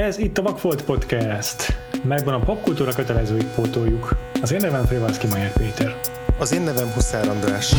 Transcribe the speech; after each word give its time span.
Ez 0.00 0.18
itt 0.18 0.38
a 0.38 0.42
Vakfolt 0.42 0.84
Podcast. 0.84 1.76
Megvan 2.02 2.34
a 2.34 2.38
popkultúra 2.38 2.92
kötelezőit 2.92 3.54
pótoljuk. 3.54 4.16
Az 4.42 4.52
én 4.52 4.60
nevem 4.60 4.84
Frivalszki 4.84 5.26
Majer 5.26 5.52
Péter. 5.52 6.00
Az 6.38 6.52
én 6.52 6.60
nevem 6.60 6.92
Huszár 6.92 7.28
András. 7.28 7.74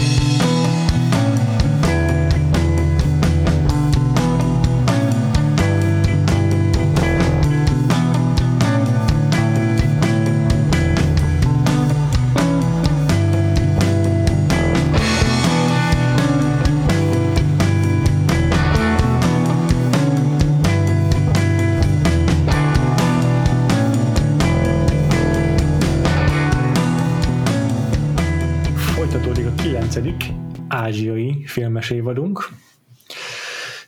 Évadunk. 31.91 32.50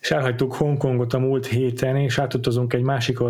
És 0.01 0.11
elhagytuk 0.11 0.55
Hongkongot 0.55 1.13
a 1.13 1.19
múlt 1.19 1.45
héten, 1.45 1.95
és 1.95 2.17
átutazunk 2.19 2.73
egy 2.73 2.81
másik 2.81 3.21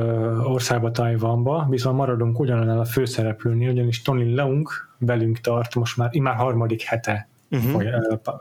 országba, 0.43 0.91
Tajvanba, 0.91 1.67
viszont 1.69 1.97
maradunk 1.97 2.39
ugyanannál 2.39 2.79
a 2.79 2.85
főszereplőnél, 2.85 3.71
ugyanis 3.71 4.01
Tony 4.01 4.33
Leung 4.33 4.69
velünk 4.97 5.39
tart 5.39 5.75
most 5.75 5.97
már, 5.97 6.09
immár 6.11 6.35
harmadik 6.35 6.81
hete 6.81 7.27
uh-huh. 7.51 7.83
ö, 7.83 7.87
ö, 7.87 8.31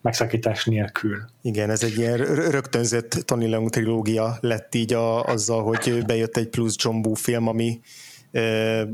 megszakítás 0.00 0.64
nélkül. 0.64 1.16
Igen, 1.42 1.70
ez 1.70 1.82
egy 1.82 1.98
ilyen 1.98 2.16
rö- 2.16 2.50
rögtönzött 2.50 3.10
Tony 3.10 3.50
Leung 3.50 3.70
trilógia 3.70 4.36
lett 4.40 4.74
így 4.74 4.92
a, 4.92 5.24
azzal, 5.24 5.62
hogy 5.62 6.02
bejött 6.06 6.36
egy 6.36 6.48
plusz 6.48 6.76
John 6.78 7.06
Woo 7.06 7.14
film, 7.14 7.48
ami 7.48 7.80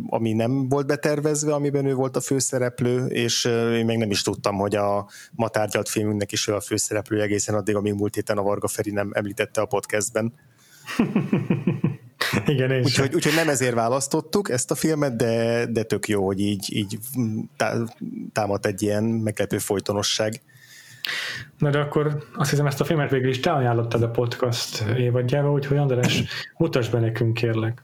ami 0.06 0.32
nem 0.32 0.68
volt 0.68 0.86
betervezve, 0.86 1.54
amiben 1.54 1.86
ő 1.86 1.94
volt 1.94 2.16
a 2.16 2.20
főszereplő, 2.20 3.06
és 3.06 3.44
én 3.74 3.84
meg 3.84 3.96
nem 3.96 4.10
is 4.10 4.22
tudtam, 4.22 4.56
hogy 4.56 4.76
a 4.76 5.08
ma 5.32 5.48
tárgyalt 5.48 5.88
filmünknek 5.88 6.32
is 6.32 6.48
ő 6.48 6.54
a 6.54 6.60
főszereplő 6.60 7.20
egészen 7.20 7.54
addig, 7.54 7.74
amíg 7.74 7.94
múlt 7.94 8.14
héten 8.14 8.38
a 8.38 8.42
Varga 8.42 8.68
Feri 8.68 8.90
nem 8.90 9.10
említette 9.14 9.60
a 9.60 9.66
podcastben. 9.66 10.32
Igen, 12.46 12.70
és 12.70 12.84
Úgyhogy, 12.84 13.14
úgyhogy 13.14 13.34
nem 13.34 13.48
ezért 13.48 13.74
választottuk 13.74 14.50
ezt 14.50 14.70
a 14.70 14.74
filmet, 14.74 15.16
de, 15.16 15.66
de 15.66 15.82
tök 15.82 16.08
jó, 16.08 16.26
hogy 16.26 16.40
így, 16.40 16.76
így 16.76 16.98
tá- 17.56 17.96
támad 18.32 18.66
egy 18.66 18.82
ilyen 18.82 19.04
meglepő 19.04 19.58
folytonosság. 19.58 20.40
Na 21.58 21.70
de 21.70 21.78
akkor 21.78 22.24
azt 22.34 22.50
hiszem 22.50 22.66
ezt 22.66 22.80
a 22.80 22.84
filmet 22.84 23.10
végül 23.10 23.28
is 23.28 23.40
te 23.40 23.50
ajánlottad 23.50 24.02
a 24.02 24.10
podcast 24.10 24.84
évadjába, 24.96 25.52
úgyhogy 25.52 25.76
András, 25.76 26.22
mutasd 26.56 26.92
be 26.92 27.00
nekünk 27.00 27.34
kérlek. 27.34 27.82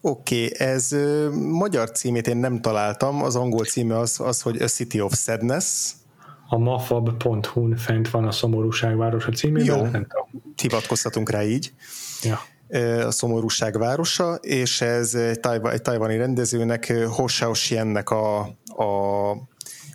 Oké, 0.00 0.44
okay, 0.44 0.66
ez 0.66 0.92
ö, 0.92 1.30
magyar 1.30 1.90
címét 1.90 2.26
én 2.26 2.36
nem 2.36 2.60
találtam, 2.60 3.22
az 3.22 3.36
angol 3.36 3.64
címe 3.64 3.98
az, 3.98 4.20
az 4.20 4.42
hogy 4.42 4.62
A 4.62 4.66
City 4.66 5.00
of 5.00 5.12
Sadness. 5.16 5.90
A 6.48 6.58
mafab.hu-n 6.58 7.76
fent 7.76 8.10
van 8.10 8.24
a 8.24 8.30
Szomorúság 8.30 8.96
városa 8.96 9.32
címében. 9.32 9.76
Jó. 9.76 9.82
Nem 9.82 10.06
tudom. 10.06 10.42
Hivatkozhatunk 10.62 11.30
rá 11.30 11.44
így. 11.44 11.72
Ja. 12.22 12.40
A 13.06 13.10
Szomorúság 13.10 13.78
városa, 13.78 14.34
és 14.34 14.80
ez 14.80 15.14
egy, 15.14 15.40
tajva, 15.40 15.72
egy 15.72 15.82
tajvani 15.82 16.16
rendezőnek, 16.16 16.92
Ho 17.08 17.24
Xiaoxiannek 17.24 18.10
a, 18.10 18.40
a 18.66 19.30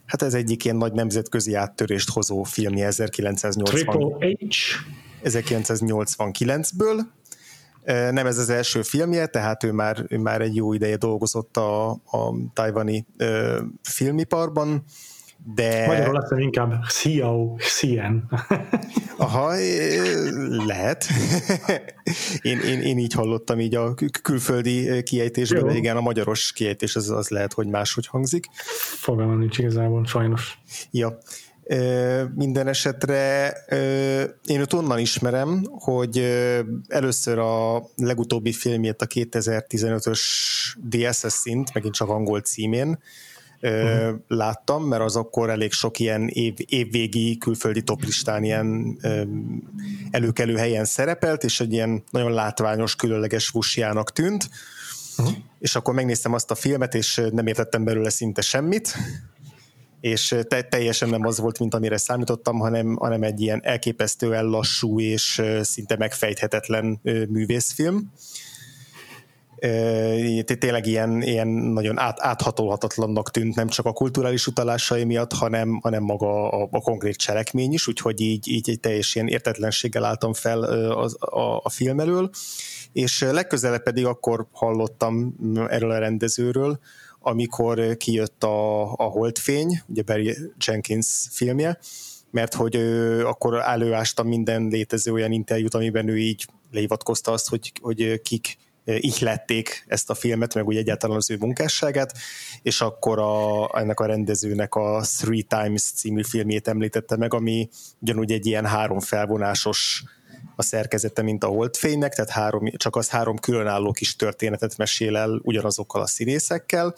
hát 0.05 0.21
ez 0.21 0.33
egyik 0.33 0.65
ilyen 0.65 0.77
nagy 0.77 0.93
nemzetközi 0.93 1.53
áttörést 1.53 2.09
hozó 2.09 2.43
filmje 2.43 2.85
1980. 2.85 3.63
Triple 3.63 4.35
H. 4.49 5.01
1989-ből. 5.23 6.99
Nem 7.85 8.25
ez 8.25 8.37
az 8.37 8.49
első 8.49 8.81
filmje, 8.81 9.25
tehát 9.25 9.63
ő 9.63 9.71
már, 9.71 10.05
ő 10.09 10.17
már 10.17 10.41
egy 10.41 10.55
jó 10.55 10.73
ideje 10.73 10.95
dolgozott 10.95 11.57
a, 11.57 11.89
a 11.89 12.33
tajvani 12.53 13.05
ö, 13.17 13.59
filmiparban, 13.81 14.83
de... 15.55 15.85
Magyarul 15.87 16.13
mondom 16.13 16.39
inkább 16.39 16.73
Xiao 16.87 17.55
Xian. 17.55 18.29
Aha, 19.17 19.53
lehet. 20.65 21.05
én, 22.41 22.59
én, 22.59 22.81
én 22.81 22.97
így 22.97 23.13
hallottam 23.13 23.59
így 23.59 23.75
a 23.75 23.93
kül- 23.93 24.21
külföldi 24.21 25.03
kiejtésben, 25.03 25.67
de 25.67 25.73
igen, 25.73 25.97
a 25.97 26.01
magyaros 26.01 26.51
kiejtés 26.51 26.95
az, 26.95 27.09
az 27.09 27.29
lehet, 27.29 27.53
hogy 27.53 27.67
máshogy 27.67 28.07
hangzik. 28.07 28.45
Fogalmam 28.99 29.39
nincs 29.39 29.57
igazából, 29.57 30.05
sajnos. 30.05 30.59
Ja. 30.91 31.17
Minden 32.35 32.67
esetre 32.67 33.51
én 34.45 34.59
őt 34.59 34.73
onnan 34.73 34.99
ismerem, 34.99 35.65
hogy 35.71 36.17
először 36.87 37.37
a 37.37 37.83
legutóbbi 37.95 38.51
filmjét 38.51 39.01
a 39.01 39.07
2015-ös 39.07 40.21
DSS 40.87 41.31
szint, 41.31 41.73
megint 41.73 41.93
csak 41.93 42.09
angol 42.09 42.41
címén 42.41 42.99
uh-huh. 43.61 44.19
láttam, 44.27 44.83
mert 44.83 45.01
az 45.01 45.15
akkor 45.15 45.49
elég 45.49 45.71
sok 45.71 45.99
ilyen 45.99 46.27
év, 46.27 46.53
évvégi 46.65 47.37
külföldi 47.37 47.81
toplistán 47.81 48.43
ilyen 48.43 48.97
előkelő 50.11 50.55
helyen 50.55 50.85
szerepelt, 50.85 51.43
és 51.43 51.59
egy 51.59 51.73
ilyen 51.73 52.03
nagyon 52.09 52.31
látványos, 52.31 52.95
különleges 52.95 53.47
fusjának 53.47 54.11
tűnt. 54.11 54.49
Uh-huh. 55.17 55.35
És 55.59 55.75
akkor 55.75 55.93
megnéztem 55.93 56.33
azt 56.33 56.51
a 56.51 56.55
filmet, 56.55 56.95
és 56.95 57.21
nem 57.31 57.47
értettem 57.47 57.83
belőle 57.83 58.09
szinte 58.09 58.41
semmit, 58.41 58.97
és 60.03 60.35
te, 60.47 60.61
teljesen 60.61 61.09
nem 61.09 61.25
az 61.25 61.39
volt, 61.39 61.59
mint 61.59 61.73
amire 61.73 61.97
számítottam, 61.97 62.59
hanem, 62.59 62.95
hanem 62.95 63.23
egy 63.23 63.41
ilyen 63.41 63.59
elképesztően 63.63 64.45
lassú 64.45 64.99
és 64.99 65.41
szinte 65.61 65.97
megfejthetetlen 65.97 66.99
művészfilm. 67.29 68.11
Tényleg 70.59 70.85
ilyen, 70.85 71.21
ilyen 71.21 71.47
nagyon 71.47 71.99
át, 71.99 72.17
áthatolhatatlannak 72.21 73.31
tűnt, 73.31 73.55
nem 73.55 73.67
csak 73.67 73.85
a 73.85 73.93
kulturális 73.93 74.47
utalásai 74.47 75.03
miatt, 75.03 75.33
hanem, 75.33 75.79
hanem 75.81 76.03
maga 76.03 76.49
a, 76.51 76.67
a 76.71 76.79
konkrét 76.81 77.15
cselekmény 77.15 77.73
is, 77.73 77.87
úgyhogy 77.87 78.21
így, 78.21 78.47
így 78.47 78.69
egy 78.69 78.79
teljes 78.79 79.15
ilyen 79.15 79.27
értetlenséggel 79.27 80.05
álltam 80.05 80.33
fel 80.33 80.63
az, 80.91 81.15
a, 81.19 81.59
a 81.63 81.69
film 81.69 81.99
elől, 81.99 82.29
és 82.91 83.21
legközelebb 83.21 83.83
pedig 83.83 84.05
akkor 84.05 84.47
hallottam 84.51 85.35
erről 85.69 85.91
a 85.91 85.97
rendezőről, 85.97 86.79
amikor 87.25 87.97
kijött 87.97 88.43
a, 88.43 88.91
a 88.91 89.03
Holdfény, 89.03 89.81
ugye 89.87 90.01
Barry 90.01 90.37
Jenkins 90.65 91.27
filmje, 91.31 91.79
mert 92.31 92.53
hogy 92.53 92.75
ő, 92.75 93.25
akkor 93.27 93.55
előástam 93.55 94.27
minden 94.27 94.67
létező 94.67 95.11
olyan 95.11 95.31
interjút, 95.31 95.73
amiben 95.73 96.07
ő 96.07 96.17
így 96.17 96.45
lehivatkozta 96.71 97.31
azt, 97.31 97.49
hogy, 97.49 97.71
hogy 97.81 98.21
kik 98.21 98.57
ihlették 98.85 99.85
ezt 99.87 100.09
a 100.09 100.13
filmet, 100.13 100.53
meg 100.53 100.67
úgy 100.67 100.77
egyáltalán 100.77 101.17
az 101.17 101.31
ő 101.31 101.37
munkásságát, 101.39 102.17
és 102.61 102.81
akkor 102.81 103.19
a, 103.19 103.69
ennek 103.79 103.99
a 103.99 104.05
rendezőnek 104.05 104.75
a 104.75 105.01
Three 105.17 105.43
Times 105.47 105.81
című 105.81 106.23
filmjét 106.23 106.67
említette 106.67 107.17
meg, 107.17 107.33
ami 107.33 107.69
ugyanúgy 107.99 108.31
egy 108.31 108.45
ilyen 108.45 108.65
három 108.65 108.99
felvonásos 108.99 110.03
a 110.55 110.63
szerkezete, 110.63 111.21
mint 111.21 111.43
a 111.43 111.47
Holdfénynek, 111.47 112.13
tehát 112.13 112.29
három, 112.29 112.69
csak 112.77 112.95
az 112.95 113.09
három 113.09 113.37
különálló 113.37 113.91
kis 113.91 114.15
történetet 114.15 114.77
mesél 114.77 115.17
el 115.17 115.39
ugyanazokkal 115.43 116.01
a 116.01 116.07
színészekkel. 116.07 116.95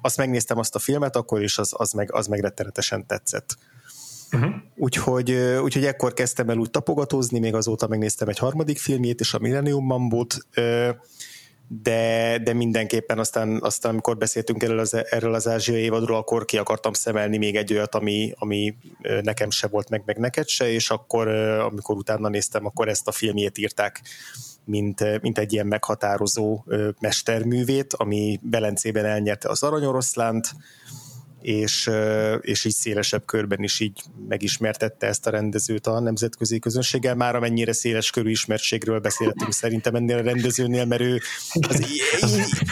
Azt 0.00 0.16
megnéztem 0.16 0.58
azt 0.58 0.74
a 0.74 0.78
filmet, 0.78 1.16
akkor 1.16 1.42
is 1.42 1.58
az, 1.58 1.72
az, 1.76 1.92
meg, 1.92 2.12
az 2.12 2.26
meg 2.26 2.40
rettenetesen 2.40 3.06
tetszett. 3.06 3.56
Uh-huh. 4.32 4.52
Úgyhogy, 4.76 5.32
úgyhogy 5.62 5.84
ekkor 5.84 6.12
kezdtem 6.12 6.48
el 6.48 6.58
úgy 6.58 6.70
tapogatózni, 6.70 7.38
még 7.38 7.54
azóta 7.54 7.86
megnéztem 7.86 8.28
egy 8.28 8.38
harmadik 8.38 8.78
filmjét, 8.78 9.20
és 9.20 9.34
a 9.34 9.38
Millennium 9.38 9.84
Mambót, 9.84 10.36
ö, 10.54 10.90
de, 11.80 12.38
de 12.38 12.52
mindenképpen 12.52 13.18
aztán, 13.18 13.58
aztán 13.62 13.92
amikor 13.92 14.16
beszéltünk 14.16 14.62
erről 14.62 14.78
az, 14.78 14.94
erről 15.10 15.34
az 15.34 15.48
ázsiai 15.48 15.82
évadról, 15.82 16.16
akkor 16.16 16.44
ki 16.44 16.58
akartam 16.58 16.92
szemelni 16.92 17.36
még 17.36 17.56
egy 17.56 17.72
olyat, 17.72 17.94
ami, 17.94 18.32
ami 18.36 18.76
nekem 19.22 19.50
se 19.50 19.66
volt 19.66 19.88
meg, 19.88 20.02
meg 20.06 20.18
neked 20.18 20.48
se, 20.48 20.70
és 20.72 20.90
akkor, 20.90 21.28
amikor 21.58 21.96
utána 21.96 22.28
néztem, 22.28 22.66
akkor 22.66 22.88
ezt 22.88 23.08
a 23.08 23.12
filmjét 23.12 23.58
írták, 23.58 24.02
mint, 24.64 25.20
mint 25.20 25.38
egy 25.38 25.52
ilyen 25.52 25.66
meghatározó 25.66 26.64
mesterművét, 27.00 27.92
ami 27.92 28.38
Belencében 28.42 29.04
elnyerte 29.04 29.48
az 29.48 29.62
aranyoroszlánt, 29.62 30.54
és, 31.42 31.90
és 32.40 32.64
így 32.64 32.74
szélesebb 32.74 33.24
körben 33.24 33.62
is 33.62 33.80
így 33.80 34.02
megismertette 34.28 35.06
ezt 35.06 35.26
a 35.26 35.30
rendezőt 35.30 35.86
a 35.86 36.00
nemzetközi 36.00 36.58
közönséggel. 36.58 37.14
Már 37.14 37.36
amennyire 37.36 37.72
széles 37.72 38.10
körű 38.10 38.30
ismertségről 38.30 39.00
beszéltünk 39.00 39.52
szerintem 39.52 39.94
ennél 39.94 40.16
a 40.16 40.22
rendezőnél, 40.22 40.84
mert 40.84 41.02
ő 41.02 41.20
az, 41.68 41.86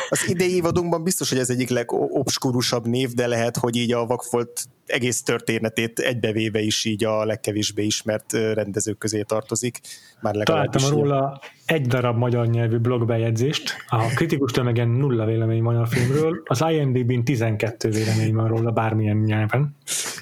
az 0.09 0.29
idei 0.29 0.55
évadunkban 0.55 1.03
biztos, 1.03 1.29
hogy 1.29 1.39
ez 1.39 1.51
egyik 1.51 1.69
legobskurusabb 1.69 2.87
név, 2.87 3.13
de 3.13 3.27
lehet, 3.27 3.57
hogy 3.57 3.77
így 3.77 3.93
a 3.93 4.07
Vakfolt 4.07 4.69
egész 4.87 5.23
történetét 5.23 5.99
egybevéve 5.99 6.61
is 6.61 6.85
így 6.85 7.05
a 7.05 7.25
legkevésbé 7.25 7.85
ismert 7.85 8.33
rendezők 8.33 8.99
közé 8.99 9.23
tartozik. 9.23 9.81
Már 10.21 10.35
Találtam 10.35 10.91
róla 10.91 11.41
egy 11.71 11.87
darab 11.87 12.17
magyar 12.17 12.47
nyelvű 12.47 12.77
blogbejegyzést, 12.77 13.77
a 13.89 14.05
kritikus 14.15 14.53
tömegen 14.53 14.89
nulla 14.89 15.25
vélemény 15.25 15.63
van 15.63 15.77
a 15.77 15.87
filmről, 15.87 16.43
az 16.45 16.65
IMDb-n 16.71 17.25
12 17.25 17.89
vélemény 17.89 18.35
van 18.35 18.49
róla. 18.49 18.71
bármilyen 18.71 19.17
nyelven. 19.17 19.77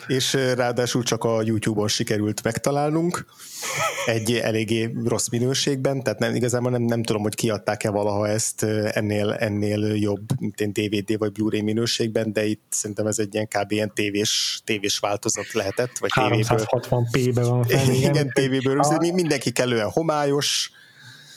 És 0.07 0.33
ráadásul 0.55 1.03
csak 1.03 1.25
a 1.25 1.43
YouTube-on 1.43 1.89
sikerült 1.89 2.43
megtalálnunk, 2.43 3.27
egy 4.07 4.33
eléggé 4.33 4.95
rossz 5.05 5.29
minőségben, 5.29 6.03
tehát 6.03 6.19
nem, 6.19 6.35
igazából 6.35 6.71
nem, 6.71 6.83
nem 6.83 7.03
tudom, 7.03 7.23
hogy 7.23 7.35
kiadták-e 7.35 7.91
valaha 7.91 8.29
ezt 8.29 8.63
ennél, 8.93 9.33
ennél 9.33 9.95
jobb, 9.95 10.21
mint 10.39 10.61
én 10.61 10.73
DVD 10.73 11.19
vagy 11.19 11.33
Blu-ray 11.33 11.61
minőségben, 11.61 12.33
de 12.33 12.45
itt 12.45 12.63
szerintem 12.69 13.07
ez 13.07 13.19
egy 13.19 13.35
ilyen 13.35 13.49
kb. 13.49 13.73
ilyen 13.73 13.93
tévés, 13.95 14.61
tévés 14.65 14.99
változat 14.99 15.53
lehetett, 15.53 15.99
vagy 15.99 16.11
360p-be 16.15 17.43
van 17.43 17.65
fel. 17.65 17.95
Igen, 17.95 18.31
tévéből, 18.33 18.81
mindenki 19.13 19.51
kellően 19.51 19.91
homályos, 19.91 20.71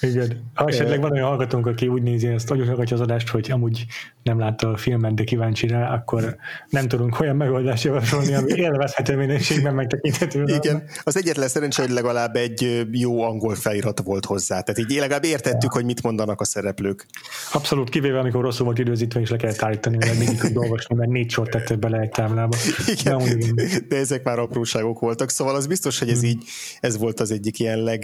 igen. 0.01 0.51
Ha 0.53 0.67
esetleg 0.67 1.01
van 1.01 1.11
olyan 1.11 1.27
hallgatónk, 1.27 1.67
aki 1.67 1.87
úgy 1.87 2.01
nézi 2.01 2.27
ezt, 2.27 2.47
hogy 2.47 2.67
hallgatja 2.67 2.95
az 2.95 3.01
adást, 3.01 3.29
hogy 3.29 3.51
amúgy 3.51 3.85
nem 4.23 4.39
látta 4.39 4.69
a 4.69 4.77
filmet, 4.77 5.13
de 5.13 5.23
kíváncsi 5.23 5.67
rá, 5.67 5.93
akkor 5.93 6.35
nem 6.69 6.87
tudunk 6.87 7.19
olyan 7.19 7.35
megoldást 7.35 7.83
javasolni, 7.83 8.33
ami 8.33 8.51
élvezhető 8.65 9.15
minőségben 9.15 9.73
megtekinthető. 9.73 10.43
Igen. 10.43 10.83
Az 11.03 11.17
egyetlen 11.17 11.47
szerencsé, 11.47 11.81
hogy 11.81 11.91
legalább 11.91 12.35
egy 12.35 12.87
jó 12.91 13.21
angol 13.21 13.55
felirat 13.55 14.01
volt 14.03 14.25
hozzá. 14.25 14.61
Tehát 14.61 14.91
így 14.91 14.97
legalább 14.97 15.23
értettük, 15.23 15.61
ja. 15.61 15.71
hogy 15.71 15.85
mit 15.85 16.03
mondanak 16.03 16.41
a 16.41 16.45
szereplők. 16.45 17.05
Abszolút, 17.53 17.89
kivéve 17.89 18.19
amikor 18.19 18.41
rosszul 18.41 18.65
volt 18.65 18.79
időzítve, 18.79 19.19
és 19.19 19.29
le 19.29 19.37
kellett 19.37 19.61
állítani, 19.61 19.97
mert 19.97 20.17
mindig 20.17 20.39
tud 20.39 20.57
olvasni, 20.57 20.95
mert 20.95 21.09
négy 21.09 21.31
sort 21.31 21.49
tette 21.49 21.75
bele 21.75 21.99
egy 21.99 22.09
táblába. 22.09 22.57
Igen. 23.01 23.39
De, 23.55 23.63
de 23.87 23.95
ezek 23.95 24.23
már 24.23 24.39
apróságok 24.39 24.99
voltak, 24.99 25.29
szóval 25.29 25.55
az 25.55 25.67
biztos, 25.67 25.99
hogy 25.99 26.09
ez 26.09 26.19
hmm. 26.19 26.29
így, 26.29 26.43
ez 26.79 26.97
volt 26.97 27.19
az 27.19 27.31
egyik 27.31 27.59
ilyen 27.59 27.83
leg, 27.83 28.01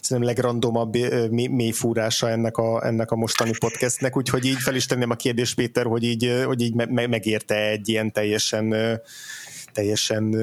szerintem 0.00 0.34
legrandomabb 0.34 0.94
mély 1.30 1.70
fúrása 1.70 2.30
ennek 2.30 2.56
a, 2.56 2.86
ennek 2.86 3.10
a 3.10 3.16
mostani 3.16 3.52
podcastnek, 3.58 4.16
úgyhogy 4.16 4.44
így 4.44 4.58
fel 4.58 4.74
is 4.74 4.86
tenném 4.86 5.10
a 5.10 5.14
kérdést, 5.14 5.54
Péter, 5.54 5.86
hogy 5.86 6.02
így, 6.02 6.42
hogy 6.44 6.60
így 6.62 6.74
me- 6.74 7.08
megérte 7.08 7.68
egy 7.68 7.88
ilyen 7.88 8.12
teljesen 8.12 8.74
teljesen 9.72 10.34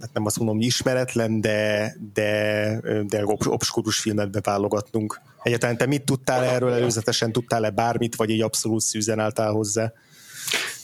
hát 0.00 0.12
nem 0.12 0.26
azt 0.26 0.38
mondom, 0.38 0.56
hogy 0.56 0.64
ismeretlen, 0.64 1.40
de, 1.40 1.92
de, 2.14 2.80
de 3.08 3.24
obskurus 3.44 3.98
filmet 3.98 4.30
beválogatnunk. 4.30 5.20
Egyáltalán 5.42 5.76
te 5.76 5.86
mit 5.86 6.04
tudtál 6.04 6.44
erről 6.44 6.72
előzetesen, 6.72 7.32
tudtál-e 7.32 7.70
bármit, 7.70 8.16
vagy 8.16 8.30
így 8.30 8.42
abszolút 8.42 8.80
szűzen 8.80 9.18
álltál 9.18 9.50
hozzá? 9.52 9.92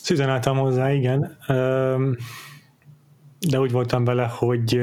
Szűzen 0.03 0.29
álltam 0.29 0.59
hozzá, 0.59 0.93
igen 0.93 1.37
de 3.49 3.61
úgy 3.61 3.71
voltam 3.71 4.05
vele, 4.05 4.25
hogy 4.25 4.81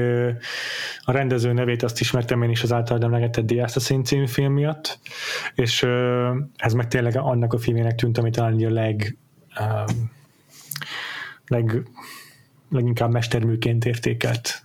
a 1.01 1.11
rendező 1.11 1.53
nevét 1.53 1.83
azt 1.83 1.99
ismertem 1.99 2.43
én 2.43 2.49
is 2.49 2.63
az 2.63 2.73
általad 2.73 3.03
emlegetett 3.03 3.47
The 3.47 3.63
Assassin 3.63 4.03
című 4.03 4.27
film 4.27 4.53
miatt, 4.53 4.99
és 5.55 5.83
ez 6.55 6.73
meg 6.73 6.87
tényleg 6.87 7.17
annak 7.17 7.53
a 7.53 7.57
filmének 7.57 7.95
tűnt, 7.95 8.17
ami 8.17 8.29
talán 8.29 8.65
a 8.65 8.69
leg, 8.69 9.17
leg 11.47 11.83
leginkább 12.69 13.11
mesterműként 13.11 13.85
értékelt 13.85 14.63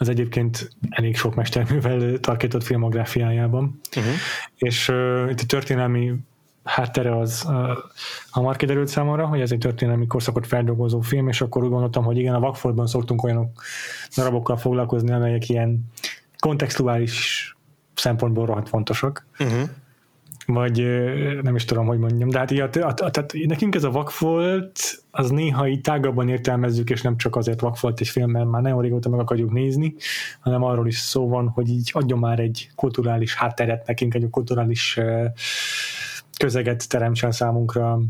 az 0.00 0.08
egyébként 0.08 0.70
elég 0.90 1.16
sok 1.16 1.34
mesterművel 1.34 2.18
tarkított 2.18 2.62
filmográfiájában. 2.62 3.80
Uh-huh. 3.96 4.12
És 4.56 4.88
uh, 4.88 5.26
itt 5.30 5.40
a 5.40 5.46
történelmi 5.46 6.14
háttere 6.64 7.18
az 7.18 7.44
uh, 7.48 7.70
hamar 8.30 8.56
kiderült 8.56 8.88
számomra, 8.88 9.26
hogy 9.26 9.40
ez 9.40 9.52
egy 9.52 9.58
történelmi 9.58 10.06
korszakot 10.06 10.46
feldolgozó 10.46 11.00
film, 11.00 11.28
és 11.28 11.40
akkor 11.40 11.64
úgy 11.64 11.70
gondoltam, 11.70 12.04
hogy 12.04 12.18
igen, 12.18 12.34
a 12.34 12.40
Vakfordban 12.40 12.86
szoktunk 12.86 13.22
olyan 13.22 13.50
darabokkal 14.16 14.56
foglalkozni, 14.56 15.12
amelyek 15.12 15.48
ilyen 15.48 15.80
kontextuális 16.38 17.44
szempontból 17.94 18.46
rohadt 18.46 18.68
fontosak. 18.68 19.26
Uh-huh. 19.38 19.68
Vagy 20.46 20.84
nem 21.42 21.54
is 21.54 21.64
tudom, 21.64 21.86
hogy 21.86 21.98
mondjam, 21.98 22.28
de 22.28 22.38
hát 22.38 22.50
a, 22.50 22.62
a, 22.62 22.86
a, 22.86 23.10
tehát 23.10 23.32
nekünk 23.46 23.74
ez 23.74 23.84
a 23.84 23.90
vakfolt, 23.90 25.02
az 25.10 25.30
néha 25.30 25.68
így 25.68 25.80
tágabban 25.80 26.28
értelmezzük, 26.28 26.90
és 26.90 27.02
nem 27.02 27.16
csak 27.16 27.36
azért 27.36 27.60
vakfolt 27.60 28.00
egy 28.00 28.08
film, 28.08 28.30
mert 28.30 28.50
már 28.50 28.62
nagyon 28.62 28.82
régóta 28.82 29.08
meg 29.08 29.20
akarjuk 29.20 29.52
nézni, 29.52 29.94
hanem 30.40 30.62
arról 30.62 30.86
is 30.86 30.98
szó 30.98 31.28
van, 31.28 31.48
hogy 31.48 31.68
így 31.68 31.90
adjon 31.94 32.18
már 32.18 32.38
egy 32.38 32.70
kulturális 32.74 33.34
hátteret 33.34 33.86
nekünk, 33.86 34.14
egy 34.14 34.30
kulturális 34.30 34.96
uh, 34.96 35.24
közeget 36.40 36.88
teremtsen 36.88 37.32
számunkra 37.32 38.00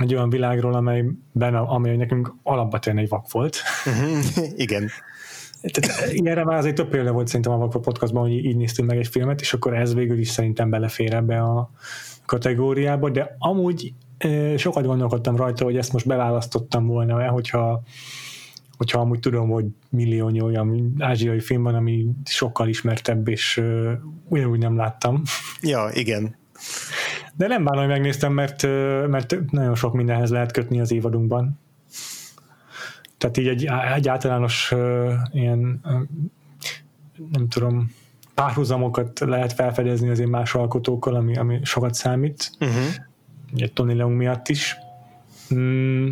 egy 0.00 0.14
olyan 0.14 0.30
világról, 0.30 0.74
amelyben, 0.74 1.54
amely 1.54 1.96
nekünk 1.96 2.34
alapvetően 2.42 2.98
egy 2.98 3.08
vak 3.08 3.30
volt. 3.30 3.56
Uh-huh. 3.86 4.44
Igen. 4.56 4.90
Tehát 5.62 6.12
ilyenre 6.12 6.44
már 6.44 6.56
azért 6.56 6.74
több 6.74 6.88
példa 6.88 7.12
volt 7.12 7.26
szerintem 7.26 7.52
a 7.52 7.56
Vakva 7.56 7.78
podcastban, 7.78 8.22
hogy 8.22 8.32
így 8.32 8.56
néztünk 8.56 8.88
meg 8.88 8.98
egy 8.98 9.06
filmet, 9.06 9.40
és 9.40 9.52
akkor 9.52 9.74
ez 9.74 9.94
végül 9.94 10.18
is 10.18 10.28
szerintem 10.28 10.70
belefér 10.70 11.14
ebbe 11.14 11.40
a 11.42 11.70
kategóriába, 12.26 13.10
de 13.10 13.36
amúgy 13.38 13.92
sokat 14.56 14.86
gondolkodtam 14.86 15.36
rajta, 15.36 15.64
hogy 15.64 15.76
ezt 15.76 15.92
most 15.92 16.06
beválasztottam 16.06 16.86
volna, 16.86 17.30
hogyha 17.30 17.82
hogyha 18.76 19.00
amúgy 19.00 19.18
tudom, 19.18 19.50
hogy 19.50 19.64
milliónyi 19.88 20.40
olyan 20.40 20.94
ázsiai 20.98 21.40
film 21.40 21.62
van, 21.62 21.74
ami 21.74 22.06
sokkal 22.24 22.68
ismertebb, 22.68 23.28
és 23.28 23.62
ugyanúgy 24.28 24.58
nem 24.58 24.76
láttam. 24.76 25.22
Ja, 25.60 25.90
igen. 25.92 26.36
De 27.36 27.46
nem 27.46 27.64
bánom, 27.64 27.80
hogy 27.80 27.92
megnéztem, 27.92 28.32
mert, 28.32 28.62
mert 29.08 29.50
nagyon 29.50 29.74
sok 29.74 29.92
mindenhez 29.92 30.30
lehet 30.30 30.52
kötni 30.52 30.80
az 30.80 30.92
évadunkban. 30.92 31.58
Tehát 33.18 33.36
így 33.36 33.48
egy, 33.48 33.68
egy 33.94 34.08
általános 34.08 34.72
uh, 34.72 35.12
ilyen 35.32 35.80
uh, 35.84 36.00
nem 37.32 37.48
tudom, 37.48 37.90
párhuzamokat 38.34 39.20
lehet 39.20 39.52
felfedezni 39.52 40.08
az 40.08 40.18
én 40.18 40.28
más 40.28 40.54
alkotókkal, 40.54 41.14
ami, 41.14 41.36
ami 41.36 41.60
sokat 41.62 41.94
számít. 41.94 42.50
Uh-huh. 42.60 42.84
Egy 43.56 43.72
Tony 43.72 43.96
Leung 43.96 44.16
miatt 44.16 44.48
is. 44.48 44.76
Mm. 45.54 46.08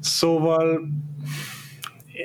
Szóval 0.00 0.80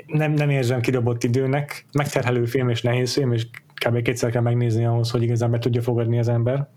nem, 0.07 0.31
nem 0.31 0.50
érzem 0.50 0.81
kidobott 0.81 1.24
időnek. 1.24 1.86
Megterhelő 1.91 2.45
film 2.45 2.69
és 2.69 2.81
nehéz 2.81 3.13
film, 3.13 3.31
és 3.33 3.48
kb. 3.86 4.01
kétszer 4.01 4.31
kell 4.31 4.42
megnézni 4.42 4.86
ahhoz, 4.86 5.10
hogy 5.10 5.24
igazán 5.24 5.51
be 5.51 5.60
tudja 5.60 5.81
fogadni 5.81 6.19
az 6.19 6.27
ember. 6.27 6.68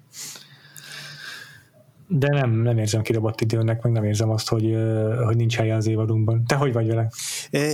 De 2.11 2.29
nem, 2.29 2.51
nem 2.51 2.79
érzem 2.79 3.03
kidobott 3.03 3.41
időnek, 3.41 3.83
meg 3.83 3.93
nem 3.93 4.05
érzem 4.05 4.31
azt, 4.31 4.49
hogy, 4.49 4.77
hogy 5.25 5.37
nincs 5.37 5.57
helye 5.57 5.75
az 5.75 5.87
évadunkban. 5.87 6.45
Te 6.47 6.55
hogy 6.55 6.73
vagy 6.73 6.87
vele? 6.87 7.11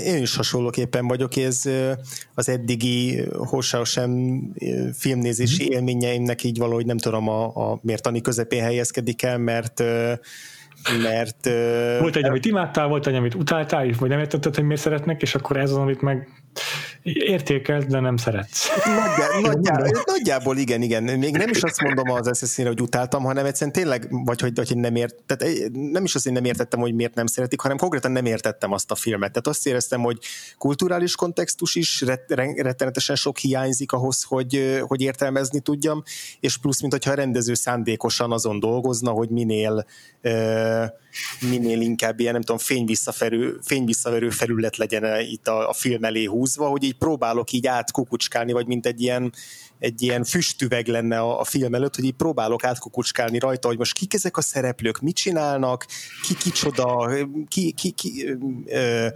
Én 0.04 0.22
is 0.22 0.36
hasonlóképpen 0.36 1.06
vagyok, 1.06 1.36
ez 1.36 1.62
az 2.34 2.48
eddigi 2.48 3.22
Horsausen 3.32 4.42
filmnézési 4.92 5.64
mm. 5.64 5.72
élményeimnek 5.72 6.42
így 6.42 6.58
valahogy 6.58 6.86
nem 6.86 6.98
tudom 6.98 7.28
a, 7.28 7.44
a 7.44 7.78
mértani 7.82 8.20
közepén 8.20 8.62
helyezkedik 8.62 9.22
el, 9.22 9.38
mert 9.38 9.82
mert... 11.02 11.48
Volt 12.00 12.16
egy, 12.16 12.24
amit 12.24 12.44
imádtál, 12.44 12.86
volt 12.86 13.06
egy, 13.06 13.14
amit 13.14 13.34
utáltál, 13.34 13.90
vagy 13.98 14.08
nem 14.08 14.18
értetted, 14.18 14.54
hogy 14.54 14.64
miért 14.64 14.80
szeretnek, 14.80 15.22
és 15.22 15.34
akkor 15.34 15.56
ez 15.56 15.70
az, 15.70 15.76
amit 15.76 16.00
meg 16.00 16.28
értékelt, 17.02 17.86
de 17.86 18.00
nem 18.00 18.16
szeretsz. 18.16 18.68
Nagyjá, 18.84 19.50
nagyjából, 19.50 20.02
nagyjából 20.04 20.56
igen, 20.56 20.82
igen. 20.82 21.02
Még 21.02 21.36
nem 21.36 21.48
is 21.48 21.62
azt 21.62 21.80
mondom 21.80 22.10
az 22.10 22.26
assassin 22.26 22.66
hogy 22.66 22.80
utáltam, 22.80 23.22
hanem 23.22 23.44
egyszerűen 23.44 23.72
tényleg, 23.72 24.06
vagy 24.10 24.40
hogy, 24.40 24.52
hogy 24.56 24.76
nem 24.76 24.96
ért, 24.96 25.14
tehát 25.26 25.42
eh, 25.42 25.68
nem 25.70 26.04
is 26.04 26.14
azt, 26.14 26.24
hogy 26.24 26.32
nem 26.32 26.44
értettem, 26.44 26.80
hogy 26.80 26.94
miért 26.94 27.14
nem 27.14 27.26
szeretik, 27.26 27.60
hanem 27.60 27.76
konkrétan 27.76 28.12
nem 28.12 28.24
értettem 28.24 28.72
azt 28.72 28.90
a 28.90 28.94
filmet. 28.94 29.30
Tehát 29.30 29.46
azt 29.46 29.66
éreztem, 29.66 30.00
hogy 30.00 30.18
kulturális 30.58 31.14
kontextus 31.14 31.74
is 31.74 32.00
rettenetesen 32.56 33.16
sok 33.16 33.38
hiányzik 33.38 33.92
ahhoz, 33.92 34.22
hogy, 34.22 34.54
eh, 34.54 34.80
hogy 34.80 35.00
értelmezni 35.00 35.60
tudjam, 35.60 36.02
és 36.40 36.58
plusz, 36.58 36.80
mint 36.80 36.92
hogyha 36.92 37.10
a 37.10 37.14
rendező 37.14 37.54
szándékosan 37.54 38.32
azon 38.32 38.60
dolgozna, 38.60 39.10
hogy 39.10 39.28
minél 39.28 39.84
minél 41.40 41.80
inkább 41.80 42.20
ilyen, 42.20 42.32
nem 42.32 42.42
tudom, 42.42 42.58
fényvisszaverő, 42.58 43.58
fényvisszaverő 43.62 44.30
felület 44.30 44.76
legyen 44.76 45.20
itt 45.20 45.48
a, 45.48 45.68
a 45.68 45.72
film 45.72 46.04
elé 46.04 46.24
húzva, 46.24 46.68
hogy 46.68 46.82
így 46.82 46.94
próbálok 46.94 47.52
így 47.52 47.66
átkukucskálni, 47.66 48.52
vagy 48.52 48.66
mint 48.66 48.86
egy 48.86 49.02
ilyen, 49.02 49.32
egy 49.78 50.02
ilyen 50.02 50.24
füstüveg 50.24 50.86
lenne 50.86 51.18
a, 51.18 51.40
a 51.40 51.44
film 51.44 51.74
előtt, 51.74 51.94
hogy 51.94 52.04
így 52.04 52.12
próbálok 52.12 52.64
átkukucskálni 52.64 53.38
rajta, 53.38 53.68
hogy 53.68 53.78
most 53.78 53.94
kik 53.94 54.14
ezek 54.14 54.36
a 54.36 54.40
szereplők, 54.40 55.00
mit 55.00 55.16
csinálnak, 55.16 55.86
ki 56.22 56.34
kicsoda, 56.34 57.10
ki, 57.48 57.72
ki, 57.72 57.90
ki 57.90 58.36
ö, 58.66 59.06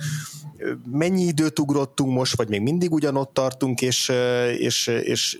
mennyi 0.90 1.22
időt 1.22 1.58
ugrottunk 1.58 2.12
most, 2.12 2.36
vagy 2.36 2.48
még 2.48 2.60
mindig 2.60 2.92
ugyanott 2.92 3.34
tartunk, 3.34 3.80
és, 3.80 4.12
és, 4.58 4.86
és 4.86 5.38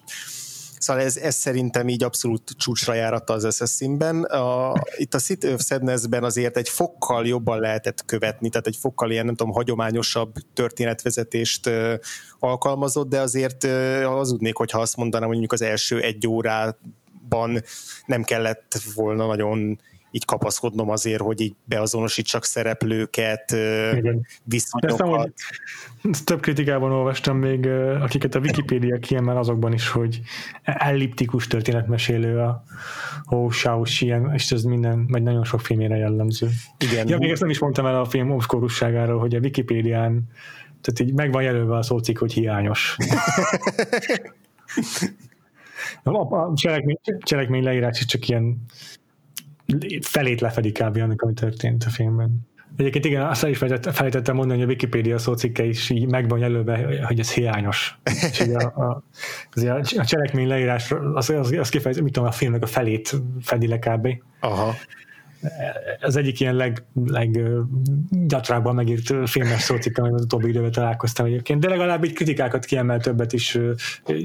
Szóval 0.78 1.02
ez, 1.02 1.16
ez 1.16 1.34
szerintem 1.34 1.88
így 1.88 2.02
abszolút 2.02 2.50
csúcsra 2.56 2.94
járatta 2.94 3.32
az 3.32 3.44
Assassin-ben. 3.44 4.22
A, 4.22 4.72
itt 4.96 5.14
a 5.14 5.18
City 5.18 5.52
of 5.52 5.64
Sadness-ben 5.64 6.24
azért 6.24 6.56
egy 6.56 6.68
fokkal 6.68 7.26
jobban 7.26 7.60
lehetett 7.60 8.04
követni, 8.04 8.48
tehát 8.48 8.66
egy 8.66 8.76
fokkal 8.76 9.10
ilyen, 9.10 9.24
nem 9.24 9.34
tudom, 9.34 9.52
hagyományosabb 9.52 10.34
történetvezetést 10.54 11.66
uh, 11.66 11.94
alkalmazott, 12.38 13.08
de 13.08 13.20
azért 13.20 13.64
uh, 13.64 14.02
hazudnék, 14.02 14.56
hogyha 14.56 14.80
azt 14.80 14.96
mondanám, 14.96 15.28
hogy 15.28 15.38
mondjuk 15.38 15.60
az 15.60 15.68
első 15.68 16.00
egy 16.00 16.26
órában 16.26 17.62
nem 18.06 18.22
kellett 18.22 18.80
volna 18.94 19.26
nagyon 19.26 19.80
így 20.10 20.24
kapaszkodnom 20.24 20.90
azért, 20.90 21.20
hogy 21.20 21.40
így 21.40 21.54
beazonosítsak 21.64 22.44
szereplőket, 22.44 23.50
Igen. 23.96 24.26
viszonyokat. 24.44 25.32
Ezt 26.10 26.24
több 26.24 26.40
kritikában 26.40 26.92
olvastam 26.92 27.38
még, 27.38 27.66
akiket 28.00 28.34
a 28.34 28.38
Wikipédia 28.38 28.98
kiemel 28.98 29.36
azokban 29.36 29.72
is, 29.72 29.88
hogy 29.88 30.20
elliptikus 30.62 31.46
történetmesélő 31.46 32.38
a 32.38 32.62
Ho 33.24 33.50
Shao 33.50 33.82
Xian, 33.82 34.34
és 34.34 34.50
ez 34.50 34.62
minden, 34.62 35.06
vagy 35.06 35.22
nagyon 35.22 35.44
sok 35.44 35.60
filmére 35.60 35.96
jellemző. 35.96 36.48
Igen. 36.78 37.08
Ja, 37.08 37.18
még 37.18 37.30
ezt 37.30 37.40
nem 37.40 37.50
is 37.50 37.58
mondtam 37.58 37.86
el 37.86 38.00
a 38.00 38.04
film 38.04 38.30
obszkorusságáról, 38.30 39.18
hogy 39.18 39.34
a 39.34 39.38
Wikipédián 39.38 40.28
tehát 40.80 41.00
így 41.00 41.12
meg 41.12 41.32
van 41.32 41.42
jelölve 41.42 41.76
a 41.76 41.82
szócik, 41.82 42.18
hogy 42.18 42.32
hiányos. 42.32 42.96
a 46.02 46.52
cselekmény, 46.54 46.98
cselekmény 47.18 47.62
leírás 47.62 47.98
is 47.98 48.04
csak 48.04 48.28
ilyen 48.28 48.64
felét 50.00 50.40
lefedik 50.40 50.78
kb. 50.82 50.96
annak, 50.96 51.22
ami 51.22 51.32
történt 51.32 51.84
a 51.84 51.90
filmben. 51.90 52.46
Egyébként 52.76 53.04
igen, 53.04 53.26
azt 53.26 53.46
is 53.46 53.58
felejtettem 53.58 54.34
mondani, 54.34 54.58
hogy 54.58 54.68
a 54.68 54.70
Wikipedia 54.70 55.18
szócikke 55.18 55.64
is 55.64 55.90
így 55.90 56.06
meg 56.06 56.28
van 56.28 56.38
jelölve, 56.38 57.04
hogy 57.06 57.18
ez 57.18 57.32
hiányos. 57.32 57.98
És 58.30 58.40
a, 58.40 58.72
a, 58.82 59.02
a 59.96 60.04
cselekmény 60.04 60.46
leírás 60.46 60.92
az, 61.14 61.30
az, 61.30 61.52
az 61.52 61.68
kifejez, 61.68 62.00
mit 62.00 62.12
tudom, 62.12 62.28
a 62.28 62.32
filmnek 62.32 62.62
a 62.62 62.66
felét 62.66 63.14
fedi 63.40 63.66
le 63.66 63.78
kb. 63.78 64.08
Aha 64.40 64.74
az 66.00 66.16
egyik 66.16 66.40
ilyen 66.40 66.54
leg, 66.54 66.84
leg 67.04 67.40
gyatrábban 68.10 68.74
megírt 68.74 69.28
filmes 69.28 69.62
szócikk, 69.62 69.98
amivel 69.98 70.16
az 70.16 70.24
utóbbi 70.24 70.48
időben 70.48 70.72
találkoztam 70.72 71.26
egyébként, 71.26 71.60
de 71.60 71.68
legalább 71.68 72.04
így 72.04 72.12
kritikákat 72.12 72.64
kiemel 72.64 73.00
többet 73.00 73.32
is 73.32 73.58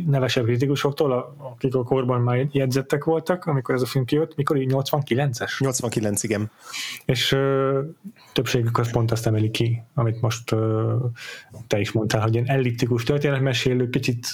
nevesebb 0.06 0.44
kritikusoktól, 0.46 1.36
akik 1.38 1.76
a 1.76 1.84
korban 1.84 2.22
már 2.22 2.48
jegyzettek 2.52 3.04
voltak, 3.04 3.46
amikor 3.46 3.76
ez 3.76 3.82
a 3.82 3.86
film 3.86 4.06
kijött, 4.06 4.36
mikor 4.36 4.58
így 4.58 4.72
89-es? 4.74 5.60
89, 5.60 6.24
igen. 6.24 6.52
És 7.06 7.32
ö, 7.32 7.82
többségük 8.34 8.78
az 8.78 8.92
pont 8.92 9.12
azt 9.12 9.28
emeli 9.28 9.50
ki, 9.50 9.84
amit 9.94 10.22
most 10.22 10.52
ö, 10.52 10.96
te 11.68 11.80
is 11.80 11.92
mondtál, 11.92 12.22
hogy 12.22 12.34
ilyen 12.34 12.50
elliptikus 12.50 13.04
történetmesélő, 13.04 13.90
kicsit 13.90 14.28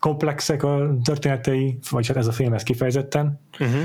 komplexek 0.00 0.62
a 0.62 0.96
történetei, 1.04 1.78
vagy 1.90 2.06
hát 2.06 2.16
ez 2.16 2.26
a 2.26 2.32
film 2.32 2.52
ez 2.52 2.62
kifejezetten, 2.62 3.40
uh-huh. 3.58 3.82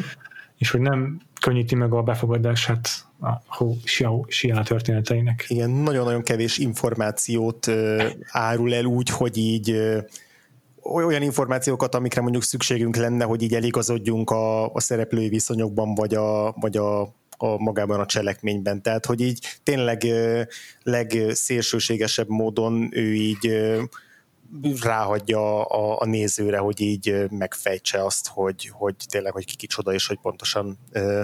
és 0.57 0.71
hogy 0.71 0.81
nem 0.81 1.19
könnyíti 1.39 1.75
meg 1.75 1.93
a 1.93 2.03
befogadását 2.03 2.89
a 3.19 3.63
Xiao 3.83 4.25
történeteinek. 4.63 5.45
Igen, 5.47 5.69
nagyon-nagyon 5.69 6.23
kevés 6.23 6.57
információt 6.57 7.71
árul 8.31 8.73
el 8.73 8.85
úgy, 8.85 9.09
hogy 9.09 9.37
így 9.37 9.75
olyan 10.81 11.21
információkat, 11.21 11.95
amikre 11.95 12.21
mondjuk 12.21 12.43
szükségünk 12.43 12.95
lenne, 12.95 13.25
hogy 13.25 13.41
így 13.41 13.53
eligazodjunk 13.53 14.29
a, 14.29 14.73
a 14.73 14.79
szereplői 14.79 15.29
viszonyokban, 15.29 15.95
vagy 15.95 16.13
a, 16.13 16.51
vagy 16.51 16.77
a, 16.77 17.01
a 17.37 17.57
magában 17.57 17.99
a 17.99 18.05
cselekményben. 18.05 18.81
Tehát, 18.81 19.05
hogy 19.05 19.21
így 19.21 19.47
tényleg 19.63 20.05
legszélsőségesebb 20.83 22.29
módon 22.29 22.89
ő 22.91 23.13
így 23.13 23.51
ráhagyja 24.81 25.63
a, 25.63 25.99
a 25.99 26.05
nézőre, 26.05 26.57
hogy 26.57 26.81
így 26.81 27.25
megfejtse 27.29 28.05
azt, 28.05 28.27
hogy, 28.27 28.69
hogy 28.73 28.95
tényleg, 29.09 29.31
hogy 29.31 29.45
ki 29.45 29.55
kicsoda, 29.55 29.93
és 29.93 30.07
hogy 30.07 30.19
pontosan 30.21 30.77
ö, 30.91 31.23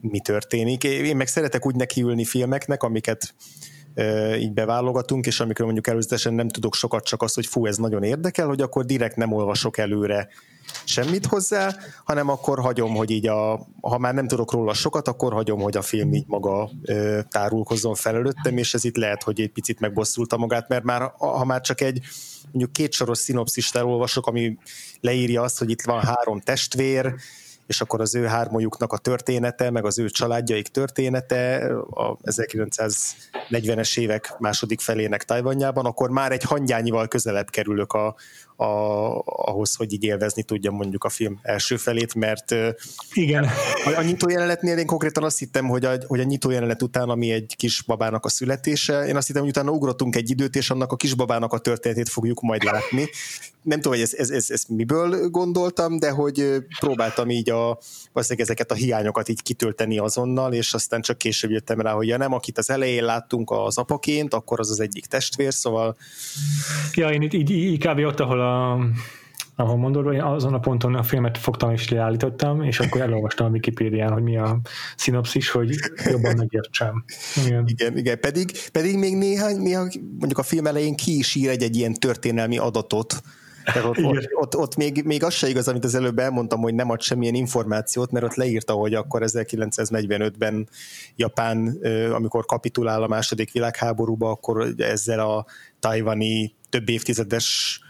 mi 0.00 0.20
történik. 0.20 0.84
Én 0.84 1.16
meg 1.16 1.26
szeretek 1.26 1.66
úgy 1.66 1.74
nekiülni 1.74 2.24
filmeknek, 2.24 2.82
amiket 2.82 3.34
így 4.38 4.52
beválogatunk, 4.52 5.26
és 5.26 5.40
amikor 5.40 5.64
mondjuk 5.64 5.86
előzetesen 5.86 6.34
nem 6.34 6.48
tudok 6.48 6.74
sokat, 6.74 7.04
csak 7.04 7.22
azt, 7.22 7.34
hogy 7.34 7.46
fú, 7.46 7.66
ez 7.66 7.76
nagyon 7.76 8.02
érdekel, 8.02 8.46
hogy 8.46 8.60
akkor 8.60 8.84
direkt 8.84 9.16
nem 9.16 9.32
olvasok 9.32 9.78
előre 9.78 10.28
semmit 10.84 11.26
hozzá, 11.26 11.76
hanem 12.04 12.28
akkor 12.28 12.58
hagyom, 12.58 12.94
hogy 12.94 13.10
így 13.10 13.26
a, 13.26 13.66
ha 13.80 13.98
már 13.98 14.14
nem 14.14 14.28
tudok 14.28 14.52
róla 14.52 14.74
sokat, 14.74 15.08
akkor 15.08 15.32
hagyom, 15.32 15.60
hogy 15.60 15.76
a 15.76 15.82
film 15.82 16.12
így 16.12 16.26
maga 16.26 16.70
ö, 16.82 17.20
tárulkozzon 17.28 17.94
fel 17.94 18.14
előttem, 18.14 18.56
és 18.56 18.74
ez 18.74 18.84
itt 18.84 18.96
lehet, 18.96 19.22
hogy 19.22 19.40
egy 19.40 19.52
picit 19.52 19.80
megbosszulta 19.80 20.36
magát, 20.36 20.68
mert 20.68 20.84
már 20.84 21.12
ha 21.18 21.44
már 21.44 21.60
csak 21.60 21.80
egy 21.80 22.00
mondjuk 22.56 22.76
két 22.76 22.92
soros 22.92 23.18
szinopszist 23.18 23.76
elolvasok, 23.76 24.26
ami 24.26 24.58
leírja 25.00 25.42
azt, 25.42 25.58
hogy 25.58 25.70
itt 25.70 25.82
van 25.82 26.00
három 26.00 26.40
testvér, 26.40 27.14
és 27.66 27.80
akkor 27.80 28.00
az 28.00 28.14
ő 28.14 28.24
hármójuknak 28.24 28.92
a 28.92 28.98
története, 28.98 29.70
meg 29.70 29.84
az 29.84 29.98
ő 29.98 30.08
családjaik 30.08 30.68
története 30.68 31.74
a 31.90 32.16
1940-es 32.16 33.98
évek 33.98 34.34
második 34.38 34.80
felének 34.80 35.24
Tajvanjában, 35.24 35.84
akkor 35.84 36.10
már 36.10 36.32
egy 36.32 36.42
hangyányival 36.42 37.08
közelebb 37.08 37.50
kerülök 37.50 37.92
a, 37.92 38.14
a, 38.56 38.64
ahhoz, 39.24 39.74
hogy 39.74 39.92
így 39.92 40.04
élvezni 40.04 40.42
tudjam 40.42 40.74
mondjuk 40.74 41.04
a 41.04 41.08
film 41.08 41.38
első 41.42 41.76
felét, 41.76 42.14
mert 42.14 42.54
igen. 43.12 43.44
A, 43.84 43.90
a 43.96 44.02
nyitó 44.02 44.28
jelenetnél 44.28 44.78
én 44.78 44.86
konkrétan 44.86 45.24
azt 45.24 45.38
hittem, 45.38 45.66
hogy 45.66 45.84
a, 45.84 45.92
hogy 46.06 46.20
a 46.20 46.24
nyitó 46.24 46.50
jelenet 46.50 46.82
után, 46.82 47.08
ami 47.08 47.30
egy 47.30 47.54
kisbabának 47.56 48.24
a 48.24 48.28
születése, 48.28 49.06
én 49.06 49.16
azt 49.16 49.26
hittem, 49.26 49.42
hogy 49.42 49.50
utána 49.50 49.70
ugrottunk 49.70 50.16
egy 50.16 50.30
időt, 50.30 50.56
és 50.56 50.70
annak 50.70 50.92
a 50.92 50.96
kisbabának 50.96 51.52
a 51.52 51.58
történetét 51.58 52.08
fogjuk 52.08 52.40
majd 52.40 52.62
látni. 52.62 53.08
Nem 53.62 53.80
tudom, 53.80 53.92
hogy 53.92 54.02
ez, 54.02 54.14
ez, 54.14 54.30
ez, 54.30 54.50
ez 54.50 54.62
miből 54.68 55.28
gondoltam, 55.28 55.98
de 55.98 56.10
hogy 56.10 56.56
próbáltam 56.80 57.30
így 57.30 57.50
a, 57.50 57.78
ezeket 58.14 58.70
a 58.70 58.74
hiányokat 58.74 59.28
így 59.28 59.42
kitölteni 59.42 59.98
azonnal, 59.98 60.52
és 60.52 60.74
aztán 60.74 61.00
csak 61.00 61.18
később 61.18 61.50
jöttem 61.50 61.80
rá, 61.80 61.92
hogy 61.92 62.06
ja 62.06 62.16
nem, 62.16 62.32
akit 62.32 62.58
az 62.58 62.70
elején 62.70 63.04
láttunk 63.04 63.50
az 63.50 63.78
apaként, 63.78 64.34
akkor 64.34 64.60
az 64.60 64.70
az 64.70 64.80
egyik 64.80 65.06
testvér, 65.06 65.52
szóval... 65.52 65.96
Ja, 66.94 67.10
én 67.10 67.22
itt 67.22 67.32
így, 67.32 67.50
így 67.50 67.86
kb. 67.86 67.98
ott, 67.98 68.20
ahol 68.20 68.40
a 68.40 68.45
ahol 69.56 69.76
mondod, 69.76 70.04
hogy 70.04 70.18
azon 70.18 70.54
a 70.54 70.58
ponton 70.58 70.94
a 70.94 71.02
filmet 71.02 71.38
fogtam 71.38 71.72
és 71.72 71.88
leállítottam, 71.88 72.62
és 72.62 72.80
akkor 72.80 73.00
elolvastam 73.00 73.46
a 73.46 73.50
Wikipédián, 73.50 74.12
hogy 74.12 74.22
mi 74.22 74.36
a 74.36 74.60
szinopszis, 74.96 75.50
hogy 75.50 75.74
jobban 76.10 76.36
megértsem. 76.36 77.04
Igen, 77.46 77.64
igen, 77.66 77.98
igen. 77.98 78.20
Pedig, 78.20 78.50
pedig 78.72 78.98
még 78.98 79.16
néhány, 79.16 79.56
néha 79.56 79.82
mondjuk 80.18 80.38
a 80.38 80.42
film 80.42 80.66
elején 80.66 80.94
ki 80.94 81.18
is 81.18 81.34
ír 81.34 81.48
egy, 81.48 81.62
egy 81.62 81.76
ilyen 81.76 81.94
történelmi 81.94 82.58
adatot, 82.58 83.22
tehát 83.72 83.88
ott, 83.88 84.04
ott, 84.04 84.28
ott, 84.34 84.56
ott 84.56 84.76
még, 84.76 85.02
még 85.04 85.22
az 85.24 85.34
se 85.34 85.48
igaz, 85.48 85.68
amit 85.68 85.84
az 85.84 85.94
előbb 85.94 86.18
elmondtam, 86.18 86.60
hogy 86.60 86.74
nem 86.74 86.90
ad 86.90 87.00
semmilyen 87.00 87.34
információt, 87.34 88.10
mert 88.10 88.24
ott 88.24 88.34
leírta, 88.34 88.72
hogy 88.72 88.94
akkor 88.94 89.22
1945-ben 89.24 90.68
Japán, 91.16 91.78
amikor 92.12 92.44
kapitulál 92.44 93.02
a 93.02 93.08
második 93.08 93.52
világháborúba, 93.52 94.30
akkor 94.30 94.74
ezzel 94.78 95.20
a 95.20 95.46
tajvani 95.80 96.54
több 96.68 96.88
évtizedes 96.88 97.80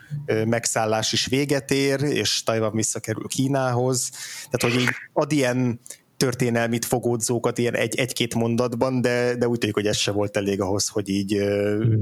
megszállás 0.45 1.13
is 1.13 1.27
véget 1.27 1.71
ér, 1.71 2.03
és 2.03 2.43
Tajvan 2.43 2.73
visszakerül 2.75 3.27
Kínához. 3.27 4.11
Tehát, 4.51 4.75
hogy 4.75 4.83
így 4.83 4.91
ad 5.13 5.33
ilyen 5.33 5.81
történelmit 6.17 6.85
fogódzókat 6.85 7.59
ilyen 7.59 7.75
egy, 7.75 7.99
egy-két 7.99 8.35
mondatban, 8.35 9.01
de, 9.01 9.35
de 9.35 9.49
úgy 9.49 9.59
tűnik, 9.59 9.75
hogy 9.75 9.87
ez 9.87 9.97
se 9.97 10.11
volt 10.11 10.37
elég 10.37 10.61
ahhoz, 10.61 10.89
hogy 10.89 11.09
így 11.09 11.37
mm. 11.45 12.01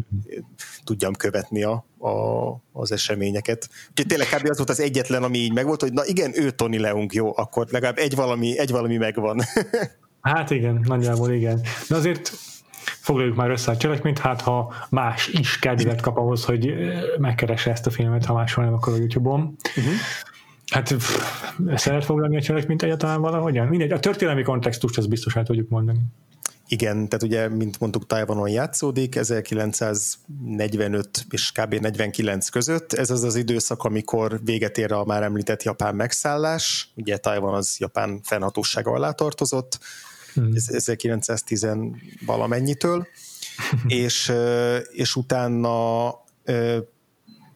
tudjam 0.84 1.12
követni 1.12 1.62
a, 1.62 1.86
a, 1.98 2.10
az 2.72 2.92
eseményeket. 2.92 3.68
Úgyhogy 3.90 4.06
tényleg 4.06 4.28
kb. 4.28 4.50
az 4.50 4.56
volt 4.56 4.70
az 4.70 4.80
egyetlen, 4.80 5.22
ami 5.22 5.38
így 5.38 5.52
megvolt, 5.52 5.80
hogy 5.80 5.92
na 5.92 6.04
igen, 6.04 6.32
ő 6.34 6.50
Tony 6.50 6.80
Leung, 6.80 7.12
jó, 7.12 7.36
akkor 7.36 7.66
legalább 7.70 7.98
egy 7.98 8.14
valami, 8.14 8.58
egy 8.58 8.70
valami 8.70 8.96
megvan. 8.96 9.40
hát 10.20 10.50
igen, 10.50 10.84
nagyjából 10.86 11.32
igen. 11.32 11.60
De 11.88 11.96
azért 11.96 12.32
foglaljuk 13.04 13.36
már 13.36 13.50
össze 13.50 13.70
a 13.70 13.76
cselekményt, 13.76 14.18
hát 14.18 14.40
ha 14.40 14.74
más 14.88 15.28
is 15.28 15.58
kedvet 15.58 16.00
kap 16.00 16.16
ahhoz, 16.16 16.44
hogy 16.44 16.74
megkeresse 17.18 17.70
ezt 17.70 17.86
a 17.86 17.90
filmet, 17.90 18.24
ha 18.24 18.34
máshol 18.34 18.64
nem, 18.64 18.74
akkor 18.74 18.92
a 18.92 18.96
YouTube-on. 18.96 19.56
Uh-huh. 19.76 19.92
Hát 20.72 20.96
ezt 21.66 21.84
lehet 21.84 22.04
foglalni 22.04 22.36
a 22.36 22.42
cselekményt 22.42 22.82
egyáltalán 22.82 23.20
valahogyan? 23.20 23.66
Mindegy, 23.66 23.92
a 23.92 24.00
történelmi 24.00 24.42
kontextust 24.42 24.98
ezt 24.98 25.08
biztos 25.08 25.36
el 25.36 25.44
tudjuk 25.44 25.68
mondani. 25.68 25.98
Igen, 26.68 27.08
tehát 27.08 27.22
ugye, 27.22 27.48
mint 27.48 27.80
mondtuk, 27.80 28.06
Tajvanon 28.06 28.48
játszódik, 28.48 29.16
1945 29.16 31.26
és 31.30 31.52
kb. 31.52 31.74
49 31.74 32.48
között. 32.48 32.92
Ez 32.92 33.10
az 33.10 33.22
az 33.22 33.36
időszak, 33.36 33.82
amikor 33.82 34.40
véget 34.44 34.78
ér 34.78 34.92
a 34.92 35.04
már 35.04 35.22
említett 35.22 35.62
japán 35.62 35.94
megszállás. 35.94 36.88
Ugye 36.94 37.16
Tajvan 37.16 37.54
az 37.54 37.76
japán 37.78 38.20
fennhatósága 38.22 38.90
alá 38.90 39.10
tartozott, 39.10 39.78
hmm. 40.34 40.50
1910 40.54 41.66
valamennyitől, 42.26 43.06
és, 43.86 44.32
és 44.92 45.16
utána 45.16 46.12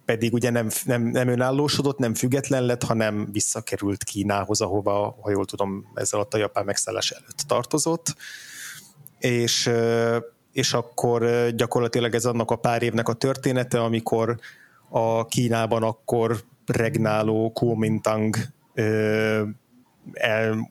pedig 0.04 0.32
ugye 0.32 0.50
nem, 0.50 0.68
nem, 0.84 1.02
nem 1.02 1.28
önállósodott, 1.28 1.98
nem 1.98 2.14
független 2.14 2.64
lett, 2.64 2.82
hanem 2.82 3.28
visszakerült 3.32 4.04
Kínához, 4.04 4.60
ahova, 4.60 5.18
ha 5.22 5.30
jól 5.30 5.44
tudom, 5.44 5.90
ezzel 5.94 6.26
a 6.30 6.36
japán 6.36 6.64
megszállás 6.64 7.10
előtt 7.10 7.44
tartozott, 7.46 8.16
és, 9.18 9.70
és 10.52 10.72
akkor 10.72 11.50
gyakorlatilag 11.54 12.14
ez 12.14 12.24
annak 12.24 12.50
a 12.50 12.56
pár 12.56 12.82
évnek 12.82 13.08
a 13.08 13.12
története, 13.12 13.82
amikor 13.82 14.38
a 14.88 15.26
Kínában 15.26 15.82
akkor 15.82 16.44
regnáló 16.66 17.52
Kuomintang 17.52 18.36
el, 20.12 20.70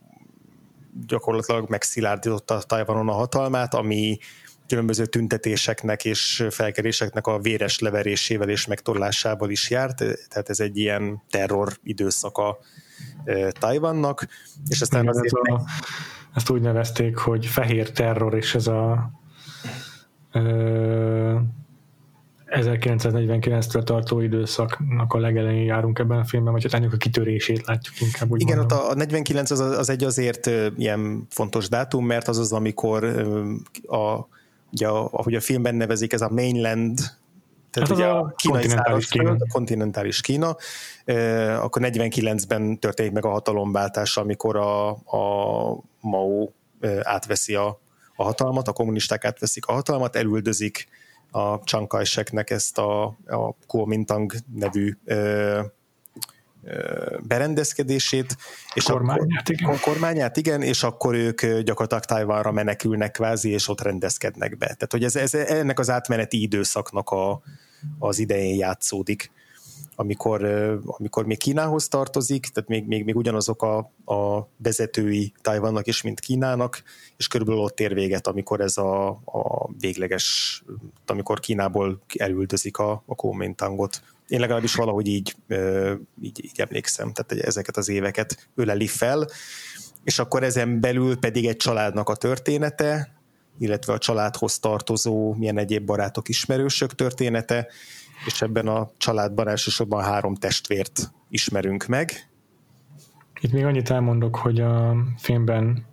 gyakorlatilag 1.06 1.70
megszilárdította 1.70 2.62
Tajvanon 2.62 3.10
a 3.10 3.14
hatalmát, 3.14 3.74
ami 3.74 4.18
különböző 4.68 5.06
tüntetéseknek 5.06 6.06
és 6.06 6.48
felkeréseknek 6.50 7.28
a 7.28 7.40
véres 7.40 7.80
leverésével 7.80 8.50
és 8.50 8.66
megtorlásával 8.66 9.50
is 9.50 9.70
járt, 9.70 9.98
tehát 10.30 10.50
ez 10.50 10.60
egy 10.60 10.78
ilyen 10.78 11.24
terror 11.30 11.74
időszaka 11.84 12.58
Tajvannak, 13.60 14.28
és 14.68 14.82
aztán 14.82 15.02
Igen, 15.02 15.14
azért... 15.14 15.34
Ez 15.48 15.54
a 15.54 15.62
ezt 16.38 16.50
úgy 16.50 16.62
nevezték, 16.62 17.18
hogy 17.18 17.46
fehér 17.46 17.92
terror, 17.92 18.36
és 18.36 18.56
ez 18.56 18.68
a 18.68 19.12
ö, 20.32 21.40
1949-től 22.48 23.84
tartó 23.84 24.20
időszaknak 24.20 25.14
a 25.14 25.18
legelején 25.18 25.66
járunk 25.66 26.00
ebben 26.00 26.20
a 26.20 26.24
filmben, 26.24 26.54
vagy 26.54 26.64
hát 26.64 26.74
ennek 26.74 26.94
a 26.94 26.98
kitörését 26.98 27.66
látjuk 27.66 28.02
inkább. 28.02 28.32
Úgy 28.32 28.42
Igen, 28.42 28.60
ott 28.60 28.72
a 28.72 28.94
49 28.96 29.52
az, 29.52 29.60
az 29.60 29.90
egy 29.90 30.04
azért 30.04 30.50
ilyen 30.78 31.28
fontos 31.30 31.70
dátum, 31.70 32.06
mert 32.06 32.28
az 32.28 32.38
az, 32.38 32.54
amikor 32.54 33.04
a, 33.88 34.28
ugye, 34.72 34.88
ahogy 34.88 35.36
a 35.36 35.42
filmben 35.42 35.76
nevezik, 35.76 36.14
ez 36.14 36.22
a 36.22 36.30
mainland 36.30 37.00
tehát 37.72 37.90
hát 37.90 37.98
ugye 37.98 38.08
a, 38.08 38.20
a 38.20 38.34
kínai 38.36 38.62
kontinentális 38.62 39.08
Kína. 39.08 39.32
a 39.32 39.46
kontinentális 39.52 40.22
Kína, 40.22 40.56
akkor 41.62 41.82
49-ben 41.86 42.80
történik 42.80 43.12
meg 43.12 43.26
a 43.26 43.30
hatalomváltás, 43.30 44.18
amikor 44.18 44.56
a, 44.56 44.90
a 44.90 45.84
Mao 46.02 46.50
átveszi 47.02 47.56
a, 47.56 47.80
a 48.16 48.24
hatalmat, 48.24 48.68
a 48.68 48.74
kommunisták 48.74 49.26
átveszik 49.26 49.66
a 49.66 49.74
hatalmat, 49.74 50.16
elüldözik 50.16 50.88
a 51.32 51.60
Chiang 51.64 51.88
Kai-sheknek 51.88 52.50
ezt 52.50 52.78
a, 52.78 53.04
a 53.26 53.56
Kuomintang 53.68 54.34
nevű 54.54 54.98
ö, 55.06 55.62
ö, 56.64 57.18
berendezkedését, 57.28 58.38
és 58.74 58.84
kormányát, 58.84 59.40
akkor, 59.40 59.54
igen. 59.54 59.80
kormányát, 59.80 60.38
igen, 60.38 60.62
és 60.62 60.84
akkor 60.84 61.16
ők 61.16 61.46
gyakorlatilag 61.46 62.04
Tajvanra 62.04 62.52
menekülnek 62.52 63.12
kvázi, 63.12 63.50
és 63.50 63.68
ott 63.68 63.82
rendezkednek 63.82 64.58
be. 64.58 64.66
Tehát, 64.66 64.92
hogy 64.92 65.04
ez, 65.04 65.16
ez 65.16 65.34
ennek 65.34 65.80
az 65.80 65.90
átmeneti 65.90 66.42
időszaknak 66.42 67.10
a, 67.10 67.42
az 68.00 68.20
idején 68.20 68.58
játszódik 68.58 69.32
amikor, 69.96 70.44
amikor 70.86 71.26
még 71.26 71.38
Kínához 71.38 71.88
tartozik, 71.88 72.46
tehát 72.46 72.70
még, 72.70 72.88
még, 72.88 73.04
még 73.04 73.16
ugyanazok 73.16 73.62
a, 73.62 73.78
a 74.06 74.50
vezetői 74.58 75.34
Tajvannak 75.42 75.88
is, 75.88 76.02
mint 76.02 76.20
Kínának, 76.20 76.84
és 77.18 77.28
körülbelül 77.28 77.62
ott 77.62 77.80
ér 77.80 77.94
véget, 77.94 78.28
amikor 78.28 78.62
ez 78.62 78.78
a, 78.78 79.08
a 79.10 79.70
végleges, 79.80 80.64
amikor 81.06 81.40
Kínából 81.40 82.02
elüldözik 82.18 82.78
a, 82.78 83.04
a 83.06 83.16
Kuomintangot. 83.16 84.02
Én 84.28 84.40
legalábbis 84.40 84.76
valahogy 84.76 85.08
így, 85.08 85.36
így, 86.22 86.46
így 86.46 86.60
emlékszem, 86.60 87.12
tehát 87.14 87.46
ezeket 87.46 87.78
az 87.78 87.90
éveket 87.90 88.50
öleli 88.56 88.88
fel, 88.88 89.28
és 90.04 90.20
akkor 90.20 90.44
ezen 90.44 90.80
belül 90.80 91.18
pedig 91.20 91.48
egy 91.48 91.56
családnak 91.56 92.10
a 92.10 92.16
története, 92.16 93.18
illetve 93.60 93.94
a 93.94 93.98
családhoz 93.98 94.60
tartozó 94.60 95.34
milyen 95.34 95.58
egyéb 95.58 95.86
barátok, 95.86 96.30
ismerősök 96.30 96.96
története, 96.96 97.68
és 98.26 98.42
ebben 98.42 98.68
a 98.68 98.90
családban 98.98 99.48
elsősorban 99.48 100.04
három 100.04 100.36
testvért 100.36 101.12
ismerünk 101.30 101.86
meg. 101.86 102.30
Itt 103.42 103.52
még 103.52 103.66
annyit 103.66 103.90
elmondok, 103.90 104.36
hogy 104.36 104.60
a 104.60 104.96
filmben 105.18 105.86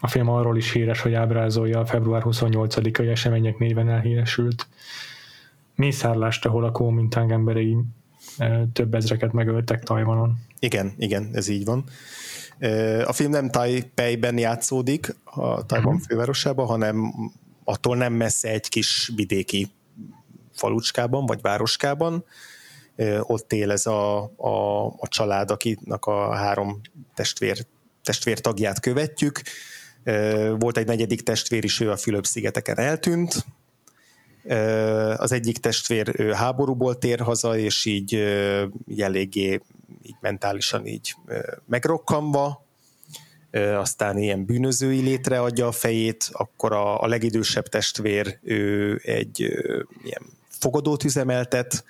a 0.00 0.08
film 0.08 0.28
arról 0.28 0.56
is 0.56 0.72
híres, 0.72 1.00
hogy 1.00 1.14
ábrázolja 1.14 1.78
a 1.78 1.86
február 1.86 2.22
28-ai 2.24 3.10
események 3.10 3.58
néven 3.58 3.88
elhíresült 3.88 4.68
mészárlást, 5.74 6.44
ahol 6.44 6.64
a 6.64 6.70
Kuomintang 6.70 7.32
emberei 7.32 7.76
több 8.72 8.94
ezreket 8.94 9.32
megöltek 9.32 9.82
Tajvanon. 9.82 10.38
Igen, 10.58 10.92
igen, 10.98 11.30
ez 11.32 11.48
így 11.48 11.64
van. 11.64 11.84
A 13.04 13.12
film 13.12 13.30
nem 13.30 13.50
Taipei-ben 13.50 14.38
játszódik, 14.38 15.16
a 15.24 15.66
Tajvan 15.66 15.94
uh-huh. 15.94 16.08
fővárosában, 16.08 16.66
hanem 16.66 17.14
attól 17.64 17.96
nem 17.96 18.12
messze 18.12 18.48
egy 18.48 18.68
kis 18.68 19.12
vidéki 19.16 19.68
falucskában, 20.56 21.26
vagy 21.26 21.40
városkában. 21.40 22.24
Ott 23.20 23.52
él 23.52 23.70
ez 23.70 23.86
a, 23.86 24.22
a, 24.36 24.86
a 24.86 25.08
család, 25.08 25.50
akinek 25.50 26.04
a 26.04 26.34
három 26.34 26.80
testvér, 27.14 27.66
testvér 28.02 28.40
tagját 28.40 28.80
követjük. 28.80 29.40
Volt 30.58 30.76
egy 30.76 30.86
negyedik 30.86 31.22
testvér 31.22 31.64
is, 31.64 31.80
ő 31.80 31.90
a 31.90 31.96
Fülöp-szigeteken 31.96 32.78
eltűnt. 32.78 33.46
Az 35.16 35.32
egyik 35.32 35.58
testvér 35.58 36.34
háborúból 36.34 36.98
tér 36.98 37.20
haza, 37.20 37.56
és 37.56 37.84
így, 37.84 38.12
így 38.88 39.02
eléggé 39.02 39.60
így 40.02 40.16
mentálisan 40.20 40.86
így 40.86 41.14
megrokkanva, 41.66 42.64
aztán 43.52 44.18
ilyen 44.18 44.44
bűnözői 44.44 45.00
létre 45.00 45.40
adja 45.40 45.66
a 45.66 45.72
fejét, 45.72 46.28
akkor 46.32 46.72
a, 46.72 47.00
a 47.00 47.06
legidősebb 47.06 47.66
testvér 47.66 48.38
ő 48.42 49.00
egy 49.04 49.40
ilyen 50.04 50.22
fogadót 50.66 51.04
üzemeltet, 51.04 51.84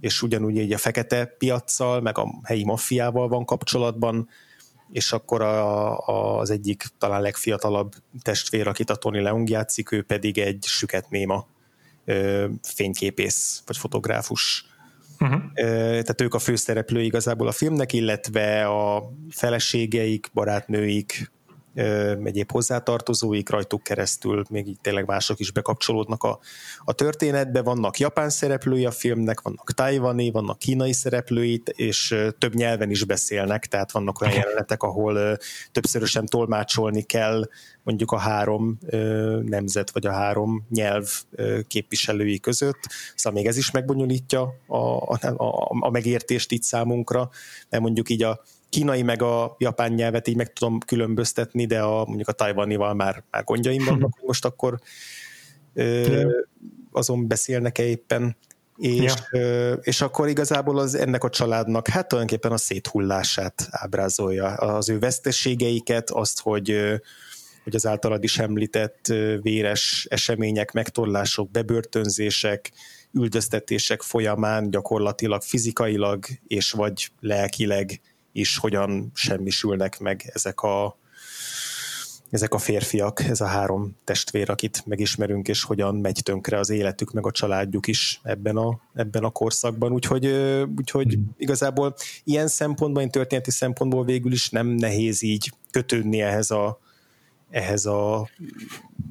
és 0.00 0.22
ugyanúgy 0.22 0.58
egy 0.58 0.72
a 0.72 0.78
fekete 0.78 1.24
piaccal, 1.24 2.00
meg 2.00 2.18
a 2.18 2.40
helyi 2.42 2.64
maffiával 2.64 3.28
van 3.28 3.44
kapcsolatban, 3.44 4.28
és 4.92 5.12
akkor 5.12 5.42
a, 5.42 5.98
a, 5.98 6.38
az 6.38 6.50
egyik 6.50 6.84
talán 6.98 7.20
legfiatalabb 7.20 7.94
testvér, 8.22 8.68
akit 8.68 8.90
a 8.90 8.94
Tony 8.94 9.22
Leung 9.22 9.48
játszik, 9.48 9.92
ő 9.92 10.02
pedig 10.02 10.38
egy 10.38 10.64
süket 10.64 11.10
néma 11.10 11.46
ö, 12.04 12.46
fényképész 12.62 13.62
vagy 13.66 13.76
fotográfus. 13.76 14.66
Uh-huh. 15.20 15.42
Tehát 15.54 16.20
ők 16.20 16.34
a 16.34 16.38
főszereplői 16.38 17.04
igazából 17.04 17.48
a 17.48 17.52
filmnek, 17.52 17.92
illetve 17.92 18.66
a 18.66 19.12
feleségeik, 19.30 20.30
barátnőik, 20.32 21.30
egyéb 22.24 22.50
hozzátartozóik 22.50 23.48
rajtuk 23.48 23.82
keresztül, 23.82 24.44
még 24.50 24.66
így 24.66 24.80
tényleg 24.80 25.06
mások 25.06 25.40
is 25.40 25.52
bekapcsolódnak 25.52 26.22
a, 26.22 26.38
a 26.84 26.92
történetbe. 26.92 27.62
Vannak 27.62 27.98
japán 27.98 28.30
szereplői 28.30 28.84
a 28.86 28.90
filmnek, 28.90 29.40
vannak 29.40 29.72
tajvani, 29.72 30.30
vannak 30.30 30.58
kínai 30.58 30.92
szereplői, 30.92 31.62
és 31.64 32.16
több 32.38 32.54
nyelven 32.54 32.90
is 32.90 33.04
beszélnek, 33.04 33.66
tehát 33.66 33.92
vannak 33.92 34.20
olyan 34.20 34.34
jelenetek, 34.34 34.82
ahol 34.82 35.38
többszörösen 35.72 36.26
tolmácsolni 36.26 37.02
kell 37.02 37.48
mondjuk 37.82 38.10
a 38.10 38.18
három 38.18 38.78
nemzet, 39.42 39.90
vagy 39.90 40.06
a 40.06 40.12
három 40.12 40.66
nyelv 40.70 41.10
képviselői 41.66 42.40
között. 42.40 42.80
Szóval 43.14 43.40
még 43.40 43.48
ez 43.48 43.56
is 43.56 43.70
megbonyolítja 43.70 44.54
a, 44.66 44.76
a, 44.76 45.18
a, 45.36 45.68
a 45.80 45.90
megértést 45.90 46.52
itt 46.52 46.62
számunkra, 46.62 47.30
mert 47.68 47.82
mondjuk 47.82 48.10
így 48.10 48.22
a 48.22 48.42
kínai 48.72 49.02
meg 49.02 49.22
a 49.22 49.56
japán 49.58 49.92
nyelvet 49.92 50.28
így 50.28 50.36
meg 50.36 50.52
tudom 50.52 50.78
különböztetni, 50.78 51.66
de 51.66 51.80
a, 51.80 52.04
mondjuk 52.04 52.28
a 52.28 52.32
tajvanival 52.32 52.94
már, 52.94 53.24
már 53.30 53.44
gondjaim 53.44 53.84
vannak, 53.84 54.12
hogy 54.12 54.26
most 54.26 54.44
akkor 54.44 54.78
ö, 55.74 56.30
azon 56.92 57.28
beszélnek-e 57.28 57.82
éppen, 57.82 58.36
és, 58.76 59.12
ja. 59.30 59.40
ö, 59.40 59.72
és 59.72 60.00
akkor 60.00 60.28
igazából 60.28 60.78
az 60.78 60.94
ennek 60.94 61.24
a 61.24 61.28
családnak 61.28 61.88
hát 61.88 62.08
tulajdonképpen 62.08 62.52
a 62.52 62.56
széthullását 62.56 63.68
ábrázolja, 63.70 64.46
az 64.54 64.88
ő 64.88 64.98
veszteségeiket, 64.98 66.10
azt, 66.10 66.40
hogy 66.40 67.00
hogy 67.64 67.74
az 67.74 67.86
általad 67.86 68.24
is 68.24 68.38
említett 68.38 69.12
véres 69.40 70.06
események, 70.10 70.72
megtorlások, 70.72 71.50
bebörtönzések, 71.50 72.72
üldöztetések 73.12 74.02
folyamán 74.02 74.70
gyakorlatilag 74.70 75.42
fizikailag 75.42 76.24
és 76.46 76.70
vagy 76.70 77.10
lelkileg 77.20 78.00
is 78.32 78.56
hogyan 78.56 79.10
semmisülnek 79.14 79.98
meg 79.98 80.30
ezek 80.34 80.60
a, 80.60 80.96
ezek 82.30 82.54
a 82.54 82.58
férfiak, 82.58 83.20
ez 83.20 83.40
a 83.40 83.46
három 83.46 83.96
testvér, 84.04 84.50
akit 84.50 84.86
megismerünk, 84.86 85.48
és 85.48 85.62
hogyan 85.62 85.96
megy 85.96 86.20
tönkre 86.22 86.58
az 86.58 86.70
életük, 86.70 87.12
meg 87.12 87.26
a 87.26 87.30
családjuk 87.30 87.86
is 87.86 88.20
ebben 88.22 88.56
a, 88.56 88.80
ebben 88.94 89.24
a 89.24 89.30
korszakban. 89.30 89.92
Úgyhogy, 89.92 90.26
úgyhogy 90.76 91.18
mm. 91.18 91.22
igazából 91.36 91.94
ilyen 92.24 92.48
szempontból, 92.48 93.10
történeti 93.10 93.50
szempontból 93.50 94.04
végül 94.04 94.32
is 94.32 94.50
nem 94.50 94.66
nehéz 94.66 95.22
így 95.22 95.52
kötődni 95.70 96.20
ehhez 96.20 96.50
a, 96.50 96.80
ehhez 97.50 97.86
a, 97.86 98.28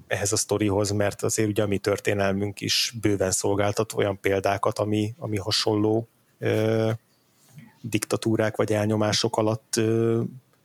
ehhez 0.08 0.32
a 0.32 0.38
sztorihoz, 0.38 0.92
mert 0.92 1.24
azért 1.24 1.50
ugye 1.50 1.64
a 1.64 1.68
mi 1.68 1.78
történelmünk 1.78 2.62
is 2.62 2.94
bőven 3.02 3.32
szolgáltat 3.32 3.94
olyan 3.94 4.20
példákat, 4.20 4.80
ami, 4.80 5.14
ami 5.18 5.38
hasonló 5.38 6.08
diktatúrák 7.82 8.56
vagy 8.56 8.72
elnyomások 8.72 9.38
alatt 9.38 9.80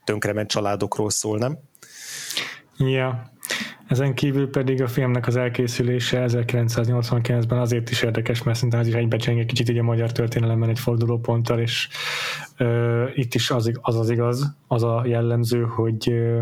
tönkrement 0.03 0.49
családokról 0.49 1.09
szól, 1.09 1.37
nem? 1.37 1.57
Ja. 2.77 3.31
Ezen 3.87 4.13
kívül 4.13 4.49
pedig 4.49 4.81
a 4.81 4.87
filmnek 4.87 5.27
az 5.27 5.35
elkészülése 5.35 6.25
1989-ben 6.27 7.59
azért 7.59 7.89
is 7.89 8.01
érdekes, 8.01 8.43
mert 8.43 8.55
szerintem 8.57 8.79
ez 8.79 8.87
is 8.87 8.93
egybecseng 8.93 9.39
egy 9.39 9.45
kicsit 9.45 9.69
így 9.69 9.77
a 9.77 9.83
magyar 9.83 10.11
történelemben 10.11 10.69
egy 10.69 10.79
fordulóponttal, 10.79 11.59
és 11.59 11.87
ö, 12.57 13.05
itt 13.13 13.33
is 13.33 13.51
az, 13.51 13.71
az 13.81 13.95
az 13.95 14.09
igaz, 14.09 14.55
az 14.67 14.83
a 14.83 15.03
jellemző, 15.05 15.63
hogy 15.63 16.09
ö, 16.09 16.41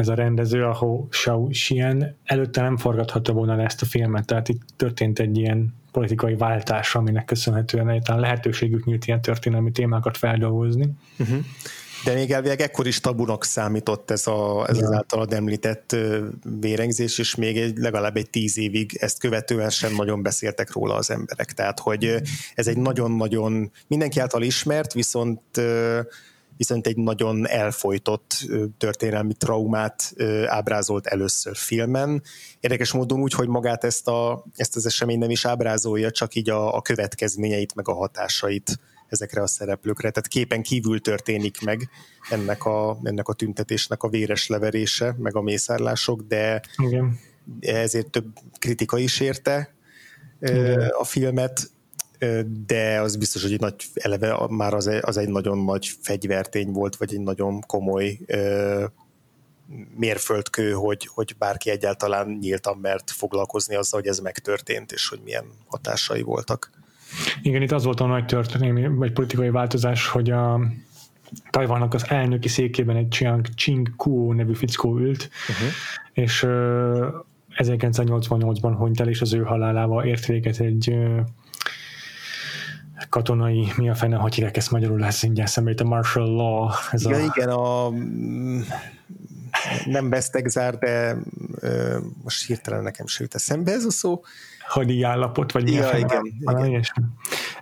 ez 0.00 0.08
a 0.08 0.14
rendező, 0.14 0.64
a 0.64 0.74
Ho 0.74 1.06
Shao 1.10 1.46
Xian 1.46 2.16
előtte 2.24 2.62
nem 2.62 2.76
forgathatta 2.76 3.32
volna 3.32 3.56
le 3.56 3.64
ezt 3.64 3.82
a 3.82 3.86
filmet, 3.86 4.26
tehát 4.26 4.48
itt 4.48 4.62
történt 4.76 5.18
egy 5.18 5.38
ilyen 5.38 5.74
politikai 5.92 6.36
váltás, 6.36 6.94
aminek 6.94 7.24
köszönhetően 7.24 7.88
egyáltalán 7.88 8.20
lehetőségük 8.20 8.84
nyílt 8.84 9.06
ilyen 9.06 9.22
történelmi 9.22 9.70
témákat 9.70 10.16
feldolgozni. 10.16 10.90
Uh-huh. 11.18 11.38
De 12.04 12.14
még 12.14 12.30
elvileg 12.30 12.60
ekkor 12.60 12.86
is 12.86 13.00
tabunak 13.00 13.44
számított 13.44 14.10
ez, 14.10 14.26
a, 14.26 14.66
ez 14.68 14.78
ja. 14.78 14.86
az 14.86 14.92
általad 14.92 15.32
említett 15.32 15.96
vérengzés, 16.60 17.18
és 17.18 17.34
még 17.34 17.56
egy, 17.56 17.76
legalább 17.76 18.16
egy 18.16 18.30
tíz 18.30 18.58
évig 18.58 18.96
ezt 19.00 19.18
követően 19.18 19.70
sem 19.70 19.94
nagyon 19.94 20.22
beszéltek 20.22 20.72
róla 20.72 20.94
az 20.94 21.10
emberek. 21.10 21.52
Tehát, 21.52 21.80
hogy 21.80 22.22
ez 22.54 22.66
egy 22.66 22.76
nagyon-nagyon 22.76 23.70
mindenki 23.86 24.20
által 24.20 24.42
ismert, 24.42 24.92
viszont 24.92 25.40
viszont 26.60 26.86
egy 26.86 26.96
nagyon 26.96 27.48
elfolytott 27.48 28.46
történelmi 28.78 29.34
traumát 29.34 30.14
ábrázolt 30.46 31.06
először 31.06 31.56
filmen. 31.56 32.22
Érdekes 32.60 32.92
módon 32.92 33.20
úgy, 33.20 33.32
hogy 33.32 33.48
magát 33.48 33.84
ezt, 33.84 34.08
a, 34.08 34.44
ezt 34.56 34.76
az 34.76 34.86
esemény 34.86 35.18
nem 35.18 35.30
is 35.30 35.44
ábrázolja, 35.44 36.10
csak 36.10 36.34
így 36.34 36.50
a, 36.50 36.76
a 36.76 36.82
következményeit, 36.82 37.74
meg 37.74 37.88
a 37.88 37.94
hatásait 37.94 38.78
ezekre 39.08 39.42
a 39.42 39.46
szereplőkre. 39.46 40.10
Tehát 40.10 40.28
képen 40.28 40.62
kívül 40.62 41.00
történik 41.00 41.60
meg 41.60 41.88
ennek 42.30 42.64
a, 42.64 42.98
ennek 43.02 43.28
a 43.28 43.32
tüntetésnek 43.32 44.02
a 44.02 44.08
véres 44.08 44.46
leverése, 44.46 45.14
meg 45.18 45.36
a 45.36 45.42
mészárlások, 45.42 46.22
de 46.22 46.60
Igen. 46.76 47.18
ezért 47.60 48.10
több 48.10 48.26
kritika 48.58 48.98
is 48.98 49.20
érte 49.20 49.74
Igen. 50.40 50.88
a 50.98 51.04
filmet, 51.04 51.70
de 52.66 53.00
az 53.00 53.16
biztos, 53.16 53.42
hogy 53.42 53.52
egy 53.52 53.60
nagy 53.60 53.74
eleve 53.94 54.46
már 54.48 54.74
az 54.74 54.86
egy, 54.86 55.00
az 55.04 55.16
egy 55.16 55.28
nagyon 55.28 55.58
nagy 55.58 55.90
fegyvertény 56.02 56.72
volt, 56.72 56.96
vagy 56.96 57.14
egy 57.14 57.20
nagyon 57.20 57.60
komoly 57.60 58.18
mérföldkő, 59.96 60.72
hogy, 60.72 61.08
hogy 61.14 61.34
bárki 61.38 61.70
egyáltalán 61.70 62.38
nyíltan 62.40 62.78
mert 62.78 63.10
foglalkozni 63.10 63.74
azzal, 63.74 64.00
hogy 64.00 64.08
ez 64.08 64.18
megtörtént, 64.18 64.92
és 64.92 65.08
hogy 65.08 65.20
milyen 65.24 65.44
hatásai 65.66 66.22
voltak. 66.22 66.70
Igen, 67.42 67.62
itt 67.62 67.72
az 67.72 67.84
volt 67.84 68.00
a 68.00 68.06
nagy 68.06 68.24
történelmi, 68.24 68.86
vagy 68.86 69.12
politikai 69.12 69.50
változás, 69.50 70.08
hogy 70.08 70.30
a 70.30 70.60
Tajvannak 71.50 71.94
az 71.94 72.04
elnöki 72.08 72.48
székében 72.48 72.96
egy 72.96 73.08
Chiang 73.08 73.46
Ching 73.54 73.96
Kuo 73.96 74.32
nevű 74.32 74.54
fickó 74.54 74.98
ült, 74.98 75.30
uh-huh. 75.48 75.68
és 76.12 76.42
uh, 76.42 77.06
1988-ban 77.56 78.74
hunyt 78.76 79.00
el, 79.00 79.08
és 79.08 79.20
az 79.20 79.32
ő 79.32 79.42
halálával 79.42 80.04
ért 80.04 80.26
véget 80.26 80.58
egy 80.58 80.94
katonai, 83.08 83.72
mi 83.76 83.88
a 83.88 83.94
fene, 83.94 84.16
hogy 84.16 84.34
hívják 84.34 84.56
ezt 84.56 84.70
magyarul, 84.70 84.98
lesz 84.98 85.22
ingyen 85.22 85.46
szembe, 85.46 85.74
a 85.78 85.84
martial 85.84 86.34
law. 86.34 86.68
Ez 86.92 87.04
ja, 87.04 87.16
a... 87.16 87.18
igen, 87.18 87.48
a 87.48 87.90
nem 89.84 90.08
besztegzár, 90.08 90.78
de 90.78 91.16
uh, 91.62 91.96
most 92.22 92.46
hirtelen 92.46 92.82
nekem 92.82 93.06
sőt 93.06 93.34
eszembe 93.34 93.72
ez 93.72 93.84
a 93.84 93.90
szó, 93.90 94.22
hadi 94.70 95.02
állapot, 95.02 95.52
vagy 95.52 95.62
mi 95.62 95.72
ja, 95.72 95.84
a 95.84 95.86
fene, 95.86 95.98
igen, 95.98 96.22
valami 96.40 96.68
igen. 96.68 96.82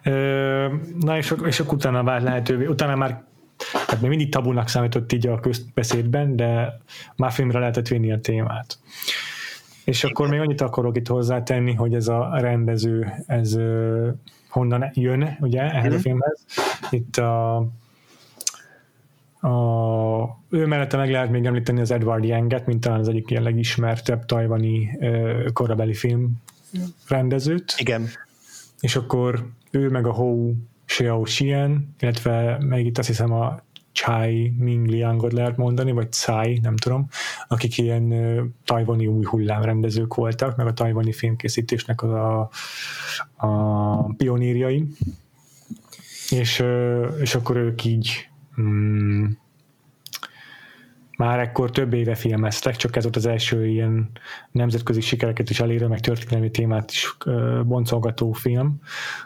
Ö, 0.02 0.74
na 1.00 1.16
és, 1.16 1.34
és 1.44 1.60
akkor 1.60 1.74
utána 1.74 2.02
vált 2.02 2.22
lehetővé, 2.22 2.66
utána 2.66 2.96
már 2.96 3.24
hát 3.72 4.00
még 4.00 4.08
mindig 4.08 4.30
tabunak 4.30 4.68
számított 4.68 5.12
így 5.12 5.26
a 5.26 5.40
közbeszédben, 5.40 6.36
de 6.36 6.80
már 7.16 7.32
filmre 7.32 7.58
lehetett 7.58 7.88
vinni 7.88 8.12
a 8.12 8.20
témát. 8.20 8.78
És 9.84 9.98
igen. 9.98 10.10
akkor 10.10 10.28
még 10.28 10.40
annyit 10.40 10.60
akarok 10.60 10.96
itt 10.96 11.06
hozzátenni, 11.06 11.74
hogy 11.74 11.94
ez 11.94 12.08
a 12.08 12.30
rendező, 12.32 13.12
ez 13.26 13.56
honnan 14.58 14.90
jön, 14.94 15.36
ugye, 15.40 15.60
ehhez 15.60 15.90
mm. 15.90 15.92
a 15.92 15.94
mhm. 15.94 16.02
filmhez. 16.02 16.44
Itt 16.90 17.16
a, 17.16 17.56
a 19.40 20.38
ő 20.48 20.66
mellette 20.66 20.96
meg 20.96 21.10
lehet 21.10 21.30
még 21.30 21.44
említeni 21.44 21.80
az 21.80 21.90
Edward 21.90 22.24
Yanget, 22.24 22.66
mint 22.66 22.80
talán 22.80 22.98
az 22.98 23.08
egyik 23.08 23.30
ilyen 23.30 23.42
legismertebb 23.42 24.24
tajvani 24.24 24.98
korabeli 25.52 25.94
film 25.94 26.32
rendezőt. 27.08 27.74
Igen. 27.76 28.08
És 28.80 28.96
akkor 28.96 29.46
ő 29.70 29.88
meg 29.88 30.06
a 30.06 30.12
Hou 30.12 30.54
Xiao 30.84 31.20
Xian, 31.20 31.94
illetve 31.98 32.58
meg 32.60 32.86
itt 32.86 32.98
azt 32.98 33.08
hiszem 33.08 33.32
a 33.32 33.60
Chai 33.98 34.54
Ming 34.58 34.86
Liangot 34.86 35.32
lehet 35.32 35.56
mondani, 35.56 35.92
vagy 35.92 36.08
Tsai, 36.08 36.58
nem 36.62 36.76
tudom, 36.76 37.08
akik 37.48 37.78
ilyen 37.78 38.14
tajvani 38.64 39.06
új 39.06 39.24
hullám 39.24 39.62
rendezők 39.62 40.14
voltak, 40.14 40.56
meg 40.56 40.66
a 40.66 40.72
tajvani 40.72 41.12
filmkészítésnek 41.12 42.02
a, 42.02 42.50
a 43.36 44.14
pionírjai. 44.14 44.86
És, 46.30 46.64
és 47.20 47.34
akkor 47.34 47.56
ők 47.56 47.84
így 47.84 48.28
um, 48.56 49.38
már 51.16 51.38
ekkor 51.38 51.70
több 51.70 51.92
éve 51.92 52.14
filmeztek, 52.14 52.76
csak 52.76 52.96
ez 52.96 53.02
volt 53.02 53.16
az 53.16 53.26
első 53.26 53.66
ilyen 53.66 54.10
nemzetközi 54.50 55.00
sikereket 55.00 55.50
is 55.50 55.60
elérő, 55.60 55.86
meg 55.86 56.00
történelmi 56.00 56.50
témát 56.50 56.90
is 56.90 57.16
boncolgató 57.64 58.32
film, 58.32 58.80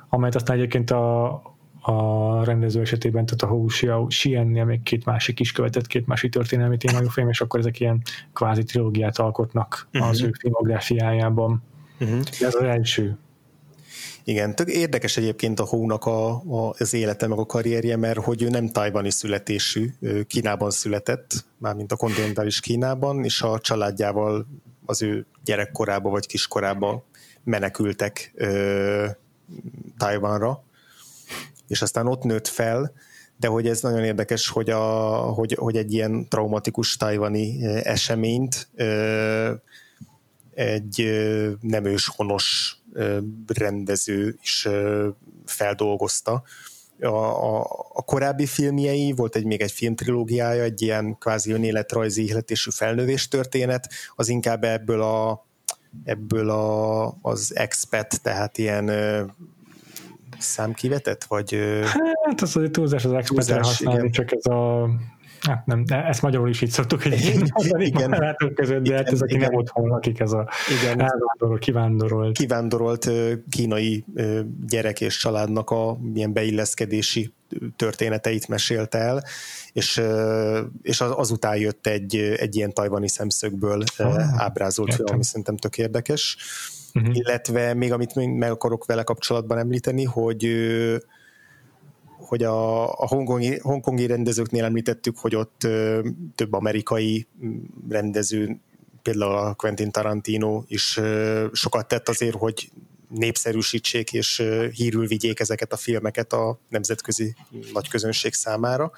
amelyet 0.08 0.34
aztán 0.34 0.56
egyébként 0.56 0.90
a, 0.90 1.42
a 1.82 2.44
rendező 2.44 2.80
esetében, 2.80 3.26
tehát 3.26 3.42
a 3.42 3.46
Hou 3.46 3.66
Xian-nél 4.06 4.64
még 4.64 4.82
két 4.82 5.04
másik 5.04 5.40
is 5.40 5.52
követett, 5.52 5.86
két 5.86 6.06
másik 6.06 6.30
történelmi 6.30 6.76
témájú 6.76 7.08
film, 7.08 7.28
és 7.28 7.40
akkor 7.40 7.60
ezek 7.60 7.80
ilyen 7.80 8.02
kvázi 8.32 8.62
trilógiát 8.62 9.18
alkotnak 9.18 9.88
uh-huh. 9.92 10.10
az 10.10 10.22
ő 10.22 10.32
filmográfiájában. 10.38 11.62
Uh-huh. 12.00 12.20
Ez 12.40 12.54
az 12.54 12.62
első 12.62 13.16
igen, 14.24 14.54
tök 14.54 14.68
érdekes 14.68 15.16
egyébként 15.16 15.60
a 15.60 15.64
Hónak 15.64 16.04
a, 16.04 16.30
a, 16.30 16.74
az 16.78 16.94
élete 16.94 17.26
meg 17.26 17.38
a 17.38 17.46
karrierje, 17.46 17.96
mert 17.96 18.18
hogy 18.18 18.42
ő 18.42 18.48
nem 18.48 18.68
tajvani 18.68 19.10
születésű, 19.10 19.90
Kínában 20.26 20.70
született, 20.70 21.44
mármint 21.58 21.92
a 21.92 21.96
kontinentális 21.96 22.60
Kínában, 22.60 23.24
és 23.24 23.42
a 23.42 23.58
családjával 23.58 24.46
az 24.86 25.02
ő 25.02 25.26
gyerekkorába 25.44 26.10
vagy 26.10 26.26
kiskorába 26.26 27.04
menekültek 27.44 28.32
ö, 28.34 29.06
Tajvanra, 29.98 30.64
és 31.72 31.82
aztán 31.82 32.06
ott 32.06 32.22
nőtt 32.22 32.46
fel, 32.48 32.92
de 33.36 33.48
hogy 33.48 33.66
ez 33.66 33.80
nagyon 33.80 34.04
érdekes, 34.04 34.48
hogy, 34.48 34.70
a, 34.70 34.80
hogy, 35.16 35.52
hogy 35.52 35.76
egy 35.76 35.92
ilyen 35.92 36.28
traumatikus 36.28 36.96
tajvani 36.96 37.64
eseményt 37.64 38.68
ö, 38.74 39.52
egy 40.54 41.10
nem 41.60 41.84
őshonos 41.84 42.76
rendező 43.46 44.38
is 44.42 44.68
feldolgozta. 45.44 46.42
A, 47.00 47.06
a, 47.06 47.60
a 47.92 48.02
korábbi 48.02 48.46
filmjei, 48.46 49.12
volt 49.12 49.36
egy 49.36 49.44
még 49.44 49.60
egy 49.60 49.72
filmtrilógiája, 49.72 50.62
egy 50.62 50.82
ilyen 50.82 51.18
kvázi 51.18 51.52
önéletrajzi 51.52 52.22
ihletésű 52.22 52.70
felnövés 52.70 53.28
történet, 53.28 53.88
az 54.16 54.28
inkább 54.28 54.64
ebből 54.64 55.02
a 55.02 55.46
ebből 56.04 56.50
a, 56.50 57.06
az 57.22 57.52
expat, 57.56 58.22
tehát 58.22 58.58
ilyen 58.58 58.90
számkivetett, 60.42 61.24
vagy... 61.24 61.58
Hát 62.24 62.40
az 62.40 62.56
az 62.56 62.68
túlzás 62.70 63.04
az 63.04 63.12
expat 63.12 63.50
használni, 63.50 63.98
igen. 63.98 64.10
csak 64.10 64.32
ez 64.32 64.46
a 64.46 64.88
Hát 65.42 65.66
nem, 65.66 65.84
ezt 65.88 66.22
magyarul 66.22 66.48
is 66.48 66.60
így 66.60 66.70
szoktuk 66.70 67.04
egy 67.04 67.42
igen. 67.78 68.10
barátok 68.10 68.54
között, 68.60 68.82
de 68.82 68.84
igen, 68.84 68.96
hát 68.96 69.12
ez, 69.12 69.20
aki 69.22 69.34
igen. 69.34 69.48
nem 69.50 69.58
otthon 69.58 69.88
lakik, 69.88 70.20
ez 70.20 70.32
a 70.32 70.48
igen. 70.80 71.00
elvándorolt, 71.00 71.60
kivándorolt. 71.60 72.36
Kivándorolt 72.36 73.10
kínai 73.50 74.04
gyerek 74.66 75.00
és 75.00 75.16
családnak 75.16 75.70
a 75.70 75.98
milyen 76.12 76.32
beilleszkedési 76.32 77.32
történeteit 77.76 78.48
mesélte 78.48 78.98
el, 78.98 79.24
és, 79.72 80.02
és 80.82 81.00
az, 81.00 81.12
azután 81.16 81.56
jött 81.56 81.86
egy, 81.86 82.16
egy 82.16 82.56
ilyen 82.56 82.72
tajvani 82.72 83.08
szemszögből 83.08 83.82
ah, 83.96 84.42
ábrázolt 84.42 84.94
film, 84.94 85.08
ami 85.12 85.24
szerintem 85.24 85.56
tök 85.56 85.78
érdekes. 85.78 86.36
Uh-huh. 86.94 87.16
Illetve 87.16 87.74
még 87.74 87.92
amit 87.92 88.14
meg 88.14 88.50
akarok 88.50 88.84
vele 88.84 89.02
kapcsolatban 89.02 89.58
említeni, 89.58 90.04
hogy 90.04 90.46
hogy 92.32 92.42
a, 92.42 92.84
a 92.88 93.06
hongkongi, 93.06 93.58
hongkongi 93.58 94.06
rendezőknél 94.06 94.64
említettük, 94.64 95.18
hogy 95.18 95.36
ott 95.36 95.66
több 96.34 96.52
amerikai 96.52 97.26
rendező, 97.88 98.60
például 99.02 99.36
a 99.36 99.54
Quentin 99.54 99.90
Tarantino 99.90 100.64
is 100.66 101.00
sokat 101.52 101.88
tett 101.88 102.08
azért, 102.08 102.34
hogy 102.34 102.70
népszerűsítsék 103.08 104.12
és 104.12 104.42
hírül 104.72 105.06
vigyék 105.06 105.40
ezeket 105.40 105.72
a 105.72 105.76
filmeket 105.76 106.32
a 106.32 106.58
nemzetközi 106.68 107.34
nagy 107.72 107.88
közönség 107.88 108.32
számára. 108.32 108.92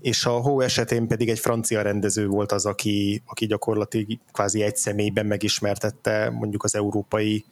És 0.00 0.24
a 0.24 0.30
Hó 0.30 0.60
esetén 0.60 1.06
pedig 1.06 1.28
egy 1.28 1.38
francia 1.38 1.82
rendező 1.82 2.26
volt 2.26 2.52
az, 2.52 2.66
aki, 2.66 3.22
aki 3.26 3.46
gyakorlatilag 3.46 4.18
kvázi 4.32 4.62
egy 4.62 4.76
személyben 4.76 5.26
megismertette 5.26 6.30
mondjuk 6.30 6.64
az 6.64 6.74
európai 6.74 7.44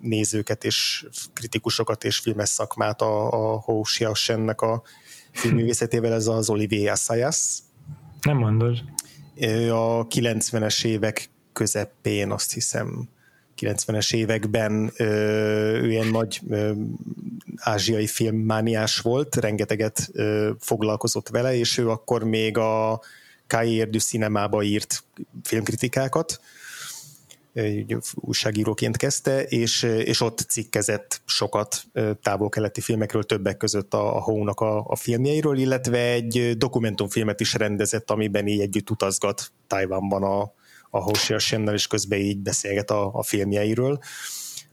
nézőket 0.00 0.64
és 0.64 1.06
kritikusokat 1.32 2.04
és 2.04 2.18
filmes 2.18 2.48
szakmát 2.48 3.02
a, 3.02 3.30
a 3.30 3.60
Hou 3.60 3.80
Xiaoshennek 3.82 4.60
a 4.60 4.82
filmművészetével, 5.32 6.12
ez 6.12 6.26
az 6.26 6.50
Olivier 6.50 6.92
Assayas. 6.92 7.58
Nem 8.22 8.36
mondod. 8.36 8.82
A 9.70 10.06
90-es 10.06 10.84
évek 10.84 11.30
közepén 11.52 12.30
azt 12.30 12.52
hiszem 12.52 13.08
90-es 13.60 14.14
években 14.14 14.92
ő 14.98 15.90
ilyen 15.90 16.06
nagy 16.06 16.40
ázsiai 17.56 18.06
filmmániás 18.06 18.98
volt, 18.98 19.36
rengeteget 19.36 20.10
foglalkozott 20.58 21.28
vele, 21.28 21.54
és 21.54 21.78
ő 21.78 21.90
akkor 21.90 22.24
még 22.24 22.58
a 22.58 23.00
Cahiers 23.46 23.90
du 23.90 23.98
Cinémába 23.98 24.62
írt 24.62 25.04
filmkritikákat, 25.42 26.40
újságíróként 28.14 28.96
kezdte, 28.96 29.42
és, 29.42 29.82
és 29.82 30.20
ott 30.20 30.38
cikkezett 30.38 31.20
sokat 31.24 31.84
távol-keleti 32.22 32.80
filmekről, 32.80 33.22
többek 33.22 33.56
között 33.56 33.94
a, 33.94 34.16
a 34.16 34.20
Hónak 34.20 34.60
a, 34.60 34.84
a 34.86 34.96
filmjeiről, 34.96 35.58
illetve 35.58 35.98
egy 35.98 36.54
dokumentumfilmet 36.56 37.40
is 37.40 37.54
rendezett, 37.54 38.10
amiben 38.10 38.46
így 38.46 38.60
együtt 38.60 38.90
utazgat 38.90 39.52
Tajvanban 39.66 40.22
a, 40.22 40.52
a 40.96 41.02
Hoshia 41.02 41.38
Shennel, 41.38 41.74
és 41.74 41.86
közben 41.86 42.18
így 42.18 42.38
beszélget 42.38 42.90
a, 42.90 43.10
a 43.14 43.22
filmjeiről. 43.22 43.98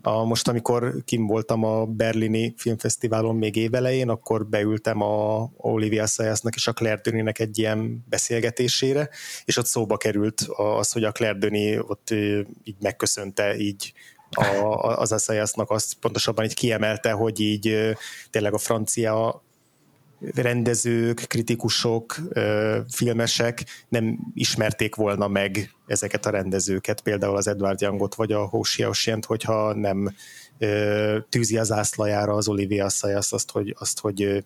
A, 0.01 0.23
most, 0.23 0.47
amikor 0.47 0.93
kim 1.05 1.25
voltam 1.25 1.63
a 1.63 1.85
berlini 1.85 2.53
filmfesztiválon 2.57 3.35
még 3.35 3.55
évelején, 3.55 4.09
akkor 4.09 4.47
beültem 4.47 5.01
a 5.01 5.49
Olivia 5.57 6.05
Sayasnak 6.05 6.55
és 6.55 6.67
a 6.67 6.73
Claire 6.73 7.01
Denis-nek 7.03 7.39
egy 7.39 7.57
ilyen 7.57 8.05
beszélgetésére, 8.09 9.09
és 9.45 9.57
ott 9.57 9.65
szóba 9.65 9.97
került 9.97 10.41
az, 10.77 10.91
hogy 10.91 11.03
a 11.03 11.11
Claire 11.11 11.37
Denis 11.37 11.77
ott 11.87 12.11
így 12.63 12.75
megköszönte 12.79 13.57
így 13.57 13.93
a, 14.35 14.41
az 14.99 15.11
a 15.11 15.17
Sayasnak 15.17 15.69
azt 15.69 15.93
pontosabban 15.93 16.45
így 16.45 16.53
kiemelte, 16.53 17.11
hogy 17.11 17.39
így 17.39 17.95
tényleg 18.29 18.53
a 18.53 18.57
francia 18.57 19.42
rendezők, 20.35 21.25
kritikusok, 21.27 22.15
filmesek 22.89 23.63
nem 23.89 24.19
ismerték 24.33 24.95
volna 24.95 25.27
meg 25.27 25.69
ezeket 25.87 26.25
a 26.25 26.29
rendezőket, 26.29 27.01
például 27.01 27.35
az 27.35 27.47
Edward 27.47 27.81
Youngot 27.81 28.15
vagy 28.15 28.31
a 28.31 28.45
Ho 28.45 28.59
Xiaoxiant, 28.59 29.25
hogyha 29.25 29.73
nem 29.73 30.15
tűzi 31.29 31.57
az 31.57 31.71
ászlajára 31.71 32.33
az 32.33 32.47
Olivia 32.47 32.89
Sayas 32.89 33.31
azt, 33.31 33.51
hogy, 33.51 33.75
azt, 33.79 33.99
hogy 33.99 34.43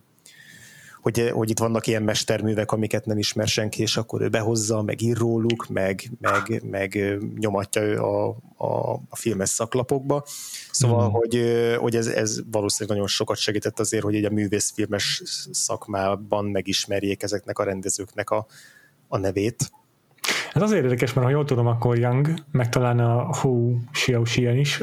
hogy, 1.08 1.30
hogy 1.34 1.50
itt 1.50 1.60
vannak 1.60 1.88
ilyen 1.88 2.04
mesterművek, 2.04 2.72
amiket 2.72 3.06
nem 3.06 3.18
ismer 3.18 3.48
senki, 3.48 3.82
és 3.82 3.98
akkor 3.98 4.22
ő 4.22 4.30
behozza, 4.30 4.82
meg 4.82 5.02
ír 5.02 5.18
róluk, 5.18 5.68
meg, 5.70 6.12
meg, 6.20 6.64
meg 6.70 7.18
nyomatja 7.36 7.82
ő 7.82 8.02
a, 8.02 8.28
a, 8.58 8.94
a 9.10 9.16
filmes 9.16 9.50
szaklapokba. 9.50 10.24
Szóval, 10.72 11.10
mm. 11.10 11.12
hogy, 11.12 11.42
hogy 11.80 11.96
ez, 11.96 12.08
ez 12.08 12.40
valószínűleg 12.52 12.98
nagyon 12.98 13.12
sokat 13.14 13.38
segített 13.38 13.80
azért, 13.80 14.04
hogy 14.04 14.16
egy 14.16 14.26
a 14.26 14.30
művészfilmes 14.30 15.22
szakmában 15.52 16.46
megismerjék 16.46 17.24
ezeknek 17.24 17.60
a 17.60 17.64
rendezőknek 17.64 18.30
a, 18.30 18.46
a 19.08 19.18
nevét. 19.18 19.72
Ez 20.54 20.62
azért 20.62 20.84
érdekes, 20.84 21.14
mert 21.14 21.28
ha 21.28 21.34
jól 21.34 21.46
tudom, 21.46 21.68
akkor 21.68 21.98
Young, 21.98 22.34
meg 22.52 22.70
talán 22.70 23.00
a 23.00 23.36
Hu 23.36 23.78
Xiaoxian 23.92 24.58
is, 24.58 24.82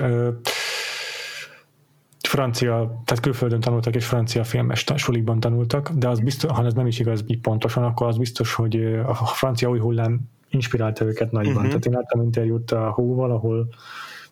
francia, 2.35 3.03
tehát 3.05 3.23
külföldön 3.23 3.61
tanultak 3.61 3.95
és 3.95 4.07
francia 4.07 4.45
filmes 4.45 4.85
sulikban 4.97 5.41
tanultak, 5.41 5.91
de 5.91 6.09
az 6.09 6.21
biztos, 6.21 6.51
ha 6.51 6.65
ez 6.65 6.75
nem 6.75 6.87
is 6.87 6.99
igaz 6.99 7.25
így 7.27 7.41
pontosan, 7.41 7.85
akkor 7.85 8.07
az 8.07 8.17
biztos, 8.17 8.55
hogy 8.55 8.85
a 9.07 9.15
francia 9.15 9.69
új 9.69 9.79
hullám 9.79 10.21
inspirálta 10.51 11.05
őket 11.05 11.31
nagyban. 11.31 11.55
Uh-huh. 11.55 11.69
Tehát 11.69 11.87
én 11.87 11.93
láttam 11.93 12.23
interjút 12.23 12.71
a 12.71 12.91
Hóval, 12.91 13.31
ahol 13.31 13.69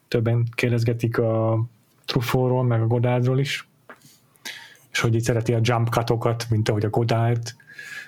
többen 0.08 0.46
kérdezgetik 0.54 1.18
a 1.18 1.64
Truffautról, 2.04 2.64
meg 2.64 2.82
a 2.82 2.86
Godardról 2.86 3.38
is, 3.38 3.68
és 4.92 5.00
hogy 5.00 5.14
így 5.14 5.22
szereti 5.22 5.54
a 5.54 5.60
jump 5.62 5.88
cutokat, 5.88 6.46
mint 6.50 6.68
ahogy 6.68 6.84
a 6.84 6.90
Godard. 6.90 7.42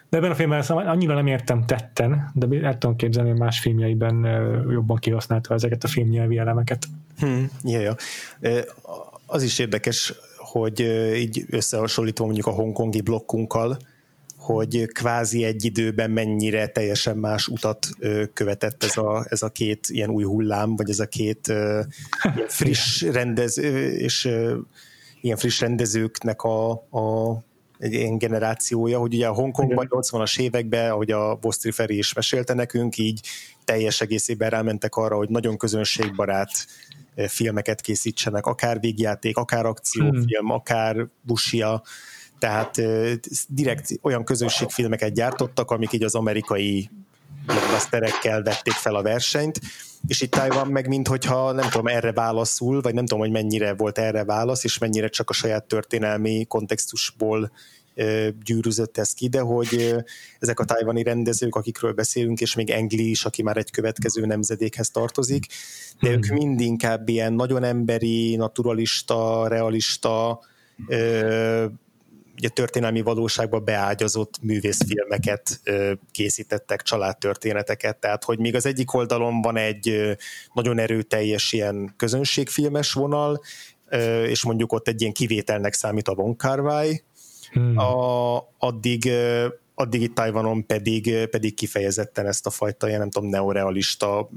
De 0.09 0.16
ebben 0.16 0.30
a 0.30 0.35
filmben 0.35 0.62
szóval 0.62 0.87
annyira 0.87 1.14
nem 1.14 1.26
értem 1.26 1.64
tetten, 1.66 2.30
de 2.35 2.61
el 2.62 2.78
tudom 2.78 2.96
képzelni, 2.96 3.30
hogy 3.30 3.38
más 3.38 3.61
filmjeiben 3.61 4.24
jobban 4.70 4.96
kihasználta 4.96 5.54
ezeket 5.54 5.85
a 5.85 5.88
filmnyelvi 5.88 6.38
elemeket. 6.38 6.87
Hmm, 7.18 7.48
ja, 7.62 7.80
ja 7.80 7.96
az 9.26 9.42
is 9.42 9.58
érdekes, 9.58 10.14
hogy 10.37 10.80
így 11.16 11.44
összehasonlítva 11.50 12.24
mondjuk 12.24 12.46
a 12.46 12.50
hongkongi 12.50 13.00
blokkunkkal, 13.00 13.78
hogy 14.37 14.87
kvázi 14.92 15.44
egy 15.44 15.64
időben 15.64 16.10
mennyire 16.10 16.66
teljesen 16.66 17.16
más 17.16 17.48
utat 17.48 17.88
követett 18.32 18.84
ez 18.84 18.96
a, 18.96 19.26
ez 19.28 19.42
a 19.42 19.48
két 19.48 19.87
ilyen 19.88 20.10
új 20.10 20.24
hullám, 20.24 20.76
vagy 20.76 20.90
ez 20.90 20.98
a 21.00 21.06
két 21.06 21.46
ilyen 21.46 22.48
friss 22.48 23.02
rendező, 23.02 23.92
és 23.92 24.30
ilyen 25.20 25.37
friss 25.37 25.60
rendezőknek 25.60 26.42
a, 26.42 26.70
a 26.70 27.38
egy 27.78 27.92
ilyen 27.92 28.18
generációja, 28.18 28.98
hogy 28.98 29.14
ugye 29.14 29.26
a 29.26 29.32
Hongkongban 29.34 29.88
80-as 29.90 30.40
években, 30.40 30.90
ahogy 30.90 31.10
a 31.10 31.34
Bosztri 31.34 31.70
Feri 31.70 31.96
is 31.96 32.12
mesélte 32.12 32.54
nekünk, 32.54 32.98
így 32.98 33.20
teljes 33.64 34.00
egészében 34.00 34.50
rámentek 34.50 34.96
arra, 34.96 35.16
hogy 35.16 35.28
nagyon 35.28 35.56
közönségbarát 35.56 36.50
filmeket 37.29 37.81
készítsenek, 37.81 38.46
akár 38.46 38.81
végjáték, 38.81 39.37
akár 39.37 39.66
akciófilm, 39.66 40.44
hmm. 40.46 40.50
akár 40.50 41.07
busia, 41.20 41.83
tehát 42.38 42.81
direkt 43.48 43.88
olyan 44.03 44.24
közönségfilmeket 44.24 45.12
gyártottak, 45.12 45.70
amik 45.70 45.92
így 45.92 46.03
az 46.03 46.14
amerikai 46.14 46.90
blockbusterekkel 47.46 48.42
vették 48.42 48.72
fel 48.72 48.94
a 48.94 49.03
versenyt, 49.03 49.61
és 50.07 50.20
itt 50.20 50.31
Taiwan 50.31 50.66
meg 50.68 50.88
minthogyha 50.88 51.53
nem 51.53 51.70
tudom 51.70 51.87
erre 51.87 52.12
válaszul, 52.12 52.81
vagy 52.81 52.94
nem 52.94 53.07
tudom, 53.07 53.22
hogy 53.22 53.31
mennyire 53.31 53.74
volt 53.74 53.98
erre 53.98 54.24
válasz, 54.24 54.64
és 54.64 54.79
mennyire 54.79 55.09
csak 55.09 55.31
a 55.31 55.33
saját 55.33 55.64
történelmi 55.64 56.44
kontextusból 56.44 57.50
gyűrűzött 58.44 58.98
ez 58.98 59.12
ki, 59.12 59.28
de 59.28 59.40
hogy 59.40 59.94
ezek 60.38 60.61
a 60.61 60.64
tájvani 60.64 61.02
rendezők, 61.02 61.54
akikről 61.54 61.92
beszélünk, 61.92 62.40
és 62.40 62.54
még 62.54 62.70
Engli 62.70 63.11
is, 63.11 63.24
aki 63.24 63.42
már 63.42 63.57
egy 63.57 63.70
következő 63.70 64.26
nemzedékhez 64.26 64.90
tartozik, 64.90 65.46
de 66.00 66.11
ők 66.11 66.26
hmm. 66.26 66.37
mind 66.37 66.61
inkább 66.61 67.09
ilyen 67.09 67.33
nagyon 67.33 67.64
emberi, 67.64 68.37
naturalista, 68.37 69.48
realista, 69.48 70.40
ugye 72.37 72.48
történelmi 72.48 73.00
valóságba 73.00 73.61
beágyazott 73.61 74.42
művészfilmeket 74.42 75.61
készítettek, 76.11 76.83
családtörténeteket, 76.83 77.96
tehát 77.96 78.24
hogy 78.24 78.38
még 78.38 78.54
az 78.54 78.66
egyik 78.66 78.94
oldalon 78.94 79.42
van 79.42 79.57
egy 79.57 80.16
nagyon 80.52 80.78
erőteljes 80.78 81.52
ilyen 81.52 81.94
közönségfilmes 81.96 82.92
vonal, 82.92 83.40
és 84.26 84.44
mondjuk 84.44 84.72
ott 84.72 84.88
egy 84.88 85.00
ilyen 85.00 85.12
kivételnek 85.12 85.72
számít 85.72 86.09
a 86.09 86.14
Von 86.14 86.37
hmm. 87.54 87.78
a, 87.78 88.36
addig, 88.58 89.10
addig 89.74 90.02
itt 90.02 90.14
Taiwanon 90.14 90.66
pedig, 90.66 91.26
pedig 91.30 91.54
kifejezetten 91.54 92.26
ezt 92.26 92.46
a 92.46 92.50
fajta, 92.50 92.86
ilyen 92.86 93.00
nem 93.00 93.10
tudom, 93.10 93.28
neorealista 93.28 94.28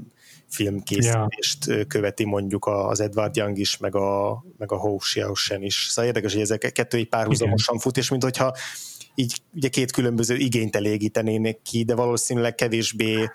filmkészítést 0.48 1.66
yeah. 1.66 1.86
követi 1.86 2.24
mondjuk 2.24 2.66
az 2.66 3.00
Edward 3.00 3.36
Young 3.36 3.58
is, 3.58 3.76
meg 3.76 3.94
a, 3.94 4.44
meg 4.58 4.72
a 4.72 4.76
Hou 4.76 4.96
Xiaoshen 4.96 5.62
is. 5.62 5.86
Szóval 5.90 6.04
érdekes, 6.04 6.32
hogy 6.32 6.42
ezek 6.42 6.72
kettő 6.72 6.98
így 6.98 7.08
párhuzamosan 7.08 7.74
Igen. 7.74 7.80
fut, 7.80 7.96
és 7.96 8.10
mint 8.10 8.22
hogyha 8.22 8.54
így 9.14 9.40
ugye 9.54 9.68
két 9.68 9.92
különböző 9.92 10.36
igényt 10.36 10.76
elégítenének 10.76 11.58
ki, 11.62 11.84
de 11.84 11.94
valószínűleg 11.94 12.54
kevésbé 12.54 13.30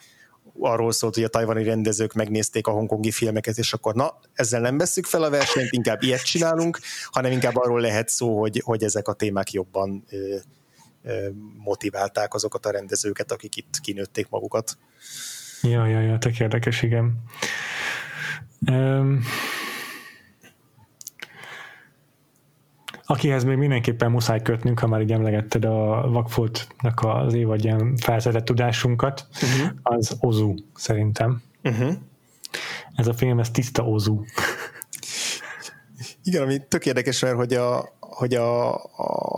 arról 0.59 0.91
szólt, 0.91 1.15
hogy 1.15 1.23
a 1.23 1.27
tajvani 1.27 1.63
rendezők 1.63 2.13
megnézték 2.13 2.67
a 2.67 2.71
hongkongi 2.71 3.11
filmeket, 3.11 3.57
és 3.57 3.73
akkor 3.73 3.95
na, 3.95 4.19
ezzel 4.33 4.61
nem 4.61 4.77
veszük 4.77 5.05
fel 5.05 5.23
a 5.23 5.29
versenyt, 5.29 5.71
inkább 5.71 6.01
ilyet 6.01 6.23
csinálunk, 6.23 6.79
hanem 7.11 7.31
inkább 7.31 7.55
arról 7.55 7.81
lehet 7.81 8.09
szó, 8.09 8.39
hogy, 8.39 8.61
hogy 8.65 8.83
ezek 8.83 9.07
a 9.07 9.13
témák 9.13 9.51
jobban 9.51 10.03
ö, 10.09 10.35
ö, 11.03 11.27
motiválták 11.57 12.33
azokat 12.33 12.65
a 12.65 12.71
rendezőket, 12.71 13.31
akik 13.31 13.55
itt 13.55 13.79
kinőtték 13.81 14.29
magukat. 14.29 14.77
Ja, 15.61 15.85
ja, 15.85 15.99
ja, 15.99 16.17
tök 16.17 16.39
érdekes, 16.39 16.81
igen. 16.81 17.23
Um, 18.71 19.23
akihez 23.05 23.43
még 23.43 23.57
mindenképpen 23.57 24.11
muszáj 24.11 24.41
kötnünk, 24.41 24.79
ha 24.79 24.87
már 24.87 25.01
így 25.01 25.11
emlegetted 25.11 25.65
a 25.65 26.09
Vakfoltnak 26.09 27.01
az 27.03 27.33
évadján 27.33 27.95
felszedett 27.95 28.45
tudásunkat, 28.45 29.27
uh-huh. 29.33 29.71
az 29.81 30.17
Ozu 30.19 30.53
szerintem. 30.75 31.41
Uh-huh. 31.63 31.93
Ez 32.95 33.07
a 33.07 33.13
film, 33.13 33.39
ez 33.39 33.49
tiszta 33.49 33.83
Ozu. 33.83 34.23
Igen, 36.23 36.41
ami 36.41 36.61
tök 36.67 36.85
érdekes, 36.85 37.21
mert 37.21 37.35
hogy 37.35 37.53
a, 37.53 37.93
hogy 37.99 38.33
a, 38.33 38.73
a, 38.75 38.83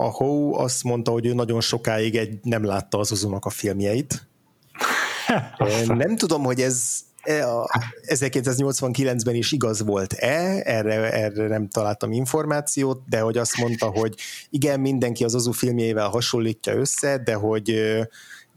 a 0.04 0.10
Hou 0.10 0.54
azt 0.54 0.84
mondta, 0.84 1.10
hogy 1.10 1.26
ő 1.26 1.34
nagyon 1.34 1.60
sokáig 1.60 2.16
egy, 2.16 2.38
nem 2.42 2.64
látta 2.64 2.98
az 2.98 3.12
Ozunak 3.12 3.44
a 3.44 3.50
filmjeit. 3.50 4.26
nem 5.86 6.16
tudom, 6.16 6.42
hogy 6.42 6.60
ez 6.60 7.05
1989-ben 7.26 9.34
is 9.34 9.52
igaz 9.52 9.82
volt-e, 9.82 10.60
erre, 10.64 11.12
erre 11.12 11.48
nem 11.48 11.68
találtam 11.68 12.12
információt, 12.12 13.02
de 13.08 13.20
hogy 13.20 13.36
azt 13.36 13.56
mondta, 13.56 13.86
hogy 13.86 14.14
igen, 14.50 14.80
mindenki 14.80 15.24
az 15.24 15.34
Ozu 15.34 15.52
filmjeivel 15.52 16.08
hasonlítja 16.08 16.74
össze, 16.74 17.18
de 17.18 17.34
hogy, 17.34 17.64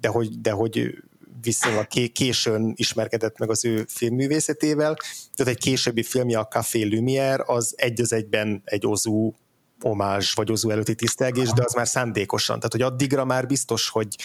de 0.01 0.07
hogy, 0.07 0.41
de 0.41 0.51
hogy 0.51 1.03
viszonylag 1.41 1.87
későn 2.13 2.73
ismerkedett 2.75 3.37
meg 3.37 3.49
az 3.49 3.65
ő 3.65 3.85
filmművészetével. 3.87 4.95
Tehát 5.35 5.53
egy 5.53 5.59
későbbi 5.59 6.03
filmje, 6.03 6.39
a 6.39 6.47
Café 6.47 6.83
Lumière, 6.83 7.45
az 7.45 7.73
egy 7.77 8.01
az 8.01 8.13
egyben 8.13 8.61
egy 8.65 8.87
Ozu 8.87 9.33
omázs 9.81 10.33
vagy 10.33 10.51
Ozu 10.51 10.69
előtti 10.69 10.95
tisztelgés, 10.95 11.49
de 11.49 11.63
az 11.65 11.73
már 11.73 11.87
szándékosan. 11.87 12.55
Tehát, 12.55 12.71
hogy 12.71 12.81
addigra 12.81 13.25
már 13.25 13.45
biztos, 13.45 13.89
hogy 13.89 14.15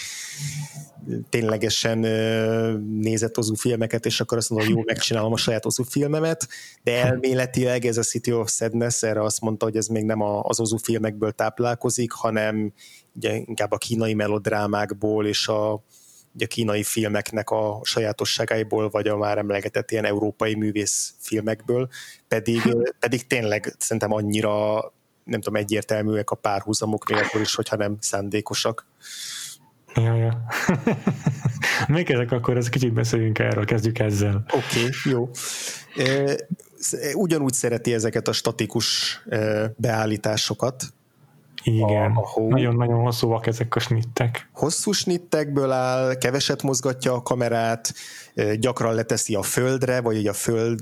ténylegesen 1.29 1.97
nézett 3.01 3.37
Ozu 3.37 3.55
filmeket, 3.55 4.05
és 4.05 4.21
akkor 4.21 4.37
azt 4.37 4.49
mondom, 4.49 4.67
hogy 4.67 4.77
jó, 4.77 4.83
megcsinálom 4.85 5.33
a 5.33 5.37
saját 5.37 5.65
Ozu 5.65 5.83
filmemet, 5.83 6.47
de 6.83 7.05
elméletileg 7.05 7.85
ez 7.85 7.97
a 7.97 8.03
City 8.03 8.33
of 8.33 8.51
Sadness 8.51 9.03
erre 9.03 9.23
azt 9.23 9.41
mondta, 9.41 9.65
hogy 9.65 9.75
ez 9.75 9.87
még 9.87 10.03
nem 10.03 10.21
az 10.21 10.59
Ozu 10.59 10.77
filmekből 10.77 11.31
táplálkozik, 11.31 12.11
hanem 12.11 12.73
ugye 13.15 13.35
inkább 13.35 13.71
a 13.71 13.77
kínai 13.77 14.13
melodrámákból 14.13 15.27
és 15.27 15.47
a, 15.47 15.83
ugye 16.33 16.45
a 16.45 16.47
kínai 16.47 16.83
filmeknek 16.83 17.49
a 17.49 17.79
sajátosságaiból, 17.83 18.89
vagy 18.89 19.07
a 19.07 19.17
már 19.17 19.37
emlegetett 19.37 19.91
ilyen 19.91 20.05
európai 20.05 20.55
művészfilmekből, 20.55 21.89
pedig, 22.27 22.75
pedig 22.99 23.27
tényleg 23.27 23.75
szerintem 23.79 24.11
annyira 24.11 24.83
nem 25.25 25.41
tudom, 25.41 25.59
egyértelműek 25.59 26.29
a 26.29 26.35
párhuzamok 26.35 27.09
nélkül 27.09 27.41
is, 27.41 27.55
hogyha 27.55 27.75
nem 27.75 27.97
szándékosak. 27.99 28.85
Ja, 29.95 30.15
ja. 30.15 30.45
Még 31.87 32.11
ezek 32.11 32.31
akkor, 32.31 32.57
ez 32.57 32.69
kicsit 32.69 32.93
beszéljünk 32.93 33.39
erről, 33.39 33.65
kezdjük 33.65 33.99
ezzel. 33.99 34.45
Oké, 34.53 34.79
okay, 34.79 34.91
jó. 35.03 35.29
ugyanúgy 37.13 37.53
szereti 37.53 37.93
ezeket 37.93 38.27
a 38.27 38.31
statikus 38.31 39.21
beállításokat, 39.75 40.83
igen, 41.67 42.17
nagyon-nagyon 42.47 42.99
hosszúak 42.99 43.47
ezek 43.47 43.75
a 43.75 43.79
snittek. 43.79 44.49
Hosszú 44.53 44.91
snittekből 44.91 45.71
áll, 45.71 46.17
keveset 46.17 46.63
mozgatja 46.63 47.13
a 47.13 47.21
kamerát, 47.21 47.93
gyakran 48.59 48.93
leteszi 48.93 49.35
a 49.35 49.41
földre, 49.41 50.01
vagy 50.01 50.27
a 50.27 50.33
föld 50.33 50.79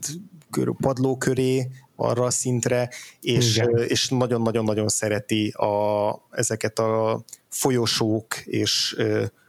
padló 0.80 1.18
köré, 1.18 1.68
arra 1.96 2.24
a 2.24 2.30
szintre, 2.30 2.90
és, 3.22 3.62
és 3.88 4.10
nagyon-nagyon-nagyon 4.10 4.88
szereti 4.88 5.50
a, 5.50 6.12
ezeket 6.32 6.80
a 6.80 7.24
folyosók 7.50 8.38
és 8.46 8.96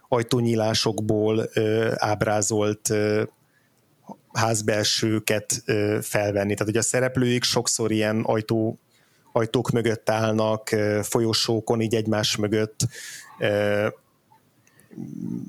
ajtónyílásokból 0.08 1.50
ábrázolt 1.94 2.90
házbelsőket 4.32 5.62
felvenni. 6.00 6.52
Tehát, 6.54 6.72
hogy 6.72 6.76
a 6.76 6.82
szereplőik 6.82 7.42
sokszor 7.42 7.92
ilyen 7.92 8.20
ajtó, 8.20 8.78
ajtók 9.32 9.70
mögött 9.70 10.10
állnak, 10.10 10.68
folyosókon, 11.02 11.80
így 11.80 11.94
egymás 11.94 12.36
mögött 12.36 12.86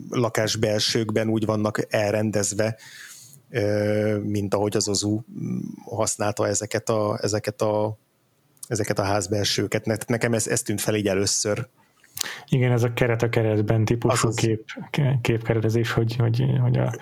lakásbelsőkben 0.10 1.30
úgy 1.30 1.46
vannak 1.46 1.86
elrendezve, 1.90 2.78
mint 4.24 4.54
ahogy 4.54 4.76
az 4.76 4.88
Ozu 4.88 5.22
használta 5.86 6.48
ezeket 6.48 6.90
a, 6.90 7.20
ezeket 7.22 7.62
a, 7.62 7.98
ezeket 8.68 9.00
a 9.00 9.04
házbelsőket. 9.04 10.08
Nekem 10.08 10.34
ez, 10.34 10.48
ez 10.48 10.62
tűnt 10.62 10.82
fel 10.82 10.96
így 10.96 11.08
először. 11.08 11.68
Igen, 12.50 12.72
ez 12.72 12.84
a 12.84 12.94
keret 12.94 13.22
a 13.22 13.30
keretben 13.30 13.86
típusú 13.86 14.28
Azaz... 14.28 14.36
kép, 14.36 14.66
képkeretezés, 15.22 15.92
hogy, 15.92 16.16
hogy, 16.16 16.46
hogy 16.62 16.78
a 16.78 16.94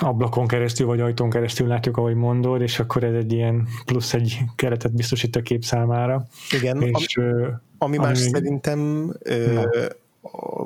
ablakon 0.00 0.46
keresztül, 0.46 0.86
vagy 0.86 1.00
ajtón 1.00 1.30
keresztül 1.30 1.66
látjuk, 1.66 1.96
ahogy 1.96 2.14
mondod, 2.14 2.60
és 2.60 2.78
akkor 2.78 3.04
ez 3.04 3.14
egy 3.14 3.32
ilyen 3.32 3.68
plusz 3.84 4.14
egy 4.14 4.38
keretet 4.56 4.94
biztosít 4.94 5.36
a 5.36 5.42
kép 5.42 5.64
számára. 5.64 6.26
Igen, 6.50 6.82
és, 6.82 7.16
ami, 7.16 7.26
ami, 7.34 7.48
ami 7.78 7.96
más 7.96 8.18
szerintem 8.18 9.10
ö, 9.22 9.62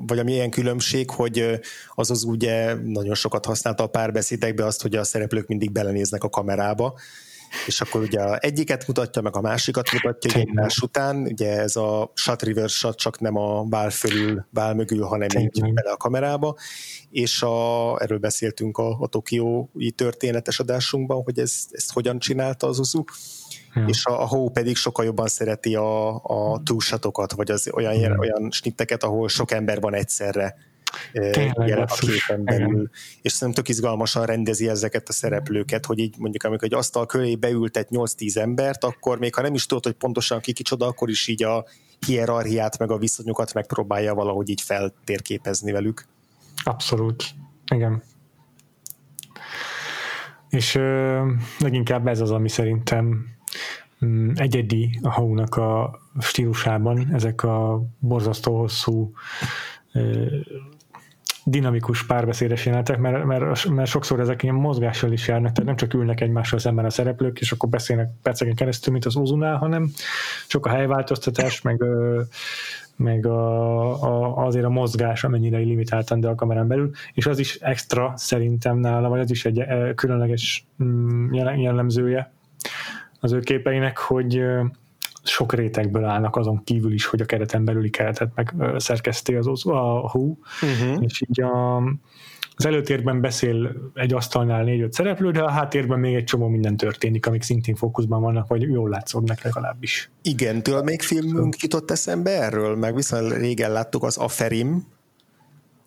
vagy 0.07 0.19
ami 0.19 0.33
ilyen 0.33 0.51
különbség, 0.51 1.11
hogy 1.11 1.61
az 1.95 2.11
az 2.11 2.25
ugye 2.25 2.75
nagyon 2.75 3.15
sokat 3.15 3.45
használta 3.45 3.83
a 3.83 3.87
párbeszédekbe 3.89 4.65
azt, 4.65 4.83
hogy 4.83 4.97
a 4.97 5.05
szereplők 5.05 5.47
mindig 5.47 5.73
belenéznek 5.73 6.25
a 6.25 6.29
kamerába, 6.29 6.99
és 7.67 7.81
akkor 7.81 8.01
ugye 8.01 8.37
egyiket 8.37 8.87
mutatja, 8.87 9.23
meg 9.23 9.37
a 9.37 9.41
másikat 9.41 9.93
mutatja 9.93 10.41
egymás 10.41 10.79
után, 10.79 11.17
ugye 11.17 11.59
ez 11.59 11.77
a 11.77 12.13
shot 12.15 12.43
reverse 12.43 12.77
shot 12.77 12.97
csak 12.97 13.21
nem 13.21 13.37
a 13.37 13.63
bál 13.63 13.91
fölül, 13.91 14.47
bál 14.51 14.75
mögül, 14.75 15.03
hanem 15.05 15.29
így 15.39 15.73
bele 15.73 15.91
a 15.91 15.97
kamerába, 15.97 16.57
és 17.11 17.43
a, 17.43 17.99
erről 18.03 18.19
beszéltünk 18.19 18.79
a, 18.79 18.99
a 19.01 19.07
tokiói 19.07 19.91
történetes 19.95 20.61
adásunkban, 20.61 21.23
hogy 21.23 21.39
ez, 21.39 21.53
ezt 21.71 21.93
hogyan 21.93 22.19
csinálta 22.19 22.67
az 22.67 22.79
Uzu, 22.79 23.05
hmm. 23.73 23.89
és 23.89 24.07
a, 24.07 24.23
a 24.23 24.27
Hó 24.27 24.51
pedig 24.51 24.77
sokkal 24.77 25.05
jobban 25.05 25.27
szereti 25.27 25.75
a, 25.75 26.15
a 26.15 26.61
túlsatokat, 26.65 27.33
vagy 27.33 27.51
az 27.51 27.71
olyan, 27.73 27.95
hmm. 27.95 28.19
olyan 28.19 28.51
snitteket, 28.51 29.03
ahol 29.03 29.29
sok 29.29 29.51
ember 29.51 29.81
van 29.81 29.95
egyszerre 29.95 30.57
jelen 31.13 31.87
a 31.89 31.95
képen 31.95 32.45
belül, 32.45 32.91
és 33.23 33.33
szerintem 33.33 33.65
tök 33.65 33.75
izgalmasan 33.75 34.27
rendezi 34.27 34.69
ezeket 34.69 35.09
a 35.09 35.13
szereplőket, 35.13 35.87
hogy 35.87 35.99
így 35.99 36.15
mondjuk 36.19 36.43
amikor 36.43 36.65
egy 36.65 36.75
asztal 36.75 37.07
köré 37.07 37.37
beültet 37.37 37.89
8-10 37.91 38.37
embert, 38.37 38.85
akkor 38.85 39.19
még 39.19 39.35
ha 39.35 39.43
nem 39.43 39.55
is 39.55 39.67
tudod, 39.67 39.85
hogy 39.85 39.95
pontosan 39.95 40.41
ki 40.41 40.53
kicsoda, 40.53 40.87
akkor 40.87 41.09
is 41.09 41.27
így 41.27 41.43
a 41.43 41.65
hierarchiát, 42.07 42.79
meg 42.79 42.91
a 42.91 42.99
viszonyokat 42.99 43.55
megpróbálja 43.55 44.15
valahogy 44.15 44.49
így 44.49 44.61
feltérképezni 44.61 45.73
velük. 45.73 46.07
Abszolút. 46.65 47.25
Igen. 47.73 48.03
És 50.49 50.75
ö, 50.75 51.21
leginkább 51.59 52.07
ez 52.07 52.21
az, 52.21 52.31
ami 52.31 52.49
szerintem 52.49 53.27
mm, 54.05 54.31
egyedi 54.35 54.99
a 55.03 55.11
Hau-nak 55.11 55.57
a 55.57 56.01
stílusában, 56.21 57.15
ezek 57.15 57.43
a 57.43 57.83
borzasztó 57.99 58.59
hosszú 58.59 59.13
dinamikus 61.45 62.07
párbeszédes 62.07 62.67
jelenetek, 62.67 62.99
mert, 62.99 63.25
mert, 63.25 63.69
mert 63.69 63.91
sokszor 63.91 64.21
ezek 64.21 64.43
ilyen 64.43 64.55
mozgással 64.55 65.13
is 65.13 65.29
járnak, 65.29 65.53
tehát 65.53 65.67
nem 65.67 65.77
csak 65.77 65.95
ülnek 65.95 66.21
egymással 66.21 66.59
szemben 66.59 66.85
a 66.85 66.91
szereplők, 66.91 67.41
és 67.41 67.53
akkor 67.53 67.69
beszélnek 67.69 68.11
perceken 68.23 68.55
keresztül, 68.55 68.93
mint 68.93 69.05
az 69.05 69.17
Uzunál, 69.17 69.57
hanem 69.57 69.91
sok 70.47 70.67
a 70.67 70.71
helyváltoztatás, 70.71 71.61
meg, 71.61 71.85
meg 72.97 73.27
a, 73.27 74.03
a, 74.03 74.45
azért 74.45 74.65
a 74.65 74.71
mozgás, 74.71 75.25
amennyire 75.25 75.59
limitáltan, 75.59 76.21
de 76.21 76.29
a 76.29 76.35
kamerán 76.35 76.69
belül, 76.69 76.91
és 77.13 77.27
az 77.27 77.39
is 77.39 77.55
extra 77.55 78.13
szerintem 78.17 78.79
nála, 78.79 79.09
vagy 79.09 79.21
az 79.21 79.31
is 79.31 79.45
egy 79.45 79.65
különleges 79.95 80.67
mm, 80.83 81.33
jellemzője 81.35 82.33
az 83.21 83.33
ő 83.33 83.41
képeinek, 83.41 83.99
hogy 83.99 84.45
sok 85.25 85.53
rétegből 85.53 86.05
állnak 86.05 86.37
azon 86.37 86.65
kívül 86.65 86.93
is, 86.93 87.07
hogy 87.07 87.21
a 87.21 87.25
kereten 87.25 87.65
belüli 87.65 87.91
keretet 87.91 88.31
meg 88.35 88.55
szerkeszti 88.77 89.35
az 89.35 89.67
a 89.67 90.11
hú, 90.11 90.39
uh-huh. 90.63 91.03
és 91.03 91.23
így 91.29 91.41
a, 91.41 91.77
az 92.57 92.67
előtérben 92.67 93.21
beszél 93.21 93.77
egy 93.95 94.15
asztalnál 94.15 94.65
négy-öt 94.65 94.93
szereplő, 94.93 95.31
de 95.31 95.43
a 95.43 95.51
háttérben 95.51 95.99
még 95.99 96.15
egy 96.15 96.25
csomó 96.25 96.49
minden 96.49 96.77
történik, 96.77 97.27
amik 97.27 97.43
szintén 97.43 97.75
fókuszban 97.75 98.21
vannak, 98.21 98.49
vagy 98.49 98.63
jól 98.63 98.89
látszódnak 98.89 99.43
legalábbis. 99.43 100.11
Igen, 100.23 100.63
tőle 100.63 100.83
még 100.83 101.03
filmünk 101.03 101.57
jutott 101.59 101.91
eszembe 101.91 102.31
erről, 102.43 102.77
meg 102.77 102.95
viszonylag 102.95 103.39
régen 103.39 103.73
láttuk 103.73 104.03
az 104.03 104.17
Aferim, 104.17 104.87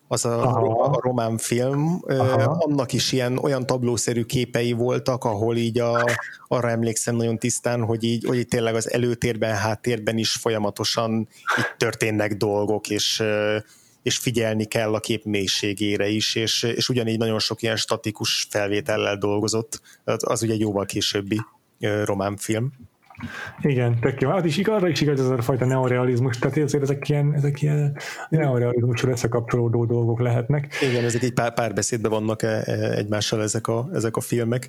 az 0.08 0.24
a, 0.24 0.56
a 0.84 1.00
román 1.00 1.36
film, 1.36 2.00
Aha. 2.06 2.42
annak 2.42 2.92
is 2.92 3.12
ilyen 3.12 3.38
olyan 3.38 3.66
tablószerű 3.66 4.22
képei 4.22 4.72
voltak, 4.72 5.24
ahol 5.24 5.56
így 5.56 5.78
a, 5.78 6.04
arra 6.48 6.70
emlékszem 6.70 7.16
nagyon 7.16 7.38
tisztán, 7.38 7.84
hogy 7.84 8.04
így, 8.04 8.24
hogy 8.24 8.38
így 8.38 8.48
tényleg 8.48 8.74
az 8.74 8.92
előtérben, 8.92 9.54
háttérben 9.54 10.18
is 10.18 10.32
folyamatosan 10.32 11.28
itt 11.58 11.74
történnek 11.76 12.36
dolgok, 12.36 12.90
és, 12.90 13.22
és 14.02 14.16
figyelni 14.16 14.64
kell 14.64 14.94
a 14.94 15.00
kép 15.00 15.24
mélységére 15.24 16.08
is, 16.08 16.34
és, 16.34 16.62
és 16.62 16.88
ugyanígy 16.88 17.18
nagyon 17.18 17.38
sok 17.38 17.62
ilyen 17.62 17.76
statikus 17.76 18.46
felvétellel 18.50 19.16
dolgozott, 19.16 19.80
az 20.04 20.42
ugye 20.42 20.52
egy 20.52 20.60
jóval 20.60 20.84
későbbi 20.84 21.40
román 22.04 22.36
film. 22.36 22.72
Igen, 23.60 23.98
tök 24.00 24.20
jó. 24.20 24.30
Hát 24.30 24.44
is 24.44 24.58
arra 24.58 24.88
is 24.88 25.00
igaz 25.00 25.20
ez 25.20 25.28
a 25.28 25.42
fajta 25.42 25.64
neorealizmus, 25.64 26.38
tehát 26.38 26.56
azért 26.56 26.82
ezek 26.82 27.08
ilyen, 27.08 27.34
ezek 27.34 27.62
ilyen 27.62 27.96
neorealizmusra 28.28 29.10
összekapcsolódó 29.10 29.84
dolgok 29.84 30.20
lehetnek. 30.20 30.74
Igen, 30.90 31.04
ezek 31.04 31.22
egy 31.22 31.32
pár, 31.32 31.74
beszédben 31.74 32.10
vannak 32.10 32.42
e, 32.42 32.62
e, 32.64 32.72
egymással 32.90 33.42
ezek 33.42 33.66
a, 33.66 33.88
ezek 33.92 34.16
a 34.16 34.20
filmek. 34.20 34.68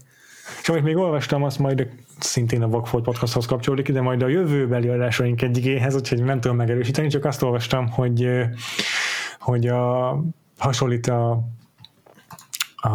És 0.62 0.70
amit 0.70 0.84
még 0.84 0.98
olvastam, 0.98 1.44
azt 1.44 1.60
majd 1.60 1.90
szintén 2.20 2.62
a 2.62 2.68
Vagfolt 2.68 3.04
podcasthoz 3.04 3.46
kapcsolódik, 3.46 3.92
de 3.92 4.02
majd 4.02 4.22
a 4.22 4.28
jövőbeli 4.28 4.88
adásaink 4.88 5.42
egyigéhez, 5.42 5.96
úgyhogy 5.96 6.24
nem 6.24 6.40
tudom 6.40 6.58
megerősíteni, 6.58 7.08
csak 7.08 7.26
azt 7.26 7.42
olvastam, 7.42 7.90
hogy, 7.90 8.30
hogy 9.40 9.68
a, 9.68 10.10
hasonlít 10.58 11.08
a, 11.08 11.32
a, 12.76 12.90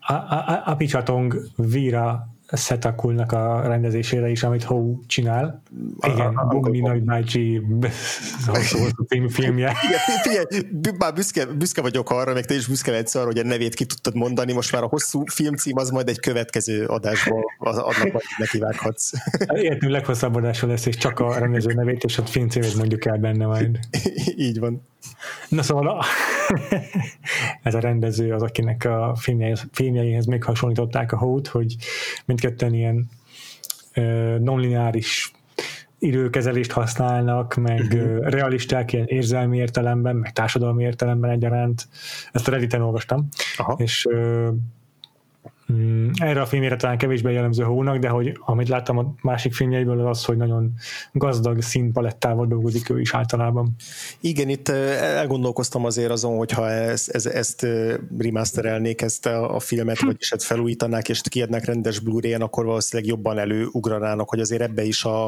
a, 0.00 0.12
a, 0.12 0.62
a 0.64 0.74
Picsatong 0.76 1.42
Vira 1.56 2.33
Szetakulnak 2.46 3.32
a 3.32 3.62
rendezésére 3.66 4.28
is, 4.28 4.42
amit 4.42 4.62
Hou 4.62 5.06
csinál. 5.06 5.62
Igen, 6.00 6.40
Bugni 6.48 6.80
Nagy 6.80 7.02
bácsi 7.02 7.60
filmje. 9.28 9.72
Igen, 9.86 9.98
figyelj, 10.22 10.96
már 10.98 11.12
büszke, 11.12 11.46
büszke 11.46 11.82
vagyok 11.82 12.10
arra, 12.10 12.32
meg 12.32 12.44
te 12.44 12.54
is 12.54 12.66
büszke 12.66 12.90
lehetsz 12.90 13.14
arra, 13.14 13.26
hogy 13.26 13.38
a 13.38 13.44
nevét 13.44 13.74
ki 13.74 13.84
tudtad 13.84 14.14
mondani, 14.14 14.52
most 14.52 14.72
már 14.72 14.82
a 14.82 14.86
hosszú 14.86 15.22
filmcím 15.26 15.76
az 15.76 15.90
majd 15.90 16.08
egy 16.08 16.20
következő 16.20 16.86
adásban 16.86 17.42
annak 17.58 18.12
majd 18.12 18.24
nekivághatsz. 18.38 19.10
Értünk, 19.54 19.92
leghosszabb 19.92 20.34
adása 20.34 20.66
lesz, 20.66 20.86
és 20.86 20.96
csak 20.96 21.20
a 21.20 21.38
rendező 21.38 21.72
nevét 21.72 22.04
és 22.04 22.18
a 22.18 22.26
filmcímét 22.26 22.76
mondjuk 22.76 23.04
el 23.04 23.16
benne 23.16 23.46
majd. 23.46 23.78
Így 24.36 24.58
van. 24.58 24.82
Na 25.48 25.62
szóval 25.62 26.04
ez 27.62 27.74
a 27.74 27.80
rendező 27.80 28.32
az, 28.32 28.42
akinek 28.42 28.84
a 28.84 29.14
filmjeihez, 29.16 29.66
filmjeihez 29.72 30.26
még 30.26 30.44
hasonlították 30.44 31.12
a 31.12 31.16
hót, 31.16 31.46
hogy 31.46 31.76
mindketten 32.34 32.74
ilyen 32.74 33.08
nonlineáris 34.40 35.32
időkezelést 35.98 36.72
használnak, 36.72 37.54
meg 37.54 37.80
uh-huh. 37.80 38.28
realisták 38.28 38.92
ilyen 38.92 39.06
érzelmi 39.06 39.58
értelemben, 39.58 40.16
meg 40.16 40.32
társadalmi 40.32 40.84
értelemben 40.84 41.30
egyaránt. 41.30 41.88
Ezt 42.32 42.48
a 42.48 42.50
Redditen 42.50 42.82
olvastam. 42.82 43.28
Aha. 43.56 43.76
És 43.78 44.08
Mm, 45.72 46.10
erre 46.14 46.40
a 46.40 46.46
filmére 46.46 46.76
talán 46.76 46.98
kevésbé 46.98 47.32
jellemző 47.32 47.62
hónak, 47.62 47.98
de 47.98 48.08
hogy 48.08 48.38
amit 48.44 48.68
láttam 48.68 48.98
a 48.98 49.14
másik 49.22 49.54
filmjeiből 49.54 50.00
az 50.00 50.18
az, 50.18 50.24
hogy 50.24 50.36
nagyon 50.36 50.72
gazdag 51.12 51.62
színpalettával 51.62 52.46
dolgozik 52.46 52.90
ő 52.90 53.00
is 53.00 53.14
általában. 53.14 53.74
Igen, 54.20 54.48
itt 54.48 54.68
elgondolkoztam 54.68 55.84
azért 55.84 56.10
azon, 56.10 56.36
hogyha 56.36 56.70
ezt, 56.70 57.08
ezt, 57.08 57.26
ezt 57.26 57.66
remasterelnék 58.18 59.02
ezt 59.02 59.26
a, 59.26 59.54
a 59.54 59.60
filmet, 59.60 59.98
hm. 59.98 60.06
vagyis 60.06 60.32
ezt 60.32 60.44
felújítanák 60.44 61.08
és 61.08 61.20
kiadnák 61.28 61.64
rendes 61.64 61.98
Blu-ray-en, 61.98 62.42
akkor 62.42 62.64
valószínűleg 62.64 63.10
jobban 63.10 63.38
előugranának, 63.38 64.28
hogy 64.28 64.40
azért 64.40 64.62
ebbe 64.62 64.82
is 64.82 65.04
a, 65.04 65.26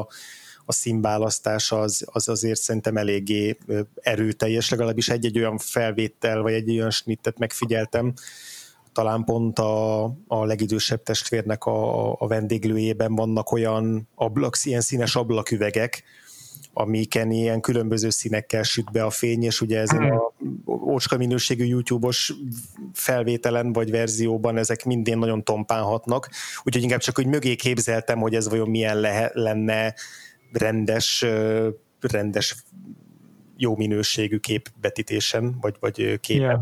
a 0.65 0.73
színválasztás 0.73 1.71
az, 1.71 2.05
az 2.11 2.29
azért 2.29 2.59
szerintem 2.59 2.97
eléggé 2.97 3.57
erőteljes, 4.01 4.69
legalábbis 4.69 5.09
egy-egy 5.09 5.37
olyan 5.37 5.57
felvétel, 5.57 6.41
vagy 6.41 6.53
egy 6.53 6.69
olyan 6.69 6.89
snittet 6.89 7.37
megfigyeltem, 7.37 8.13
talán 8.97 9.23
pont 9.23 9.59
a, 9.59 10.03
a 10.27 10.45
legidősebb 10.45 11.03
testvérnek 11.03 11.65
a, 11.65 12.11
a 12.13 12.27
vendéglőjében 12.27 13.15
vannak 13.15 13.51
olyan 13.51 14.09
ablak, 14.15 14.55
ilyen 14.63 14.81
színes 14.81 15.15
ablaküvegek, 15.15 16.03
amiken 16.73 17.31
ilyen 17.31 17.61
különböző 17.61 18.09
színekkel 18.09 18.63
süt 18.63 18.91
be 18.91 19.03
a 19.03 19.09
fény, 19.09 19.43
és 19.43 19.61
ugye 19.61 19.79
ezen 19.79 20.01
a 20.01 20.33
ócska 20.67 21.17
minőségű 21.17 21.65
YouTube-os 21.65 22.33
felvételen 22.93 23.73
vagy 23.73 23.91
verzióban 23.91 24.57
ezek 24.57 24.85
mindén 24.85 25.17
nagyon 25.17 25.43
tompán 25.43 25.83
hatnak, 25.83 26.29
úgyhogy 26.63 26.83
inkább 26.83 26.99
csak 26.99 27.15
hogy 27.15 27.27
mögé 27.27 27.55
képzeltem, 27.55 28.19
hogy 28.19 28.35
ez 28.35 28.49
vajon 28.49 28.69
milyen 28.69 28.99
lehe, 28.99 29.31
lenne 29.33 29.93
rendes, 30.51 31.25
rendes 31.99 32.55
jó 33.57 33.75
minőségű 33.75 34.37
képbetítésen, 34.37 35.57
vagy, 35.61 35.75
vagy 35.79 36.19
képen. 36.19 36.45
Yeah. 36.45 36.61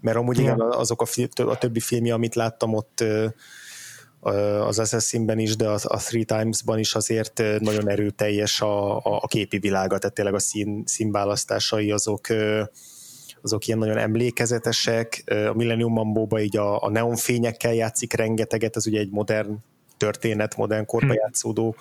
Mert 0.00 0.16
amúgy 0.16 0.38
yeah. 0.38 0.56
igen, 0.56 0.70
azok 0.70 1.02
a, 1.02 1.06
a 1.42 1.58
többi 1.58 1.80
filmje, 1.80 2.14
amit 2.14 2.34
láttam 2.34 2.74
ott 2.74 3.04
az 4.66 4.78
Assassinben 4.78 5.38
is, 5.38 5.56
de 5.56 5.68
a, 5.68 5.78
a 5.82 5.96
Three 5.96 6.24
Times-ban 6.24 6.78
is 6.78 6.94
azért 6.94 7.42
nagyon 7.58 7.88
erőteljes 7.88 8.60
a, 8.60 8.96
a, 8.96 9.02
a 9.04 9.26
képi 9.26 9.58
világa, 9.58 9.98
tehát 9.98 10.14
tényleg 10.14 10.34
a 10.34 10.38
szín, 10.38 10.82
színválasztásai 10.86 11.90
azok 11.90 12.26
azok 13.42 13.66
ilyen 13.66 13.78
nagyon 13.78 13.98
emlékezetesek. 13.98 15.22
A 15.26 15.52
Millennium 15.54 15.92
Mambóba 15.92 16.40
így 16.40 16.56
a, 16.56 16.82
a 16.82 16.90
neonfényekkel 16.90 17.74
játszik 17.74 18.12
rengeteget, 18.12 18.76
ez 18.76 18.86
ugye 18.86 18.98
egy 18.98 19.10
modern 19.10 19.56
történet, 19.98 20.56
modern 20.56 20.86
korba 20.86 21.12
hmm. 21.12 21.16
játszódó 21.22 21.76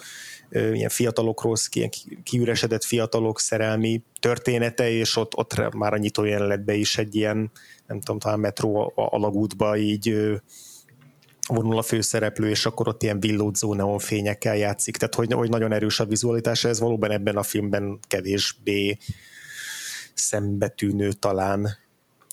ilyen 0.49 0.89
fiatalokról, 0.89 1.55
ilyen 1.71 1.89
kiüresedett 2.23 2.83
fiatalok 2.83 3.39
szerelmi 3.39 4.01
története, 4.19 4.89
és 4.89 5.15
ott, 5.15 5.37
ott 5.37 5.73
már 5.73 5.93
a 5.93 5.97
nyitó 5.97 6.23
jelenetben 6.23 6.75
is 6.75 6.97
egy 6.97 7.15
ilyen, 7.15 7.51
nem 7.87 7.99
tudom, 7.99 8.19
talán 8.19 8.39
metró 8.39 8.93
alagútba 8.95 9.77
így 9.77 10.37
vonul 11.47 11.77
a 11.77 11.81
főszereplő, 11.81 12.49
és 12.49 12.65
akkor 12.65 12.87
ott 12.87 13.03
ilyen 13.03 13.19
villódzó 13.19 13.73
neonfényekkel 13.73 14.57
játszik, 14.57 14.97
tehát 14.97 15.15
hogy, 15.15 15.33
hogy 15.33 15.49
nagyon 15.49 15.71
erős 15.71 15.99
a 15.99 16.05
vizualitás, 16.05 16.63
ez 16.63 16.79
valóban 16.79 17.11
ebben 17.11 17.37
a 17.37 17.43
filmben 17.43 17.99
kevésbé 18.07 18.97
szembetűnő 20.13 21.11
talán. 21.11 21.67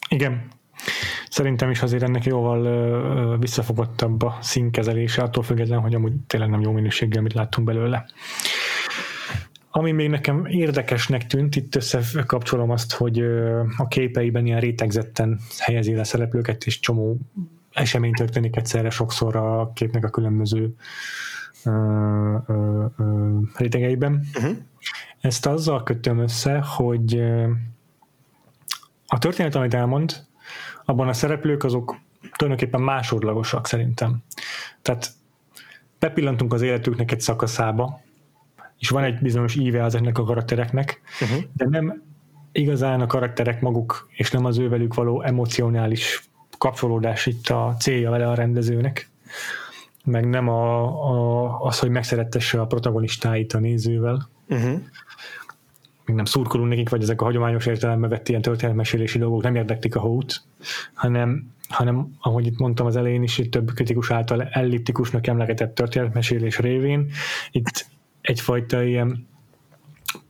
Igen, 0.08 0.50
Szerintem 1.34 1.70
is 1.70 1.82
azért 1.82 2.02
ennek 2.02 2.24
jóval 2.24 3.38
visszafogottabb 3.38 4.22
a 4.22 4.38
színkezelése, 4.40 5.22
attól 5.22 5.42
függetlenül, 5.42 5.82
hogy 5.82 5.94
amúgy 5.94 6.12
tényleg 6.26 6.50
nem 6.50 6.60
jó 6.60 6.72
minőséggel, 6.72 7.18
amit 7.18 7.32
láttunk 7.32 7.66
belőle. 7.66 8.06
Ami 9.70 9.92
még 9.92 10.08
nekem 10.08 10.46
érdekesnek 10.46 11.26
tűnt, 11.26 11.56
itt 11.56 11.74
összekapcsolom 11.74 12.70
azt, 12.70 12.92
hogy 12.92 13.18
a 13.76 13.88
képeiben 13.88 14.46
ilyen 14.46 14.60
rétegzetten 14.60 15.40
helyezi 15.58 15.94
le 15.94 16.04
szereplőket, 16.04 16.64
és 16.64 16.80
csomó 16.80 17.18
esemény 17.72 18.12
történik 18.12 18.56
egyszerre 18.56 18.90
sokszor 18.90 19.36
a 19.36 19.70
képnek 19.74 20.04
a 20.04 20.10
különböző 20.10 20.74
ö, 21.64 21.70
ö, 22.46 22.84
ö, 22.98 23.38
rétegeiben. 23.56 24.26
Uh-huh. 24.34 24.56
Ezt 25.20 25.46
azzal 25.46 25.82
kötöm 25.82 26.18
össze, 26.18 26.62
hogy 26.76 27.22
a 29.06 29.18
történet, 29.18 29.54
amit 29.54 29.74
elmond, 29.74 30.26
abban 30.84 31.08
a 31.08 31.12
szereplők 31.12 31.64
azok 31.64 31.96
tulajdonképpen 32.36 32.80
másodlagosak 32.80 33.66
szerintem. 33.66 34.22
Tehát 34.82 35.10
bepillantunk 35.98 36.52
az 36.52 36.62
életüknek 36.62 37.12
egy 37.12 37.20
szakaszába, 37.20 38.00
és 38.78 38.88
van 38.88 39.04
egy 39.04 39.18
bizonyos 39.18 39.54
íve 39.54 39.82
ezeknek 39.82 40.18
a 40.18 40.24
karaktereknek, 40.24 41.00
uh-huh. 41.20 41.42
de 41.52 41.64
nem 41.68 42.02
igazán 42.52 43.00
a 43.00 43.06
karakterek 43.06 43.60
maguk, 43.60 44.08
és 44.10 44.30
nem 44.30 44.44
az 44.44 44.58
ővelük 44.58 44.94
való 44.94 45.22
emocionális 45.22 46.28
kapcsolódás 46.58 47.26
itt 47.26 47.48
a 47.48 47.74
célja 47.78 48.10
vele 48.10 48.28
a 48.28 48.34
rendezőnek, 48.34 49.10
meg 50.04 50.28
nem 50.28 50.48
a, 50.48 50.82
a, 51.10 51.60
az, 51.60 51.78
hogy 51.78 51.90
megszerettesse 51.90 52.60
a 52.60 52.66
protagonistáit 52.66 53.52
a 53.52 53.58
nézővel, 53.58 54.28
uh-huh 54.48 54.80
még 56.06 56.16
nem 56.16 56.24
szurkolunk 56.24 56.68
nekik, 56.68 56.88
vagy 56.88 57.02
ezek 57.02 57.20
a 57.20 57.24
hagyományos 57.24 57.66
értelembe 57.66 58.08
vett 58.08 58.28
ilyen 58.28 58.42
történetmesélési 58.42 59.18
dolgok 59.18 59.42
nem 59.42 59.54
érdeklik 59.54 59.96
a 59.96 60.00
hót, 60.00 60.42
hanem, 60.94 61.52
hanem 61.68 62.16
ahogy 62.20 62.46
itt 62.46 62.58
mondtam 62.58 62.86
az 62.86 62.96
elején 62.96 63.22
is, 63.22 63.38
itt 63.38 63.50
több 63.50 63.72
kritikus 63.74 64.10
által 64.10 64.42
elliptikusnak 64.42 65.26
emlegetett 65.26 65.74
történetmesélés 65.74 66.58
révén, 66.58 67.10
itt 67.50 67.86
egyfajta 68.20 68.82
ilyen 68.82 69.26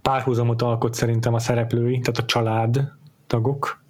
párhuzamot 0.02 0.62
alkot 0.62 0.94
szerintem 0.94 1.34
a 1.34 1.38
szereplői, 1.38 1.98
tehát 1.98 2.18
a 2.18 2.24
család 2.24 2.92
tagok, 3.26 3.82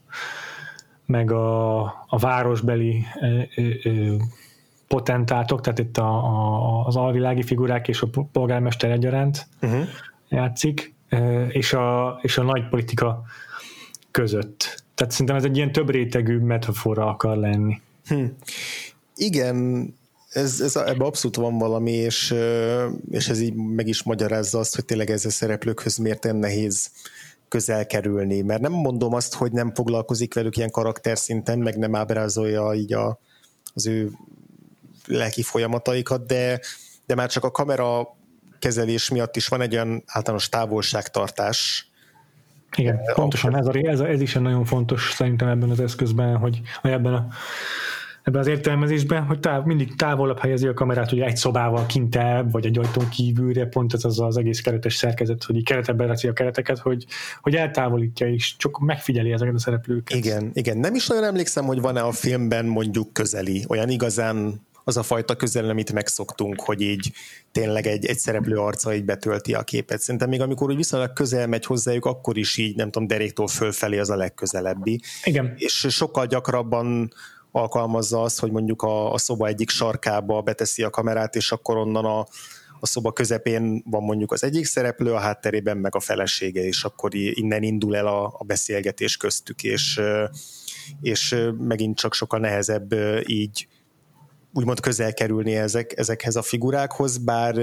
meg 1.07 1.30
a, 1.30 1.82
a 2.07 2.18
városbeli 2.18 3.05
ö, 3.20 3.41
ö, 3.85 4.14
potentátok, 4.89 5.61
tehát 5.61 5.78
itt 5.78 5.99
a, 5.99 6.24
a, 6.24 6.87
az 6.87 6.97
alvilági 6.97 7.43
figurák 7.43 7.89
és 7.89 8.03
a 8.03 8.09
polgármester 8.32 8.91
egyaránt 8.91 9.49
uh-huh. 9.62 9.85
játszik, 10.28 10.93
és 11.48 11.72
a, 11.72 12.18
és 12.22 12.38
a 12.38 12.42
nagy 12.42 12.68
politika 12.68 13.22
között. 14.11 14.82
Tehát 14.94 15.12
szerintem 15.12 15.36
ez 15.36 15.44
egy 15.44 15.57
ilyen 15.57 15.72
több 15.72 15.90
rétegű 15.90 16.38
metafora 16.38 17.07
akar 17.07 17.36
lenni. 17.36 17.80
Hm. 18.07 18.24
Igen, 19.16 19.88
ez, 20.30 20.61
ez, 20.61 20.76
ebben 20.76 21.07
abszolút 21.07 21.36
van 21.36 21.59
valami, 21.59 21.92
és, 21.92 22.34
és 23.11 23.28
ez 23.28 23.40
így 23.40 23.55
meg 23.55 23.86
is 23.88 24.02
magyarázza 24.02 24.59
azt, 24.59 24.74
hogy 24.74 24.84
tényleg 24.84 25.11
ez 25.11 25.24
a 25.24 25.30
szereplőkhöz 25.30 25.96
miért 25.96 26.22
nem 26.22 26.36
nehéz 26.36 26.90
közel 27.48 27.86
kerülni, 27.86 28.40
mert 28.40 28.61
nem 28.61 28.72
mondom 28.72 29.14
azt, 29.14 29.34
hogy 29.34 29.52
nem 29.52 29.74
foglalkozik 29.74 30.34
velük 30.34 30.57
ilyen 30.57 30.70
karakter 30.70 31.18
szinten, 31.18 31.59
meg 31.59 31.78
nem 31.78 31.94
ábrázolja 31.94 32.74
így 32.74 32.92
a, 32.92 33.18
az 33.74 33.86
ő 33.86 34.11
lelki 35.07 35.42
folyamataikat, 35.42 36.26
de, 36.26 36.61
de 37.07 37.14
már 37.14 37.28
csak 37.30 37.44
a 37.44 37.50
kamera 37.50 38.13
kezelés 38.64 39.10
miatt 39.10 39.36
is 39.36 39.48
van 39.48 39.60
egy 39.60 39.74
olyan 39.74 40.02
általános 40.06 40.48
távolságtartás. 40.48 41.88
Igen, 42.76 42.96
eh, 42.96 43.14
pontosan 43.14 43.56
ez, 43.56 43.66
a, 43.66 43.72
ez, 43.74 44.00
a, 44.00 44.08
ez 44.08 44.20
is 44.20 44.36
egy 44.36 44.42
nagyon 44.42 44.64
fontos 44.64 45.12
szerintem 45.12 45.48
ebben 45.48 45.70
az 45.70 45.80
eszközben, 45.80 46.36
hogy 46.36 46.60
ebben 46.82 47.14
a 47.14 47.26
ebben 48.22 48.40
az 48.40 48.46
értelmezésben, 48.46 49.22
hogy 49.22 49.40
táv, 49.40 49.64
mindig 49.64 49.96
távolabb 49.96 50.38
helyezi 50.38 50.66
a 50.66 50.74
kamerát, 50.74 51.10
hogy 51.10 51.20
egy 51.20 51.36
szobával 51.36 51.86
kintebb, 51.86 52.52
vagy 52.52 52.66
egy 52.66 52.78
ajtón 52.78 53.08
kívülre, 53.08 53.66
pont 53.66 53.94
ez 53.94 54.04
az 54.04 54.20
az 54.20 54.36
egész 54.36 54.60
keretes 54.60 54.94
szerkezet, 54.94 55.44
hogy 55.44 55.64
keretebben 55.64 56.10
a 56.10 56.32
kereteket, 56.32 56.78
hogy, 56.78 57.06
hogy 57.40 57.54
eltávolítja 57.54 58.28
és 58.28 58.56
csak 58.56 58.78
megfigyeli 58.78 59.32
ezeket 59.32 59.54
a 59.54 59.58
szereplőket. 59.58 60.16
Igen, 60.16 60.50
igen. 60.54 60.78
Nem 60.78 60.94
is 60.94 61.06
nagyon 61.06 61.24
emlékszem, 61.24 61.64
hogy 61.64 61.80
van-e 61.80 62.02
a 62.02 62.12
filmben 62.12 62.66
mondjuk 62.66 63.12
közeli, 63.12 63.64
olyan 63.68 63.88
igazán 63.88 64.60
az 64.84 64.96
a 64.96 65.02
fajta 65.02 65.36
közel, 65.36 65.68
amit 65.68 65.92
megszoktunk, 65.92 66.60
hogy 66.60 66.80
így 66.80 67.12
tényleg 67.55 67.86
egy, 67.86 68.07
egy 68.07 68.18
szereplő 68.18 68.57
arca 68.57 68.94
így 68.94 69.05
betölti 69.05 69.55
a 69.55 69.62
képet. 69.62 70.00
Szerintem 70.00 70.28
még 70.28 70.40
amikor 70.40 70.70
úgy 70.70 70.76
viszonylag 70.76 71.12
közel 71.12 71.46
megy 71.46 71.64
hozzájuk, 71.64 72.05
akkor 72.05 72.36
is 72.36 72.57
így, 72.57 72.76
nem 72.76 72.90
tudom, 72.90 73.09
deréktól 73.09 73.46
fölfelé 73.46 73.98
az 73.98 74.11
a 74.11 74.16
legközelebbi. 74.16 75.00
Igen. 75.24 75.55
És 75.57 75.86
sokkal 75.88 76.26
gyakrabban 76.26 77.12
alkalmazza 77.50 78.22
azt, 78.22 78.40
hogy 78.40 78.50
mondjuk 78.50 78.82
a, 78.82 79.12
a 79.12 79.18
szoba 79.18 79.46
egyik 79.46 79.70
sarkába 79.70 80.42
beteszi 80.42 80.82
a 80.82 80.90
kamerát, 80.90 81.36
és 81.36 81.52
akkor 81.52 81.76
onnan 81.76 82.05
a, 82.05 82.18
a 82.80 82.86
szoba 82.86 83.12
közepén 83.12 83.82
van 83.86 84.02
mondjuk 84.02 84.32
az 84.32 84.44
egyik 84.44 84.64
szereplő, 84.64 85.12
a 85.12 85.18
hátterében 85.18 85.76
meg 85.76 85.94
a 85.94 86.00
felesége, 86.00 86.64
és 86.64 86.84
akkor 86.84 87.14
innen 87.14 87.62
indul 87.62 87.96
el 87.96 88.07
a, 88.07 88.24
a 88.38 88.44
beszélgetés 88.44 89.16
köztük, 89.16 89.62
és, 89.62 90.00
és 91.00 91.36
megint 91.59 91.96
csak 91.96 92.14
sokkal 92.14 92.40
nehezebb 92.40 92.94
így 93.26 93.68
úgymond 94.55 94.80
közel 94.80 95.14
kerülni 95.14 95.57
ezek, 95.57 95.98
ezekhez 95.98 96.36
a 96.36 96.42
figurákhoz, 96.42 97.18
bár 97.18 97.55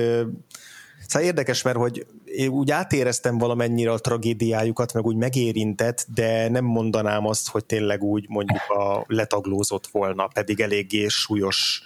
Szóval 1.07 1.27
érdekes, 1.27 1.61
mert 1.61 1.77
hogy 1.77 2.05
én 2.25 2.49
úgy 2.49 2.71
átéreztem 2.71 3.37
valamennyire 3.37 3.91
a 3.91 3.99
tragédiájukat, 3.99 4.93
meg 4.93 5.05
úgy 5.05 5.15
megérintett, 5.15 6.05
de 6.13 6.49
nem 6.49 6.65
mondanám 6.65 7.25
azt, 7.25 7.49
hogy 7.49 7.65
tényleg 7.65 8.03
úgy 8.03 8.25
mondjuk 8.29 8.69
a 8.69 9.03
letaglózott 9.07 9.87
volna, 9.87 10.27
pedig 10.27 10.59
eléggé 10.59 11.07
súlyos 11.07 11.81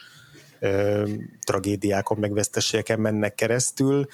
ö, 0.59 1.03
tragédiákon, 1.45 2.17
meg 2.17 2.31
mennek 2.97 3.35
keresztül. 3.35 4.05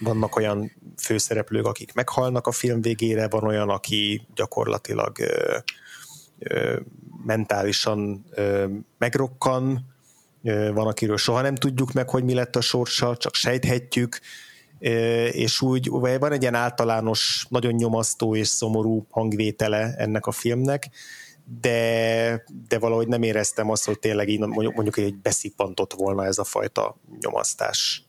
Vannak 0.00 0.36
olyan 0.36 0.72
főszereplők, 0.96 1.66
akik 1.66 1.94
meghalnak 1.94 2.46
a 2.46 2.52
film 2.52 2.80
végére, 2.80 3.28
van 3.28 3.44
olyan, 3.44 3.68
aki 3.68 4.26
gyakorlatilag 4.34 5.18
ö, 5.18 5.56
ö, 6.38 6.80
mentálisan 7.24 8.24
ö, 8.30 8.66
megrokkan, 8.98 9.95
van, 10.72 10.86
akiről 10.86 11.16
soha 11.16 11.40
nem 11.40 11.54
tudjuk 11.54 11.92
meg, 11.92 12.08
hogy 12.08 12.24
mi 12.24 12.34
lett 12.34 12.56
a 12.56 12.60
sorsa, 12.60 13.16
csak 13.16 13.34
sejthetjük, 13.34 14.20
és 15.30 15.60
úgy 15.60 15.88
van 15.88 16.32
egy 16.32 16.40
ilyen 16.40 16.54
általános, 16.54 17.46
nagyon 17.48 17.72
nyomasztó 17.72 18.36
és 18.36 18.48
szomorú 18.48 19.06
hangvétele 19.10 19.94
ennek 19.96 20.26
a 20.26 20.32
filmnek, 20.32 20.88
de, 21.60 22.44
de 22.68 22.78
valahogy 22.78 23.08
nem 23.08 23.22
éreztem 23.22 23.70
azt, 23.70 23.84
hogy 23.84 23.98
tényleg 23.98 24.28
így 24.28 24.38
mondjuk, 24.38 24.74
mondjuk 24.74 24.96
egy 24.96 25.16
beszippantott 25.16 25.92
volna 25.92 26.24
ez 26.24 26.38
a 26.38 26.44
fajta 26.44 26.96
nyomasztás. 27.20 28.04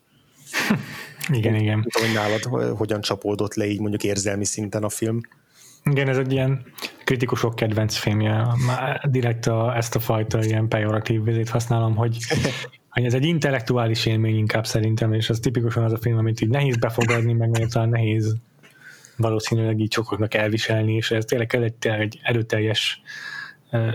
igen, 1.34 1.56
igen. 1.56 1.80
Nem 1.80 1.82
tudom, 1.82 2.08
hogy 2.08 2.18
nálad 2.18 2.74
hogyan 2.78 3.02
csapódott 3.02 3.54
le 3.54 3.66
így 3.66 3.80
mondjuk 3.80 4.04
érzelmi 4.04 4.46
szinten 4.46 4.84
a 4.84 4.90
film. 4.90 5.22
Igen, 5.90 6.10
ez 6.10 6.18
egy 6.18 6.32
ilyen 6.32 6.66
kritikusok 7.04 7.56
kedvenc 7.56 7.96
filmje. 7.96 8.48
Már 8.66 9.02
direkt 9.10 9.46
a, 9.46 9.76
ezt 9.76 9.96
a 9.96 10.00
fajta 10.00 10.44
ilyen 10.44 10.68
pejoratív 10.68 11.24
vizét 11.24 11.50
használom, 11.50 11.96
hogy, 11.96 12.18
hogy 12.90 13.06
ez 13.06 13.14
egy 13.14 13.26
intellektuális 13.26 14.06
élmény 14.06 14.38
inkább 14.38 14.66
szerintem, 14.66 15.14
és 15.14 15.30
ez 15.30 15.40
tipikusan 15.40 15.84
az 15.84 15.94
a 15.94 15.98
film, 15.98 16.18
amit 16.18 16.42
így 16.42 16.50
nehéz 16.50 16.78
befogadni, 16.78 17.34
meg 17.34 17.50
még 17.50 17.68
talán 17.68 17.90
nehéz 17.90 18.36
valószínűleg 19.18 19.80
így 19.80 19.94
sokaknak 19.94 20.34
elviselni, 20.34 20.94
és 20.94 21.12
ez 21.12 21.26
tényleg 21.26 21.56
egy, 21.56 21.74
tényleg 21.74 22.02
egy 22.02 22.20
erőteljes 22.24 23.02
uh, 23.72 23.94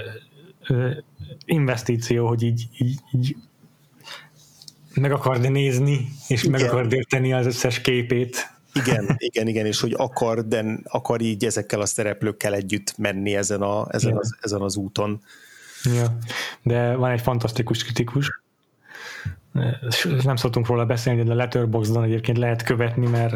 uh, 0.68 0.97
investíció, 1.45 2.26
hogy 2.26 2.43
így, 2.43 2.68
így, 2.78 2.99
így 3.12 3.36
meg 4.95 5.12
akard 5.12 5.51
nézni, 5.51 6.09
és 6.28 6.43
Igen. 6.43 6.61
meg 6.61 6.70
akard 6.70 6.93
érteni 6.93 7.32
az 7.32 7.47
összes 7.47 7.80
képét. 7.80 8.51
Igen, 8.75 9.14
igen, 9.18 9.49
igen, 9.49 9.66
és 9.66 9.81
hogy 9.81 9.95
akar, 9.97 10.47
de 10.47 10.64
akar 10.85 11.20
így 11.20 11.45
ezekkel 11.45 11.81
a 11.81 11.87
szereplőkkel 11.87 12.55
együtt 12.55 12.99
menni 12.99 13.35
ezen, 13.37 13.62
a, 13.62 13.87
ezen, 13.91 14.16
az, 14.16 14.37
ezen 14.41 14.61
az 14.61 14.77
úton. 14.77 15.20
Ja. 15.85 16.18
De 16.62 16.95
van 16.95 17.11
egy 17.11 17.20
fantasztikus 17.20 17.85
kritikus, 17.85 18.43
nem 20.23 20.37
szoktunk 20.37 20.66
róla 20.66 20.87
beszélni, 20.87 21.23
de 21.23 21.33
a 21.33 21.35
Letterboxdon 21.35 22.03
egyébként 22.03 22.39
lehet 22.39 22.62
követni, 22.62 23.07
mert 23.07 23.35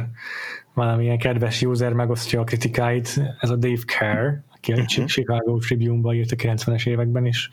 valamilyen 0.74 1.18
kedves 1.18 1.62
user 1.62 1.92
megosztja 1.92 2.40
a 2.40 2.44
kritikáit, 2.44 3.20
ez 3.40 3.50
a 3.50 3.56
Dave 3.56 3.82
Kerr, 3.84 4.34
aki 4.54 4.72
a 4.72 4.76
uh-huh. 4.76 5.04
Chicago 5.04 5.58
Tribune-ba 5.58 6.14
írt 6.14 6.32
a 6.32 6.36
90-es 6.36 6.86
években 6.86 7.26
is, 7.26 7.50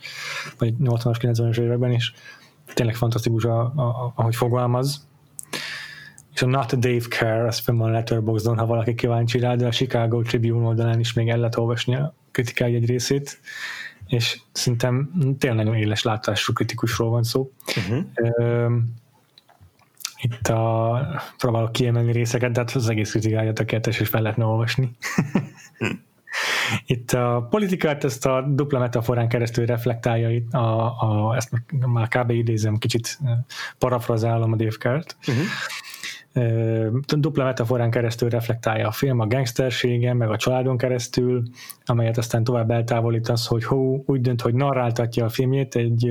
vagy 0.58 0.74
80-as, 0.80 1.16
90-es 1.20 1.58
években 1.58 1.92
is. 1.92 2.14
Tényleg 2.74 2.96
fantasztikus, 2.96 3.44
a, 3.44 3.60
a, 3.60 4.14
ahogy 4.16 4.36
fogalmaz. 4.36 5.08
És 6.34 6.42
a 6.42 6.46
Not 6.46 6.80
Dave 6.80 7.06
Kerr, 7.10 7.46
az 7.46 7.60
fenn 7.60 7.78
van 7.78 7.92
Letterboxdon, 7.92 8.58
ha 8.58 8.66
valaki 8.66 8.96
kíváncsi 8.96 9.40
rá, 9.40 9.56
de 9.56 9.66
a 9.66 9.72
Chicago 9.72 10.22
Tribune 10.22 10.68
oldalán 10.68 11.00
is 11.00 11.14
még 11.14 11.30
el 11.30 11.38
lehet 11.38 11.58
olvasni 11.58 11.96
a 11.96 12.14
kritikai 12.32 12.76
egy 12.76 12.86
részét 12.86 13.40
és 14.08 14.40
szerintem 14.52 15.10
tényleg 15.40 15.66
nagyon 15.66 15.82
éles 15.82 16.04
látású 16.04 16.54
kritikusról 16.54 17.10
van 17.10 17.24
szó. 17.24 17.52
Uh-huh. 17.78 18.72
Itt 20.22 20.48
a, 20.48 21.24
próbálok 21.38 21.72
kiemelni 21.72 22.12
részeket, 22.12 22.52
de 22.52 22.60
hát 22.60 22.72
az 22.72 22.90
egész 22.90 23.12
kritikája 23.12 23.54
tökéletes, 23.54 24.00
és 24.00 24.08
fel 24.08 24.22
lehetne 24.22 24.46
olvasni. 24.46 24.92
Itt 26.86 27.12
a 27.12 27.48
politikát 27.50 28.04
ezt 28.04 28.26
a 28.26 28.42
dupla 28.42 28.80
metaforán 28.80 29.28
keresztül 29.28 29.66
reflektálja, 29.66 30.30
itt 30.30 30.54
a, 30.54 30.86
a, 31.02 31.36
ezt 31.36 31.50
már 31.86 32.08
kb. 32.08 32.30
idézem, 32.30 32.78
kicsit 32.78 33.20
parafrazálom 33.78 34.52
a 34.52 34.56
Dave 34.56 34.76
Kert. 34.80 35.16
Uh-huh 35.28 35.46
dupla 37.18 37.44
metaforán 37.44 37.92
keresztül 37.92 38.30
reflektálja 38.30 38.88
a 38.88 38.92
film 38.92 39.20
a 39.20 39.28
gangsterségen, 39.28 40.18
meg 40.18 40.30
a 40.30 40.38
családon 40.38 40.78
keresztül, 40.78 41.44
amelyet 41.86 42.18
aztán 42.18 42.44
tovább 42.44 42.72
eltávolít 42.72 43.30
az, 43.30 43.46
hogy 43.46 43.64
hó, 43.64 44.04
úgy 44.06 44.22
dönt, 44.22 44.42
hogy 44.42 44.54
narráltatja 44.54 45.26
a 45.26 45.30
filmjét 45.30 45.76
egy 45.76 46.10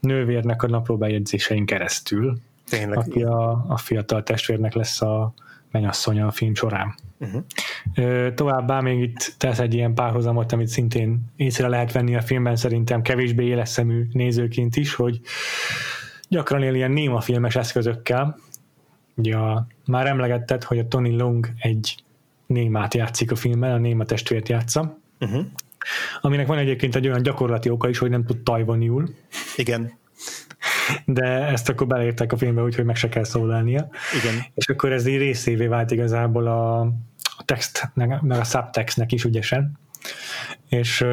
nővérnek 0.00 0.62
a 0.62 0.68
naplóbejegyzésein 0.68 1.66
keresztül, 1.66 2.38
Tényleg. 2.68 2.98
aki 2.98 3.22
a, 3.22 3.64
a 3.68 3.76
fiatal 3.76 4.22
testvérnek 4.22 4.74
lesz 4.74 5.02
a 5.02 5.32
menyasszonya 5.70 6.26
a 6.26 6.30
film 6.30 6.54
során. 6.54 6.94
Uh-huh. 7.18 8.34
Továbbá 8.34 8.80
még 8.80 9.00
itt 9.02 9.34
tesz 9.38 9.58
egy 9.58 9.74
ilyen 9.74 9.94
párhuzamot, 9.94 10.52
amit 10.52 10.68
szintén 10.68 11.20
észre 11.36 11.68
lehet 11.68 11.92
venni 11.92 12.16
a 12.16 12.20
filmben 12.20 12.56
szerintem 12.56 13.02
kevésbé 13.02 13.44
éleszemű 13.44 14.06
nézőként 14.12 14.76
is, 14.76 14.94
hogy 14.94 15.20
gyakran 16.28 16.62
él 16.62 16.74
ilyen 16.74 16.90
néma 16.90 17.20
filmes 17.20 17.56
eszközökkel, 17.56 18.38
Ugye 19.18 19.36
a, 19.36 19.66
már 19.84 20.06
emlegetted, 20.06 20.64
hogy 20.64 20.78
a 20.78 20.88
Tony 20.88 21.16
Long 21.16 21.48
egy 21.58 22.02
némát 22.46 22.94
játszik 22.94 23.30
a 23.30 23.36
filmben, 23.36 23.72
a 23.72 23.78
néma 23.78 24.04
testvért 24.04 24.48
játsza, 24.48 24.98
uh-huh. 25.20 25.44
aminek 26.20 26.46
van 26.46 26.58
egyébként 26.58 26.94
egy 26.94 27.06
olyan 27.06 27.22
gyakorlati 27.22 27.70
oka 27.70 27.88
is, 27.88 27.98
hogy 27.98 28.10
nem 28.10 28.24
tud 28.24 28.38
tajvaniul. 28.38 29.14
Igen. 29.56 29.92
De 31.04 31.24
ezt 31.24 31.68
akkor 31.68 31.86
beleértek 31.86 32.32
a 32.32 32.36
filmbe, 32.36 32.62
úgyhogy 32.62 32.84
meg 32.84 32.96
se 32.96 33.08
kell 33.08 33.24
szólalnia. 33.24 33.88
Igen. 34.22 34.44
És 34.54 34.68
akkor 34.68 34.92
ez 34.92 35.06
így 35.06 35.18
részévé 35.18 35.66
vált 35.66 35.90
igazából 35.90 36.46
a, 36.46 36.80
a 37.36 37.44
text, 37.44 37.90
meg 37.94 38.22
a 38.28 38.44
subtextnek 38.44 39.12
is 39.12 39.24
ügyesen. 39.24 39.78
És 40.68 41.04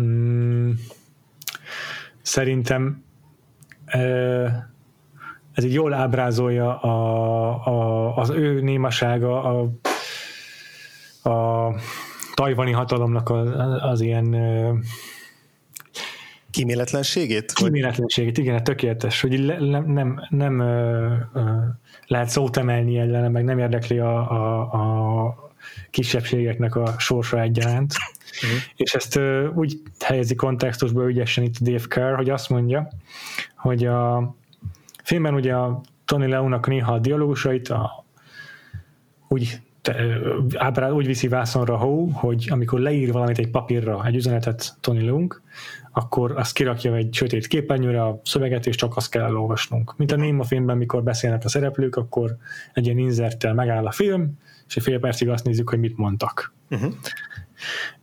mm, 0.00 0.70
szerintem 2.22 3.04
ez 5.54 5.64
így 5.64 5.72
jól 5.72 5.92
ábrázolja 5.92 6.78
a, 6.80 7.66
a, 7.66 8.16
az 8.16 8.30
ő 8.30 8.60
némasága, 8.60 9.42
a, 9.44 9.68
a 11.30 11.74
tajvani 12.34 12.72
hatalomnak 12.72 13.30
az, 13.30 13.48
az 13.80 14.00
ilyen 14.00 14.34
Kíméletlenségét? 16.52 17.52
Kíméletlenségét, 17.52 18.38
igen, 18.38 18.64
tökéletes, 18.64 19.20
hogy 19.20 19.38
le, 19.38 19.58
nem, 19.58 19.84
nem, 19.92 20.26
nem 20.28 20.60
ö, 20.60 21.14
ö, 21.34 21.40
lehet 22.06 22.28
szót 22.28 22.56
emelni 22.56 22.98
ellene, 22.98 23.28
meg 23.28 23.44
nem 23.44 23.58
érdekli 23.58 23.98
a, 23.98 24.30
a, 24.30 24.60
a 24.60 25.34
kisebbségeknek 25.90 26.76
a 26.76 26.94
sorsa 26.98 27.40
egyaránt. 27.40 27.94
Uh-huh. 28.42 28.60
És 28.76 28.94
ezt 28.94 29.16
ö, 29.16 29.48
úgy 29.48 29.80
helyezi 30.04 30.34
kontextusba 30.34 31.08
ügyesen 31.08 31.44
itt 31.44 31.56
a 31.60 31.64
Dave 31.64 31.84
Kerr, 31.88 32.14
hogy 32.14 32.30
azt 32.30 32.48
mondja, 32.48 32.88
hogy 33.56 33.86
a, 33.86 34.34
filmben 35.02 35.34
ugye 35.34 35.54
a 35.54 35.80
Tony 36.04 36.28
Leónak 36.28 36.66
néha 36.66 36.92
a 36.92 36.98
dialógusait 36.98 37.68
a, 37.68 38.04
úgy 39.28 39.60
ábrád 40.54 40.92
úgy 40.92 41.06
viszi 41.06 41.28
vászonra 41.28 41.76
Hó, 41.76 42.08
hogy 42.12 42.48
amikor 42.50 42.80
leír 42.80 43.12
valamit 43.12 43.38
egy 43.38 43.50
papírra, 43.50 44.06
egy 44.06 44.14
üzenetet 44.14 44.76
Tony 44.80 45.04
Leung, 45.04 45.40
akkor 45.92 46.32
azt 46.36 46.54
kirakja 46.54 46.94
egy 46.94 47.14
sötét 47.14 47.46
képernyőre 47.46 48.04
a 48.04 48.20
szöveget, 48.24 48.66
és 48.66 48.76
csak 48.76 48.96
azt 48.96 49.10
kell 49.10 49.22
elolvasnunk. 49.22 49.96
Mint 49.96 50.12
a 50.12 50.16
Néma 50.16 50.44
filmben, 50.44 50.76
mikor 50.76 51.02
beszélnek 51.02 51.44
a 51.44 51.48
szereplők, 51.48 51.96
akkor 51.96 52.36
egy 52.72 52.84
ilyen 52.84 52.98
inzerttel 52.98 53.54
megáll 53.54 53.86
a 53.86 53.90
film, 53.90 54.38
és 54.68 54.76
egy 54.76 54.82
fél 54.82 54.98
percig 54.98 55.28
azt 55.28 55.44
nézzük, 55.44 55.68
hogy 55.68 55.78
mit 55.78 55.96
mondtak. 55.96 56.52
Uh-huh. 56.70 56.92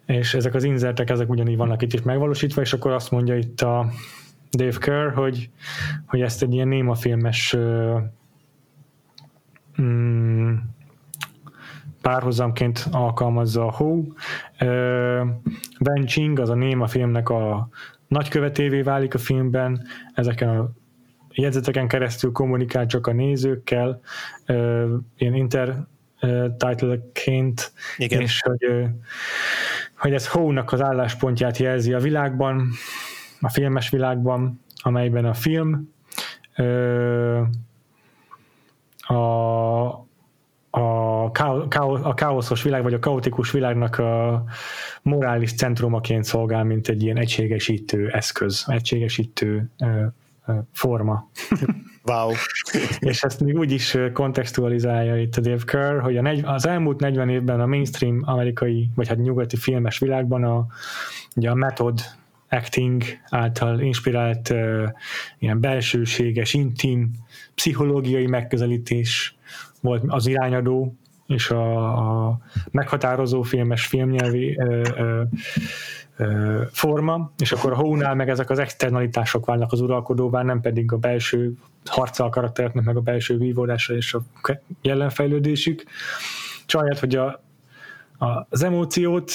És 0.05 0.33
ezek 0.33 0.53
az 0.53 0.63
inzertek, 0.63 1.09
ezek 1.09 1.29
ugyanígy 1.29 1.57
vannak 1.57 1.81
itt 1.81 1.93
is 1.93 2.01
megvalósítva, 2.01 2.61
és 2.61 2.73
akkor 2.73 2.91
azt 2.91 3.11
mondja 3.11 3.37
itt 3.37 3.61
a 3.61 3.91
Dave 4.51 4.77
Kerr, 4.77 5.13
hogy, 5.13 5.49
hogy 6.05 6.21
ezt 6.21 6.41
egy 6.41 6.53
ilyen 6.53 6.67
néma 6.67 6.95
filmes 6.95 7.55
mm, 9.81 10.55
párhuzamként 12.01 12.87
alkalmazza 12.91 13.65
a 13.65 13.71
Ho. 13.71 14.03
Ben 15.79 16.05
Ching, 16.05 16.39
az 16.39 16.49
a 16.49 16.55
néma 16.55 16.87
filmnek 16.87 17.29
a 17.29 17.69
nagykövetévé 18.07 18.81
válik 18.81 19.13
a 19.13 19.17
filmben, 19.17 19.87
ezeken 20.13 20.49
a 20.49 20.71
jegyzeteken 21.33 21.87
keresztül 21.87 22.31
kommunikál 22.31 22.85
csak 22.85 23.07
a 23.07 23.13
nézőkkel, 23.13 24.01
ilyen 25.17 25.33
intertitle-ként, 25.33 27.71
és 27.97 28.41
hogy, 28.41 28.87
hogy 29.97 30.13
ez 30.13 30.27
Ho-nak 30.27 30.71
az 30.71 30.81
álláspontját 30.81 31.57
jelzi 31.57 31.93
a 31.93 31.99
világban, 31.99 32.69
a 33.41 33.49
filmes 33.49 33.89
világban, 33.89 34.61
amelyben 34.81 35.25
a 35.25 35.33
film 35.33 35.93
ö, 36.55 37.41
a, 38.97 39.87
a, 40.69 41.31
káosz, 41.67 42.01
a 42.03 42.13
káoszos 42.13 42.63
világ, 42.63 42.83
vagy 42.83 42.93
a 42.93 42.99
kaotikus 42.99 43.51
világnak 43.51 43.97
a 43.97 44.43
morális 45.01 45.53
centrumaként 45.53 46.23
szolgál, 46.23 46.63
mint 46.63 46.87
egy 46.87 47.03
ilyen 47.03 47.17
egységesítő 47.17 48.09
eszköz, 48.09 48.65
egységesítő 48.67 49.69
ö, 49.79 50.05
ö, 50.45 50.53
forma. 50.71 51.29
Wow. 52.03 52.31
És 52.99 53.23
ezt 53.23 53.39
még 53.39 53.57
úgy 53.57 53.71
is 53.71 53.97
kontextualizálja 54.13 55.17
itt 55.17 55.35
a 55.35 55.41
Dave 55.41 55.63
Kerr, 55.65 55.99
hogy 55.99 56.17
a 56.17 56.21
negy, 56.21 56.43
az 56.45 56.67
elmúlt 56.67 56.99
40 56.99 57.29
évben 57.29 57.59
a 57.59 57.65
mainstream 57.65 58.21
amerikai, 58.25 58.89
vagy 58.95 59.07
hát 59.07 59.17
nyugati 59.17 59.55
filmes 59.55 59.99
világban 59.99 60.43
a, 60.43 60.65
ugye 61.35 61.49
a 61.49 61.55
metod 61.55 61.99
acting 62.49 63.03
által 63.29 63.79
inspirált 63.79 64.49
uh, 64.49 64.83
ilyen 65.39 65.59
belsőséges, 65.59 66.53
intim, 66.53 67.11
pszichológiai 67.55 68.27
megközelítés 68.27 69.37
volt 69.81 70.03
az 70.07 70.27
irányadó, 70.27 70.95
és 71.27 71.49
a, 71.49 72.27
a 72.27 72.39
meghatározó 72.71 73.41
filmes 73.41 73.85
filmnyelvi 73.85 74.57
ö, 74.59 74.81
ö, 76.17 76.61
forma, 76.71 77.31
és 77.37 77.51
akkor 77.51 77.71
a 77.71 77.75
hónál 77.75 78.15
meg 78.15 78.29
ezek 78.29 78.49
az 78.49 78.59
externalitások 78.59 79.45
válnak 79.45 79.71
az 79.71 79.81
uralkodóvá, 79.81 80.43
nem 80.43 80.61
pedig 80.61 80.91
a 80.91 80.97
belső 80.97 81.53
harca 81.85 82.23
a 82.23 82.29
karaktereknek, 82.29 82.83
meg 82.83 82.97
a 82.97 83.01
belső 83.01 83.37
vívódása 83.37 83.95
és 83.95 84.13
a 84.13 84.23
jelenfejlődésük. 84.81 85.83
Csaját, 86.65 86.99
hogy 86.99 87.15
a 87.15 87.43
az 88.19 88.63
emóciót 88.63 89.31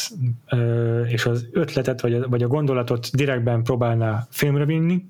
és 1.07 1.27
az 1.27 1.47
ötletet, 1.53 2.01
vagy 2.01 2.15
a, 2.15 2.29
vagy 2.29 2.43
a 2.43 2.49
gondolatot 2.49 3.11
direktben 3.13 3.63
próbálná 3.63 4.27
filmre 4.31 4.65
vinni, 4.65 5.05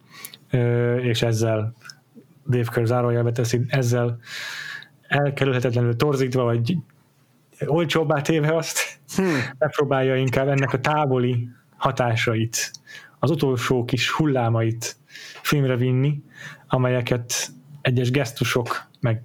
és 1.00 1.22
ezzel 1.22 1.74
Dave 2.48 2.68
Kerr 2.72 2.84
zárójelbe 2.84 3.32
teszi, 3.32 3.60
ezzel 3.68 4.18
elkerülhetetlenül 5.08 5.96
torzítva, 5.96 6.44
vagy 6.44 6.76
olcsóbbá 7.66 8.20
téve 8.20 8.56
azt, 8.56 8.78
hmm. 9.16 9.34
megpróbálja 9.58 10.16
inkább 10.16 10.48
ennek 10.48 10.72
a 10.72 10.80
távoli 10.80 11.48
hatásait, 11.76 12.70
az 13.18 13.30
utolsó 13.30 13.84
kis 13.84 14.10
hullámait 14.10 14.96
filmre 15.42 15.76
vinni, 15.76 16.22
amelyeket 16.66 17.52
egyes 17.80 18.10
gesztusok, 18.10 18.88
meg 19.00 19.22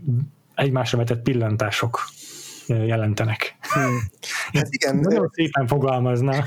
egymásra 0.55 0.97
vetett 0.97 1.21
pillantások 1.21 1.99
jelentenek. 2.69 3.55
Hmm. 3.59 3.99
Hát 4.53 4.67
igen. 4.69 4.95
Nagyon 4.95 5.29
szépen 5.33 5.67
fogalmazna. 5.67 6.33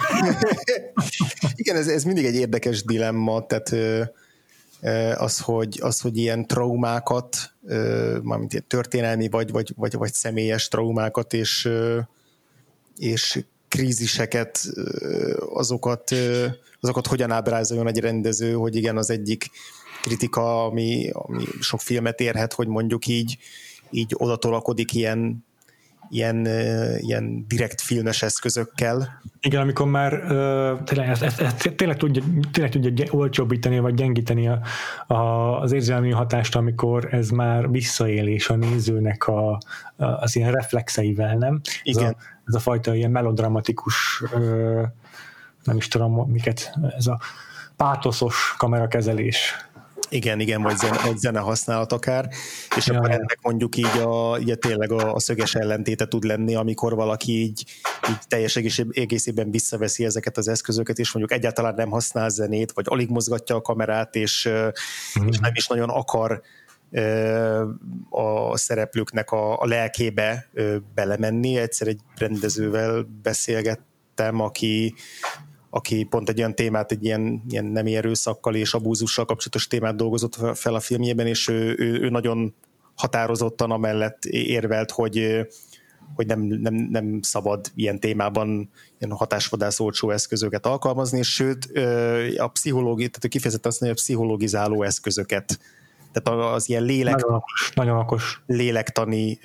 igen, 1.55 1.77
ez, 1.77 1.89
ez 1.89 2.05
mindig 2.05 2.25
egy 2.25 2.35
érdekes 2.35 2.85
dilemma, 2.85 3.47
tehát 3.47 3.75
az, 5.19 5.41
hogy, 5.41 5.79
az, 5.83 6.01
hogy 6.01 6.17
ilyen 6.17 6.47
traumákat, 6.47 7.37
mármint 8.23 8.53
ilyen 8.53 8.65
történelmi 8.67 9.29
vagy, 9.29 9.51
vagy, 9.51 9.73
vagy, 9.77 9.95
vagy 9.95 10.13
személyes 10.13 10.69
traumákat 10.69 11.33
és, 11.33 11.69
és 12.97 13.45
kríziseket, 13.69 14.67
azokat, 15.53 16.15
azokat 16.81 17.07
hogyan 17.07 17.31
ábrázoljon 17.31 17.89
egy 17.89 17.99
rendező, 17.99 18.53
hogy 18.53 18.77
igen, 18.77 18.97
az 18.97 19.11
egyik 19.11 19.51
kritika, 20.03 20.65
ami, 20.65 21.11
ami 21.13 21.45
sok 21.61 21.81
filmet 21.81 22.21
érhet, 22.21 22.53
hogy 22.53 22.67
mondjuk 22.67 23.07
így, 23.07 23.39
így 23.91 24.13
odatolakodik 24.17 24.95
ilyen 24.95 25.45
ilyen, 26.13 26.47
ilyen 26.99 27.45
direkt 27.49 27.81
filmes 27.81 28.23
eszközökkel. 28.23 29.21
Igen, 29.41 29.61
amikor 29.61 29.87
már 29.87 30.13
uh, 30.13 30.83
tényleg, 30.85 31.09
ezt, 31.09 31.23
ezt, 31.23 31.41
ezt, 31.41 31.73
tényleg 31.77 31.97
tudja, 31.97 32.23
tényleg 32.51 32.73
tudja 32.73 33.07
olcsóbbítani, 33.11 33.79
vagy 33.79 33.95
gyengíteni 33.95 34.49
a, 34.49 34.61
a, 35.07 35.61
az 35.61 35.73
érzelmi 35.73 36.11
hatást, 36.11 36.57
amikor 36.57 37.15
ez 37.15 37.31
már 37.31 37.71
visszaélés 37.71 38.49
a 38.49 38.57
nézőnek 38.57 39.27
a, 39.27 39.51
a, 39.53 39.59
az 39.97 40.37
ilyen 40.37 40.53
reflexeivel, 40.53 41.37
nem? 41.37 41.61
Igen. 41.83 42.05
Ez 42.05 42.11
a, 42.11 42.17
ez 42.47 42.55
a 42.55 42.59
fajta 42.59 42.95
ilyen 42.95 43.11
melodramatikus 43.11 44.23
uh, 44.35 44.83
nem 45.65 45.77
is 45.77 45.89
tudom, 45.89 46.31
miket, 46.31 46.79
ez 46.97 47.07
a 47.07 47.21
pátoszos 47.77 48.55
kamerakezelés 48.59 49.67
igen, 50.13 50.41
igen, 50.41 50.63
vagy 50.63 50.77
zene, 50.77 50.99
vagy 51.05 51.17
zene 51.19 51.39
használat 51.39 51.93
akár, 51.93 52.29
és 52.77 52.87
ja, 52.87 52.97
akkor 52.97 53.11
ennek 53.11 53.39
mondjuk 53.43 53.77
így 53.77 53.99
a, 53.99 54.39
így 54.39 54.59
tényleg 54.59 54.93
a, 54.93 55.15
a 55.15 55.21
szöges 55.21 55.55
ellentéte 55.55 56.09
tud 56.09 56.25
lenni, 56.25 56.55
amikor 56.55 56.95
valaki 56.95 57.33
így, 57.33 57.65
így 58.11 58.19
teljes 58.29 58.57
egészében 58.91 59.51
visszaveszi 59.51 60.05
ezeket 60.05 60.37
az 60.37 60.49
eszközöket, 60.49 60.99
és 60.99 61.13
mondjuk 61.13 61.39
egyáltalán 61.39 61.75
nem 61.75 61.91
használ 61.91 62.29
zenét, 62.29 62.73
vagy 62.73 62.85
alig 62.89 63.09
mozgatja 63.09 63.57
a 63.57 63.61
kamerát, 63.61 64.15
és, 64.15 64.49
mm. 65.21 65.27
és 65.27 65.39
nem 65.39 65.53
is 65.55 65.67
nagyon 65.67 65.89
akar 65.89 66.43
a 68.11 68.57
szereplőknek 68.57 69.31
a, 69.31 69.61
a 69.61 69.67
lelkébe 69.67 70.49
belemenni. 70.95 71.57
Egyszer 71.57 71.89
egy 71.89 72.01
rendezővel 72.17 73.07
beszélgettem, 73.23 74.41
aki 74.41 74.95
aki 75.75 76.05
pont 76.05 76.29
egy 76.29 76.39
olyan 76.39 76.55
témát, 76.55 76.93
egy 76.93 77.05
ilyen, 77.05 77.43
ilyen 77.49 77.65
nem 77.65 77.87
erőszakkal 77.87 78.55
és 78.55 78.75
abúzussal 78.75 79.25
kapcsolatos 79.25 79.67
témát 79.67 79.97
dolgozott 79.97 80.39
fel 80.55 80.75
a 80.75 80.81
filmjében, 80.81 81.27
és 81.27 81.49
ő, 81.49 81.75
ő, 81.79 82.01
ő 82.01 82.09
nagyon 82.09 82.55
határozottan 82.95 83.71
amellett 83.71 84.25
érvelt, 84.25 84.91
hogy 84.91 85.47
hogy 86.15 86.27
nem, 86.27 86.41
nem, 86.41 86.75
nem 86.75 87.19
szabad 87.23 87.71
ilyen 87.75 88.01
témában 88.01 88.71
ilyen 88.99 89.17
hatásvadász 89.17 89.81
olcsó 89.81 90.11
eszközöket 90.11 90.67
alkalmazni, 90.67 91.19
és 91.19 91.33
sőt 91.33 91.79
a 92.37 92.49
pszichológi, 92.49 93.09
tehát 93.09 93.29
kifejezetten 93.29 93.71
azt 93.71 93.81
mondja, 93.81 93.99
a 93.99 94.03
pszichológizáló 94.03 94.83
eszközöket 94.83 95.59
tehát 96.13 96.55
az 96.55 96.69
ilyen 96.69 96.83
lélek, 96.83 97.15
nagyon 97.15 97.35
okos, 97.37 97.73
nagyon 97.75 97.99
okos. 97.99 98.43
lélektani 98.47 99.39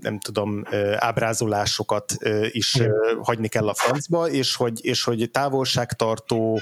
nem 0.00 0.18
tudom, 0.18 0.62
ábrázolásokat 0.96 2.14
is 2.50 2.78
hagyni 3.20 3.48
kell 3.48 3.68
a 3.68 3.74
francba, 3.74 4.28
és 4.28 4.54
hogy, 4.54 4.84
és 4.84 5.04
hogy 5.04 5.30
távolságtartó, 5.30 6.60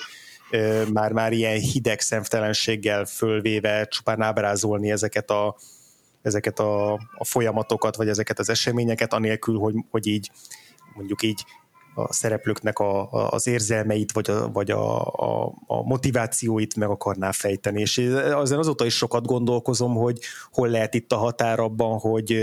már, 0.93 1.13
már 1.13 1.33
ilyen 1.33 1.59
hideg 1.59 2.01
szemtelenséggel 2.01 3.05
fölvéve 3.05 3.85
csupán 3.85 4.23
ábrázolni 4.23 4.91
ezeket 4.91 5.31
a, 5.31 5.57
ezeket 6.23 6.59
a, 6.59 6.93
a 6.93 7.25
folyamatokat, 7.25 7.97
vagy 7.97 8.09
ezeket 8.09 8.39
az 8.39 8.49
eseményeket, 8.49 9.13
anélkül, 9.13 9.59
hogy, 9.59 9.75
hogy 9.91 10.07
így 10.07 10.31
mondjuk 10.95 11.23
így 11.23 11.45
a 11.95 12.13
szereplőknek 12.13 12.79
a, 12.79 13.13
a, 13.13 13.31
az 13.31 13.47
érzelmeit, 13.47 14.13
vagy, 14.13 14.31
a, 14.31 14.51
vagy 14.53 14.71
a, 14.71 15.01
a, 15.03 15.55
a 15.67 15.83
motivációit 15.83 16.77
meg 16.77 16.89
akarná 16.89 17.31
fejteni. 17.31 17.81
És 17.81 17.99
azért 18.33 18.61
azóta 18.61 18.85
is 18.85 18.97
sokat 18.97 19.27
gondolkozom, 19.27 19.95
hogy 19.95 20.19
hol 20.51 20.69
lehet 20.69 20.95
itt 20.95 21.13
a 21.13 21.17
határ 21.17 21.59
abban, 21.61 21.99
hogy 21.99 22.43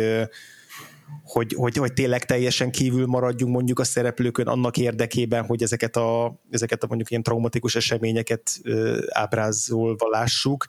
hogy, 1.24 1.54
hogy, 1.54 1.78
hogy 1.78 1.94
tényleg 1.94 2.26
teljesen 2.26 2.72
kívül 2.72 3.06
maradjunk 3.06 3.54
mondjuk 3.54 3.80
a 3.80 3.84
szereplőkön 3.84 4.48
annak 4.48 4.78
érdekében, 4.78 5.46
hogy 5.46 5.64
ezeket 5.64 5.96
a, 5.96 6.40
ezeket 6.50 6.84
a 6.84 6.88
mondjuk 6.88 7.10
ilyen 7.10 7.24
traumatikus 7.24 7.76
eseményeket 7.76 8.62
ábrázolva 9.10 10.08
lássuk, 10.10 10.66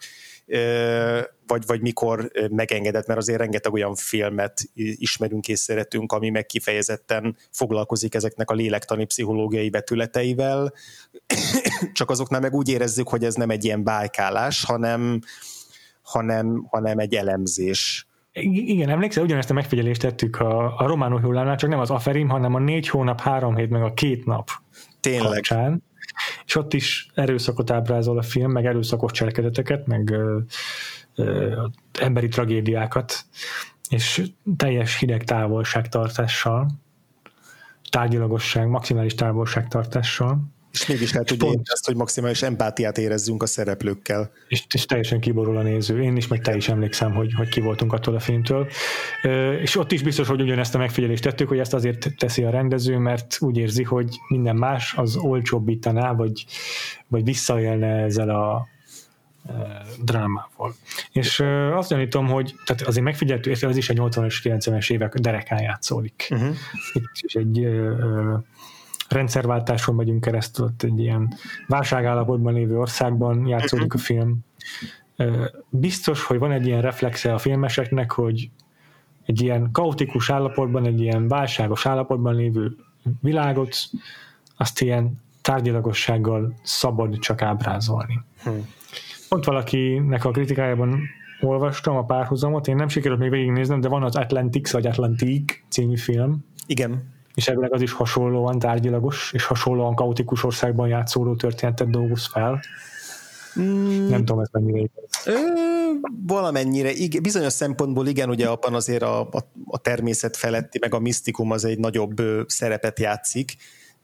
vagy, 1.47 1.67
vagy 1.67 1.81
mikor 1.81 2.31
megengedett, 2.51 3.07
mert 3.07 3.19
azért 3.19 3.39
rengeteg 3.39 3.73
olyan 3.73 3.95
filmet 3.95 4.61
ismerünk 4.75 5.49
és 5.49 5.59
szeretünk, 5.59 6.13
ami 6.13 6.31
meg 6.31 6.47
kifejezetten 6.47 7.37
foglalkozik 7.51 8.15
ezeknek 8.15 8.51
a 8.51 8.55
lélektani 8.55 9.05
pszichológiai 9.05 9.71
vetületeivel, 9.71 10.73
csak 11.93 12.11
azoknál 12.11 12.41
meg 12.41 12.55
úgy 12.55 12.69
érezzük, 12.69 13.09
hogy 13.09 13.25
ez 13.25 13.35
nem 13.35 13.51
egy 13.51 13.65
ilyen 13.65 13.85
bájkálás, 13.85 14.65
hanem, 14.65 15.21
hanem, 16.03 16.67
hanem 16.71 16.99
egy 16.99 17.15
elemzés. 17.15 18.05
Igen, 18.33 18.89
emlékszel, 18.89 19.23
ugyanezt 19.23 19.51
a 19.51 19.55
megfigyelést 19.55 20.01
tettük 20.01 20.41
a, 20.41 20.79
a 20.79 20.87
románó 20.87 21.19
hullámnál, 21.19 21.57
csak 21.57 21.71
nem 21.71 21.79
az 21.79 21.91
aferim, 21.91 22.29
hanem 22.29 22.55
a 22.55 22.59
négy 22.59 22.89
hónap, 22.89 23.21
három 23.21 23.57
hét, 23.57 23.71
meg 23.71 23.83
a 23.83 23.93
két 23.93 24.25
nap 24.25 24.49
Tényleg. 25.01 25.33
kapcsán. 25.33 25.83
És 26.45 26.57
ott 26.57 26.73
is 26.73 27.11
erőszakot 27.15 27.71
ábrázol 27.71 28.19
a 28.19 28.23
film, 28.23 28.51
meg 28.51 28.67
erőszakos 28.67 29.13
cselekedeteket, 29.13 29.87
meg 29.87 30.11
ö, 30.11 30.39
ö, 31.15 31.67
emberi 32.01 32.29
tragédiákat, 32.29 33.25
és 33.89 34.23
teljes 34.57 34.99
hideg 34.99 35.25
távolságtartással, 35.25 36.71
tárgyalagosság, 37.91 38.69
maximális 38.69 39.15
távolságtartással. 39.15 40.41
És 40.73 40.87
mégis 40.87 41.13
el 41.13 41.25
tudja 41.25 41.47
pont, 41.47 41.69
azt, 41.69 41.87
hogy 41.87 41.97
maximális 41.97 42.43
empátiát 42.43 42.99
érezzünk 42.99 43.43
a 43.43 43.47
szereplőkkel. 43.47 44.31
És, 44.49 44.65
és 44.75 44.87
teljesen 44.87 45.21
kiborul 45.21 45.57
a 45.57 45.63
néző. 45.63 46.03
Én 46.03 46.17
is, 46.17 46.27
meg 46.27 46.41
te 46.41 46.57
is 46.57 46.69
emlékszem, 46.69 47.13
hogy, 47.13 47.33
hogy 47.35 47.49
ki 47.49 47.61
voltunk 47.61 47.93
attól 47.93 48.15
a 48.15 48.21
filmtől. 48.21 48.69
És 49.61 49.77
ott 49.77 49.93
is 49.93 50.03
biztos, 50.03 50.29
hogy 50.29 50.41
ugyanezt 50.41 50.75
a 50.75 50.79
megfigyelést 50.79 51.23
tettük, 51.23 51.49
hogy 51.49 51.59
ezt 51.59 51.75
azért 51.75 52.09
teszi 52.19 52.43
a 52.43 52.51
rendező, 52.51 52.99
mert 52.99 53.37
úgy 53.41 53.57
érzi, 53.57 53.83
hogy 53.83 54.09
minden 54.29 54.57
más 54.57 54.95
az 54.97 55.17
olcsóbbítaná, 55.17 56.13
vagy, 56.13 56.45
vagy 57.09 57.25
visszaélne 57.25 58.03
ezzel 58.03 58.31
a, 58.31 58.69
drámával. 60.05 60.75
És 61.13 61.41
azt 61.75 61.89
gyanítom, 61.89 62.27
hogy 62.27 62.55
tehát 62.65 62.83
azért 62.83 63.05
megfigyeltük, 63.05 63.63
ez 63.63 63.77
is 63.77 63.91
a 63.91 63.95
80-as, 63.95 64.35
90-es 64.43 64.91
évek 64.93 65.15
derekán 65.15 65.63
játszódik. 65.63 66.29
Uh-huh. 66.31 66.57
Itt 66.93 67.11
is 67.21 67.35
egy 67.35 67.69
rendszerváltáson 69.11 69.95
megyünk 69.95 70.21
keresztül, 70.21 70.65
ott 70.65 70.83
egy 70.83 71.01
ilyen 71.01 71.35
válságállapotban 71.67 72.55
lévő 72.55 72.79
országban 72.79 73.47
játszódik 73.47 73.95
a 73.95 73.97
mhm. 73.97 74.05
film. 74.05 74.39
Biztos, 75.69 76.25
hogy 76.25 76.39
van 76.39 76.53
egy 76.53 76.67
ilyen 76.67 76.81
reflexe 76.81 77.35
a 77.35 77.39
filmeseknek, 77.39 78.13
hogy 78.13 78.51
egy 79.25 79.43
ilyen 79.43 79.69
kaotikus 79.73 80.31
állapotban, 80.31 80.87
egy 80.87 81.01
ilyen 81.01 81.29
válságos 81.29 81.87
állapotban 81.87 82.35
lévő 82.35 82.77
világot, 83.21 83.77
azt 84.57 84.81
ilyen 84.81 85.23
tárgyalagossággal 85.43 86.55
szabad 86.63 87.19
csak 87.19 87.43
ábrázolni. 87.43 88.21
Hmm. 88.43 88.69
Pont 89.29 89.45
valakinek 89.45 90.25
a 90.25 90.31
kritikájában 90.31 91.01
olvastam 91.41 91.97
a 91.97 92.05
párhuzamot, 92.05 92.69
én 92.69 92.77
nem 92.77 92.89
sikerült 92.89 93.21
még 93.21 93.31
végignéznem, 93.31 93.81
de 93.81 93.89
van 93.89 94.03
az 94.03 94.17
Atlantics 94.17 94.73
vagy 94.73 94.87
Atlantic 94.87 95.63
című 95.69 95.97
film. 95.97 96.45
Igen 96.67 97.19
és 97.35 97.49
ebből 97.49 97.65
az 97.65 97.83
is 97.83 97.93
hasonlóan 97.93 98.59
tárgyilagos 98.59 99.33
és 99.33 99.45
hasonlóan 99.45 99.95
kaotikus 99.95 100.45
országban 100.45 100.89
játszóló 100.89 101.35
történetet 101.35 101.91
dolgoz 101.91 102.27
fel. 102.27 102.61
Mm. 103.61 104.09
Nem 104.09 104.25
tudom, 104.25 104.41
ez 104.41 104.49
mennyire 104.53 104.79
igaz. 104.79 105.39
Valamennyire, 106.27 106.91
igen, 106.91 107.23
bizonyos 107.23 107.53
szempontból 107.53 108.07
igen, 108.07 108.29
ugye 108.29 108.47
abban 108.47 108.75
azért 108.75 109.03
a, 109.03 109.21
a, 109.21 109.51
a 109.65 109.79
természet 109.79 110.37
feletti, 110.37 110.79
meg 110.79 110.95
a 110.95 110.99
misztikum 110.99 111.51
az 111.51 111.65
egy 111.65 111.79
nagyobb 111.79 112.23
szerepet 112.47 112.99
játszik. 112.99 113.57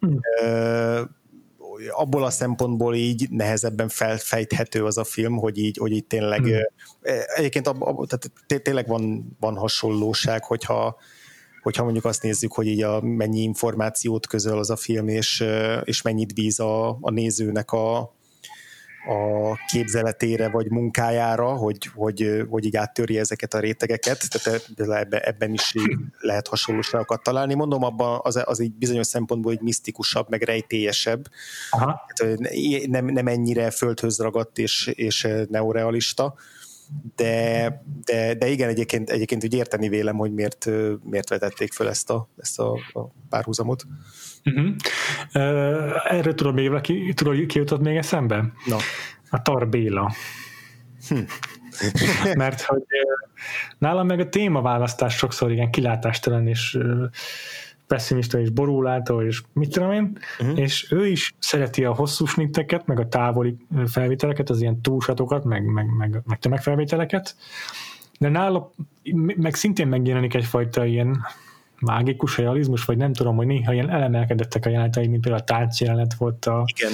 Mm. 0.06 0.16
Ö, 0.42 1.02
abból 1.90 2.24
a 2.24 2.30
szempontból 2.30 2.94
így 2.94 3.26
nehezebben 3.30 3.88
felfejthető 3.88 4.84
az 4.84 4.98
a 4.98 5.04
film, 5.04 5.36
hogy 5.36 5.58
így, 5.58 5.76
hogy 5.76 5.92
így 5.92 6.04
tényleg, 6.04 6.40
mm. 6.40 6.54
egyébként 7.34 7.66
ab, 7.66 7.82
ab, 7.82 8.06
tehát 8.06 8.62
tényleg 8.62 8.86
van, 8.88 9.36
van 9.40 9.56
hasonlóság, 9.56 10.44
hogyha 10.44 10.96
hogyha 11.66 11.82
mondjuk 11.82 12.04
azt 12.04 12.22
nézzük, 12.22 12.52
hogy 12.52 12.66
így 12.66 12.82
a, 12.82 13.00
mennyi 13.00 13.40
információt 13.40 14.26
közöl 14.26 14.58
az 14.58 14.70
a 14.70 14.76
film, 14.76 15.08
és, 15.08 15.44
és 15.84 16.02
mennyit 16.02 16.34
bíz 16.34 16.60
a, 16.60 16.88
a 17.00 17.10
nézőnek 17.10 17.72
a, 17.72 17.96
a 17.98 19.54
képzeletére 19.66 20.48
vagy 20.48 20.70
munkájára, 20.70 21.46
hogy, 21.46 21.90
hogy, 21.94 22.44
hogy 22.48 22.64
így 22.64 22.76
áttörje 22.76 23.20
ezeket 23.20 23.54
a 23.54 23.60
rétegeket, 23.60 24.28
tehát 24.30 24.68
ebben, 24.78 25.20
ebben 25.22 25.52
is 25.52 25.74
lehet 26.18 26.48
hasonlóságokat 26.48 27.22
találni. 27.22 27.54
Mondom, 27.54 27.82
abban 27.82 28.20
az, 28.22 28.42
az 28.44 28.60
így 28.60 28.74
bizonyos 28.74 29.06
szempontból 29.06 29.52
egy 29.52 29.62
misztikusabb, 29.62 30.26
meg 30.28 30.42
rejtélyesebb, 30.42 31.28
Aha. 31.70 32.00
nem, 32.86 33.04
nem 33.04 33.26
ennyire 33.26 33.70
földhöz 33.70 34.18
ragadt 34.18 34.58
és, 34.58 34.86
és 34.86 35.28
neorealista, 35.48 36.34
de, 37.16 37.82
de, 38.04 38.34
de 38.34 38.48
igen, 38.48 38.68
egyébként, 38.68 39.10
egyébként 39.10 39.44
úgy 39.44 39.54
érteni 39.54 39.88
vélem, 39.88 40.16
hogy 40.16 40.32
miért, 40.32 40.68
miért 41.02 41.28
vetették 41.28 41.72
föl 41.72 41.88
ezt 41.88 42.10
a, 42.10 42.28
ezt 42.38 42.58
a, 42.58 42.72
a 42.72 43.00
párhuzamot. 43.28 43.84
Uh-huh. 44.44 44.74
Uh, 45.34 46.12
erről 46.12 46.34
tudod 46.34 46.54
még 46.54 46.68
valaki, 46.68 47.12
tudod, 47.14 47.46
ki 47.46 47.58
jutott 47.58 47.80
még 47.80 47.96
eszembe? 47.96 48.52
No. 48.66 48.76
A 49.30 49.42
Tar 49.42 49.68
Béla. 49.68 50.14
Hm. 51.08 51.18
Mert 52.38 52.60
hogy 52.60 52.82
nálam 53.78 54.06
meg 54.06 54.20
a 54.20 54.28
témaválasztás 54.28 55.16
sokszor 55.16 55.50
igen 55.50 55.70
kilátástalan 55.70 56.46
és 56.46 56.78
pessimista 57.86 58.40
és 58.40 58.50
borulátó, 58.50 59.22
és 59.22 59.42
mit 59.52 59.72
tudom 59.72 59.92
én, 59.92 60.18
uh-huh. 60.40 60.58
és 60.58 60.92
ő 60.92 61.06
is 61.06 61.34
szereti 61.38 61.84
a 61.84 61.94
hosszú 61.94 62.26
snitteket, 62.26 62.86
meg 62.86 62.98
a 63.00 63.08
távoli 63.08 63.56
felvételeket, 63.86 64.50
az 64.50 64.60
ilyen 64.60 64.80
túlsatokat, 64.80 65.44
meg, 65.44 65.64
meg, 65.64 65.86
meg, 65.98 66.22
meg 66.24 66.38
tömegfelvételeket, 66.38 67.36
de 68.18 68.28
nála 68.28 68.72
meg 69.36 69.54
szintén 69.54 69.88
megjelenik 69.88 70.34
egyfajta 70.34 70.84
ilyen 70.84 71.26
mágikus 71.80 72.38
realizmus, 72.38 72.84
vagy 72.84 72.96
nem 72.96 73.12
tudom, 73.12 73.36
hogy 73.36 73.46
néha 73.46 73.72
ilyen 73.72 73.90
elemelkedettek 73.90 74.66
a 74.66 74.68
jelenetei, 74.68 75.06
mint 75.06 75.22
például 75.22 75.42
a 75.42 75.44
tánc 75.44 75.80
jelenet 75.80 76.14
volt 76.14 76.44
a, 76.44 76.64
igen. 76.74 76.92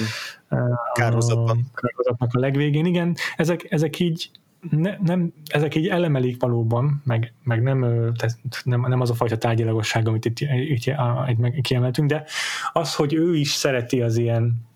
a 0.49 0.91
kározatban. 0.93 1.71
A 1.73 2.13
a 2.17 2.39
legvégén. 2.39 2.85
Igen, 2.85 3.15
ezek, 3.35 3.65
ezek 3.69 3.99
így 3.99 4.29
ne, 4.69 4.97
nem, 5.01 5.33
ezek 5.45 5.75
így 5.75 5.87
elemelik 5.87 6.41
valóban, 6.41 7.01
meg, 7.05 7.33
meg 7.43 7.61
nem, 7.61 7.79
nem, 8.63 8.81
nem 8.81 9.01
az 9.01 9.09
a 9.09 9.13
fajta 9.13 9.37
tárgyilagosság, 9.37 10.07
amit 10.07 10.25
itt, 10.25 10.39
itt, 10.39 10.85
itt 11.25 11.61
kiemeltünk, 11.61 12.09
de 12.09 12.25
az, 12.73 12.95
hogy 12.95 13.13
ő 13.13 13.35
is 13.35 13.51
szereti 13.51 14.01
az 14.01 14.17
ilyen 14.17 14.71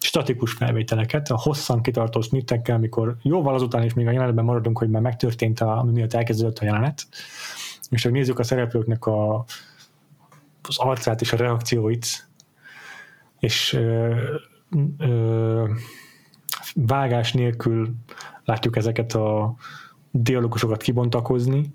statikus 0.00 0.52
felvételeket, 0.52 1.30
a 1.30 1.38
hosszan 1.38 1.82
kitartó 1.82 2.20
snittekkel, 2.20 2.76
amikor 2.76 3.16
jóval 3.22 3.54
azután 3.54 3.82
is 3.82 3.94
még 3.94 4.06
a 4.06 4.10
jelenetben 4.10 4.44
maradunk, 4.44 4.78
hogy 4.78 4.90
már 4.90 5.02
megtörtént, 5.02 5.60
a, 5.60 5.78
ami 5.78 5.92
miatt 5.92 6.14
elkezdődött 6.14 6.58
a 6.58 6.64
jelenet, 6.64 7.06
és 7.90 8.02
hogy 8.02 8.12
nézzük 8.12 8.38
a 8.38 8.42
szereplőknek 8.42 9.06
a, 9.06 9.44
az 10.62 10.78
arcát 10.78 11.20
és 11.20 11.32
a 11.32 11.36
reakcióit, 11.36 12.28
és 13.38 13.72
ö, 13.72 14.14
ö, 14.98 15.64
vágás 16.74 17.32
nélkül 17.32 17.94
látjuk 18.44 18.76
ezeket 18.76 19.12
a 19.12 19.54
dialogusokat 20.10 20.82
kibontakozni, 20.82 21.74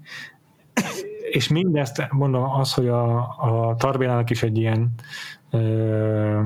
és 1.31 1.47
mindezt 1.47 2.07
mondom 2.11 2.43
az, 2.43 2.73
hogy 2.73 2.87
a, 2.87 3.17
a 3.39 3.75
Tarbélának 3.75 4.29
is 4.29 4.43
egy 4.43 4.57
ilyen 4.57 4.91
ö, 5.49 6.41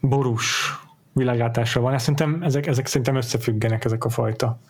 borús 0.00 0.72
világlátása 1.12 1.80
van. 1.80 1.92
Ezt 1.92 2.04
szerintem, 2.04 2.42
ezek, 2.42 2.66
ezek 2.66 2.86
szerintem 2.86 3.16
összefüggenek 3.16 3.84
ezek 3.84 4.04
a 4.04 4.08
fajta 4.08 4.60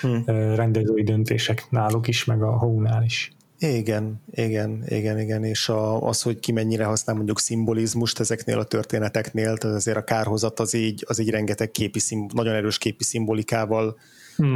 hmm. 0.00 0.24
rendezői 0.54 1.02
döntések 1.02 1.66
náluk 1.70 2.08
is, 2.08 2.24
meg 2.24 2.42
a 2.42 2.58
hónál 2.58 3.02
is. 3.02 3.35
Igen, 3.58 4.22
igen, 4.30 4.84
igen, 4.86 5.18
igen, 5.18 5.44
és 5.44 5.68
a, 5.68 6.08
az, 6.08 6.22
hogy 6.22 6.40
ki 6.40 6.52
mennyire 6.52 6.84
használ 6.84 7.16
mondjuk 7.16 7.40
szimbolizmust 7.40 8.20
ezeknél 8.20 8.58
a 8.58 8.64
történeteknél, 8.64 9.56
tehát 9.56 9.76
azért 9.76 9.96
a 9.96 10.04
kárhozat 10.04 10.60
az 10.60 10.74
így, 10.74 11.04
az 11.06 11.18
így 11.18 11.30
rengeteg 11.30 11.70
képi, 11.70 12.00
nagyon 12.32 12.54
erős 12.54 12.78
képi 12.78 13.04
szimbolikával 13.04 13.98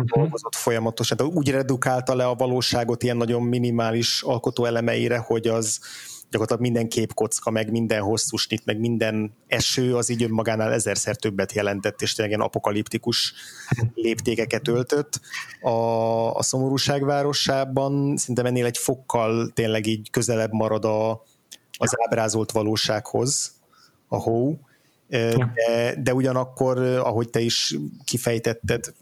dolgozott 0.04 0.54
folyamatosan, 0.54 1.16
de 1.16 1.24
úgy 1.24 1.50
redukálta 1.50 2.14
le 2.14 2.26
a 2.26 2.34
valóságot 2.34 3.02
ilyen 3.02 3.16
nagyon 3.16 3.42
minimális 3.42 4.22
alkotó 4.22 4.64
elemeire, 4.64 5.18
hogy 5.18 5.46
az, 5.46 5.80
gyakorlatilag 6.30 6.60
minden 6.60 6.88
képkocka, 6.88 7.50
meg 7.50 7.70
minden 7.70 8.02
hosszú 8.02 8.36
snit, 8.36 8.64
meg 8.64 8.78
minden 8.78 9.32
eső 9.46 9.96
az 9.96 10.08
így 10.08 10.22
önmagánál 10.22 10.72
ezerszer 10.72 11.16
többet 11.16 11.52
jelentett, 11.52 12.02
és 12.02 12.14
tényleg 12.14 12.34
ilyen 12.34 12.46
apokaliptikus 12.46 13.34
léptékeket 13.94 14.68
öltött. 14.68 15.20
A, 15.60 15.70
a 16.34 16.42
szomorúság 16.42 17.04
városában 17.04 18.16
szerintem 18.16 18.46
ennél 18.46 18.64
egy 18.64 18.78
fokkal 18.78 19.50
tényleg 19.54 19.86
így 19.86 20.10
közelebb 20.10 20.52
marad 20.52 20.84
a, 20.84 21.22
az 21.78 21.94
ábrázolt 22.06 22.52
valósághoz 22.52 23.52
a 24.08 24.16
hó, 24.16 24.58
de, 25.10 25.94
de 26.02 26.14
ugyanakkor, 26.14 26.78
ahogy 26.78 27.30
te 27.30 27.40
is 27.40 27.76
kifejtetted, 28.04 28.94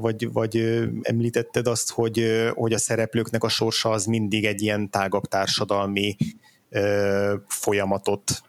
vagy, 0.00 0.32
vagy 0.32 0.82
említetted 1.02 1.66
azt, 1.66 1.90
hogy, 1.90 2.50
hogy 2.54 2.72
a 2.72 2.78
szereplőknek 2.78 3.44
a 3.44 3.48
sorsa 3.48 3.90
az 3.90 4.04
mindig 4.04 4.44
egy 4.44 4.62
ilyen 4.62 4.90
tágabb 4.90 5.24
társadalmi 5.24 6.16
folyamatot 7.46 8.42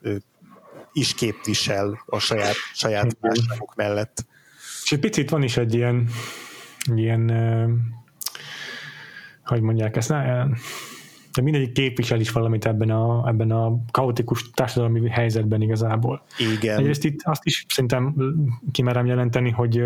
is 0.94 1.14
képvisel 1.14 2.04
a 2.06 2.20
saját, 2.20 2.56
saját 2.74 3.18
másságok 3.22 3.76
mellett. 3.76 4.26
És 4.84 4.92
egy 4.92 5.00
picit 5.00 5.30
van 5.30 5.44
is 5.44 5.58
egy 5.58 5.74
ilyen, 5.74 6.08
ilyen 6.96 7.32
hogy 9.44 9.62
mondják 9.62 9.96
ezt, 9.96 10.10
de 11.34 11.42
mindegyik 11.42 11.72
képvisel 11.72 12.20
is 12.20 12.32
valamit 12.32 12.66
ebben 12.66 12.90
a, 12.90 13.28
ebben 13.28 13.52
a 13.52 13.76
kaotikus 13.92 14.50
társadalmi 14.52 15.10
helyzetben 15.10 15.62
igazából. 15.62 16.24
Igen. 16.58 16.80
Egyrészt 16.80 17.04
itt 17.04 17.20
azt 17.24 17.46
is 17.46 17.66
szerintem 17.70 18.16
kimerem 18.72 19.06
jelenteni, 19.06 19.50
hogy 19.50 19.84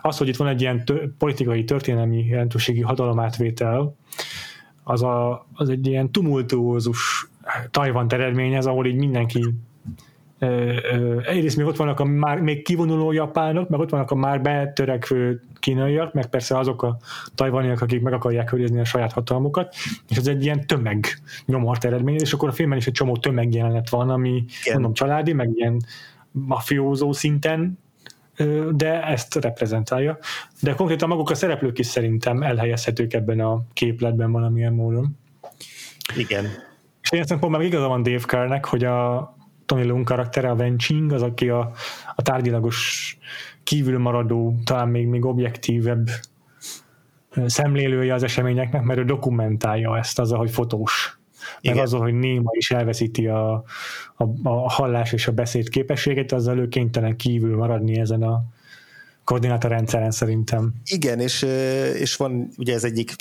az, 0.00 0.18
hogy 0.18 0.28
itt 0.28 0.36
van 0.36 0.48
egy 0.48 0.60
ilyen 0.60 0.84
tö- 0.84 1.12
politikai, 1.18 1.64
történelmi 1.64 2.24
jelentőségi 2.24 2.80
hatalomátvétel, 2.80 3.96
az, 4.82 5.02
a, 5.02 5.46
az 5.52 5.68
egy 5.68 5.86
ilyen 5.86 6.12
tumultuózus 6.12 7.28
Tajvan 7.70 8.06
eredményez, 8.12 8.66
ahol 8.66 8.86
így 8.86 8.96
mindenki 8.96 9.54
egyrészt 11.26 11.56
még 11.56 11.66
ott 11.66 11.76
vannak 11.76 12.00
a 12.00 12.04
már 12.04 12.40
még 12.40 12.62
kivonuló 12.62 13.12
japánok, 13.12 13.68
meg 13.68 13.80
ott 13.80 13.90
vannak 13.90 14.10
a 14.10 14.14
már 14.14 14.42
betörekvő 14.42 15.42
kínaiak, 15.58 16.12
meg 16.12 16.26
persze 16.26 16.58
azok 16.58 16.82
a 16.82 16.96
tajvaniak, 17.34 17.80
akik 17.80 18.02
meg 18.02 18.12
akarják 18.12 18.52
őrizni 18.52 18.80
a 18.80 18.84
saját 18.84 19.12
hatalmukat, 19.12 19.74
és 20.08 20.16
ez 20.16 20.26
egy 20.26 20.44
ilyen 20.44 20.66
tömeg 20.66 21.06
nyomort 21.44 21.84
eredmény, 21.84 22.16
és 22.20 22.32
akkor 22.32 22.48
a 22.48 22.52
filmben 22.52 22.78
is 22.78 22.86
egy 22.86 22.92
csomó 22.92 23.16
tömegjelenet 23.16 23.88
van, 23.88 24.10
ami 24.10 24.30
Igen. 24.30 24.72
mondom 24.72 24.92
családi, 24.92 25.32
meg 25.32 25.50
ilyen 25.54 25.82
mafiózó 26.30 27.12
szinten, 27.12 27.78
de 28.70 29.04
ezt 29.06 29.34
reprezentálja. 29.34 30.18
De 30.62 30.74
konkrétan 30.74 31.08
maguk 31.08 31.30
a 31.30 31.34
szereplők 31.34 31.78
is 31.78 31.86
szerintem 31.86 32.42
elhelyezhetők 32.42 33.12
ebben 33.12 33.40
a 33.40 33.62
képletben 33.72 34.32
valamilyen 34.32 34.72
módon. 34.72 35.16
Igen. 36.16 36.46
És 37.10 37.18
én 37.18 37.24
szempontból 37.24 37.60
meg 37.60 37.68
igaza 37.68 37.88
van 37.88 38.02
Dave 38.02 38.18
Carnek, 38.18 38.64
hogy 38.64 38.84
a 38.84 39.36
Tony 39.66 39.86
Lung 39.86 40.04
karaktere, 40.04 40.50
a 40.50 40.56
Venching, 40.56 41.12
az, 41.12 41.22
aki 41.22 41.48
a, 41.48 41.70
a 42.14 42.22
tárgyilagos 42.22 43.18
kívülmaradó, 43.62 44.54
talán 44.64 44.88
még, 44.88 45.06
még 45.06 45.24
objektívebb 45.24 46.08
szemlélője 47.46 48.14
az 48.14 48.22
eseményeknek, 48.22 48.82
mert 48.82 48.98
ő 48.98 49.04
dokumentálja 49.04 49.98
ezt 49.98 50.18
azzal, 50.18 50.38
hogy 50.38 50.50
fotós. 50.50 51.18
Meg 51.62 51.72
Igen. 51.74 51.84
azzal, 51.84 52.00
hogy 52.00 52.14
Néma 52.14 52.50
is 52.52 52.70
elveszíti 52.70 53.26
a, 53.26 53.52
a, 54.16 54.24
a 54.42 54.70
hallás 54.70 55.12
és 55.12 55.26
a 55.26 55.32
beszéd 55.32 55.68
képességet, 55.68 56.32
azzal 56.32 56.58
ő 56.58 56.68
kénytelen 56.68 57.16
kívül 57.16 57.56
maradni 57.56 57.98
ezen 57.98 58.22
a, 58.22 58.42
koordinátorrendszeren 59.28 60.10
szerintem. 60.10 60.72
Igen, 60.84 61.20
és, 61.20 61.42
és 61.94 62.16
van 62.16 62.50
ugye 62.56 62.74
ez 62.74 62.84
egyik 62.84 63.14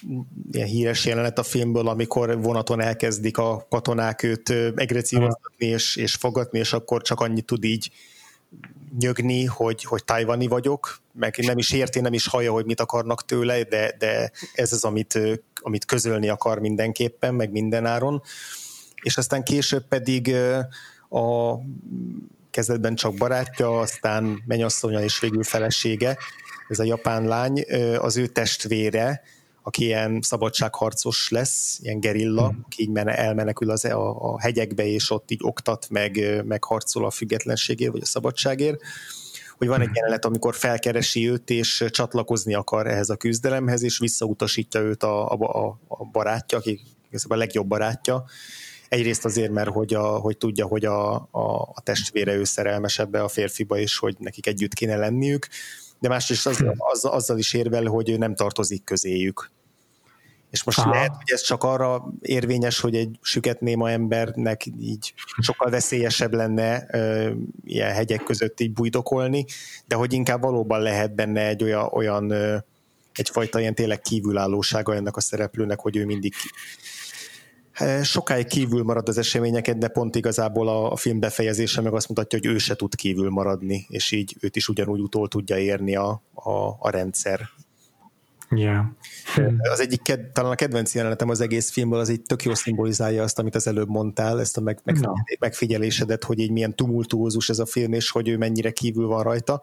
ilyen 0.51 0.68
híres 0.68 1.05
jelenet 1.05 1.39
a 1.39 1.43
filmből, 1.43 1.88
amikor 1.88 2.41
vonaton 2.41 2.82
elkezdik 2.82 3.38
a 3.38 3.66
katonák 3.70 4.24
őt 4.24 4.49
egrecívoztatni 4.76 5.66
és, 5.66 5.95
és 5.95 6.16
fogadni, 6.16 6.60
és 6.60 6.74
akkor 6.74 7.01
csak 7.01 7.20
annyit 7.20 7.45
tud 7.45 7.64
így 7.64 7.91
nyögni, 8.99 9.45
hogy, 9.45 9.84
hogy 9.84 10.03
tajvani 10.03 10.47
vagyok, 10.47 10.99
meg 11.14 11.36
nem 11.38 11.58
is 11.58 11.72
érti, 11.72 11.99
nem 11.99 12.14
is 12.14 12.28
hallja, 12.28 12.51
hogy 12.51 12.66
mit 12.66 12.80
akarnak 12.80 13.26
tőle, 13.26 13.64
de, 13.64 13.95
de 13.99 14.32
ez 14.53 14.74
az, 14.74 14.84
amit, 14.84 15.20
amit 15.55 15.86
közölni 15.86 16.30
akar 16.30 16.60
mindenképpen, 16.60 17.36
meg 17.36 17.51
mindenáron. 17.51 18.22
És 19.01 19.18
aztán 19.18 19.43
később 19.43 19.88
pedig 19.88 20.36
a 21.10 21.53
kezdetben 22.58 22.95
csak 22.95 23.14
barátja, 23.14 23.80
aztán 23.80 24.43
menyasszonya 24.45 25.03
és 25.03 25.20
végül 25.20 25.43
felesége, 25.43 26.18
ez 26.68 26.80
a 26.80 26.84
japán 26.84 27.28
lány, 27.28 27.66
az 27.97 28.18
ő 28.18 28.28
testvére, 28.28 29.22
aki 29.64 29.84
ilyen 29.84 30.22
szabadságharcos 30.22 31.30
lesz, 31.30 31.80
ilyen 31.82 31.99
gerilla, 31.99 32.47
hmm. 32.47 32.62
aki 32.66 32.82
így 32.82 32.97
elmenekül 32.97 33.72
az, 33.72 33.86
a, 33.86 34.34
a 34.34 34.41
hegyekbe, 34.41 34.86
és 34.86 35.12
ott 35.12 35.32
így 35.32 35.39
oktat, 35.43 35.88
meg, 35.89 36.43
meg 36.45 36.64
harcol 36.64 37.05
a 37.05 37.12
függetlenségért, 37.12 37.91
vagy 37.91 38.01
a 38.01 38.05
szabadságért 38.05 38.82
hogy 39.58 39.68
van 39.68 39.80
egy 39.80 39.86
hmm. 39.86 39.95
jelenet, 39.95 40.26
amikor 40.26 40.55
felkeresi 40.55 41.30
őt, 41.30 41.49
és 41.49 41.86
csatlakozni 41.89 42.53
akar 42.53 42.88
ehhez 42.88 43.10
a 43.10 43.16
küzdelemhez, 43.16 43.84
és 43.84 43.99
visszautasítja 43.99 44.80
őt 44.80 45.03
a, 45.03 45.30
a, 45.32 45.80
a 45.88 46.05
barátja, 46.05 46.58
aki 46.58 46.80
igazából 47.10 47.38
a 47.38 47.39
legjobb 47.39 47.68
barátja, 47.68 48.26
egyrészt 48.89 49.25
azért, 49.25 49.51
mert 49.51 49.69
hogy, 49.69 49.93
a, 49.93 50.07
hogy 50.07 50.38
tudja, 50.38 50.65
hogy 50.65 50.85
a, 50.85 51.15
a, 51.15 51.71
a 51.73 51.81
testvére 51.83 52.33
ő 52.33 52.43
szerelmes 52.43 52.99
ebbe 52.99 53.23
a 53.23 53.27
férfiba, 53.27 53.77
és 53.77 53.97
hogy 53.97 54.15
nekik 54.19 54.47
együtt 54.47 54.73
kéne 54.73 54.95
lenniük, 54.95 55.47
de 55.99 56.07
másrészt 56.07 56.47
az, 56.47 56.63
az, 56.77 57.05
azzal 57.05 57.38
is 57.38 57.53
érvel, 57.53 57.85
hogy 57.85 58.09
ő 58.09 58.17
nem 58.17 58.35
tartozik 58.35 58.83
közéjük. 58.83 59.51
És 60.51 60.63
most 60.63 60.77
Aha. 60.77 60.89
lehet, 60.89 61.15
hogy 61.15 61.31
ez 61.31 61.41
csak 61.41 61.63
arra 61.63 62.13
érvényes, 62.21 62.79
hogy 62.79 62.95
egy 62.95 63.19
süket 63.21 63.61
néma 63.61 63.89
embernek 63.89 64.65
így 64.79 65.13
sokkal 65.39 65.69
veszélyesebb 65.69 66.33
lenne 66.33 66.88
ö, 66.91 67.31
ilyen 67.65 67.93
hegyek 67.93 68.23
között 68.23 68.59
így 68.59 68.73
bujdokolni, 68.73 69.45
de 69.85 69.95
hogy 69.95 70.13
inkább 70.13 70.41
valóban 70.41 70.81
lehet 70.81 71.15
benne 71.15 71.47
egy 71.47 71.63
olyan, 71.63 71.89
olyan 71.91 72.29
ö, 72.29 72.57
egyfajta 73.13 73.59
ilyen 73.59 73.75
tényleg 73.75 74.01
kívülállósága 74.01 74.95
ennek 74.95 75.15
a 75.15 75.21
szereplőnek, 75.21 75.79
hogy 75.79 75.97
ő 75.97 76.05
mindig 76.05 76.33
sokáig 78.03 78.47
kívül 78.47 78.84
marad 78.84 79.09
az 79.09 79.17
eseményeket, 79.17 79.78
de 79.78 79.88
pont 79.88 80.15
igazából 80.15 80.67
a, 80.67 80.91
a 80.91 80.95
film 80.95 81.19
befejezése 81.19 81.82
meg 81.82 81.93
azt 81.93 82.07
mutatja, 82.07 82.39
hogy 82.41 82.47
ő 82.47 82.57
se 82.57 82.75
tud 82.75 82.95
kívül 82.95 83.30
maradni, 83.30 83.86
és 83.89 84.11
így 84.11 84.36
őt 84.39 84.55
is 84.55 84.67
ugyanúgy 84.67 84.99
utól 84.99 85.28
tudja 85.28 85.57
érni 85.57 85.95
a, 85.95 86.21
a, 86.34 86.51
a 86.80 86.89
rendszer. 86.89 87.49
Yeah. 88.49 88.86
Az 89.71 89.80
egyik, 89.80 90.01
talán 90.34 90.51
a 90.51 90.55
kedvenc 90.55 90.95
jelenetem 90.95 91.30
az 91.30 91.41
egész 91.41 91.71
filmből, 91.71 91.99
az 91.99 92.09
így 92.09 92.21
tök 92.21 92.43
jó 92.43 92.53
szimbolizálja 92.53 93.23
azt, 93.23 93.39
amit 93.39 93.55
az 93.55 93.67
előbb 93.67 93.89
mondtál, 93.89 94.39
ezt 94.39 94.57
a 94.57 94.61
meg, 94.61 94.80
meg, 94.84 94.99
no. 94.99 95.11
megfigyelésedet, 95.39 96.23
hogy 96.23 96.39
így 96.39 96.51
milyen 96.51 96.75
tumultuózus 96.75 97.49
ez 97.49 97.59
a 97.59 97.65
film, 97.65 97.93
és 97.93 98.09
hogy 98.09 98.28
ő 98.28 98.38
mennyire 98.38 98.71
kívül 98.71 99.07
van 99.07 99.23
rajta. 99.23 99.61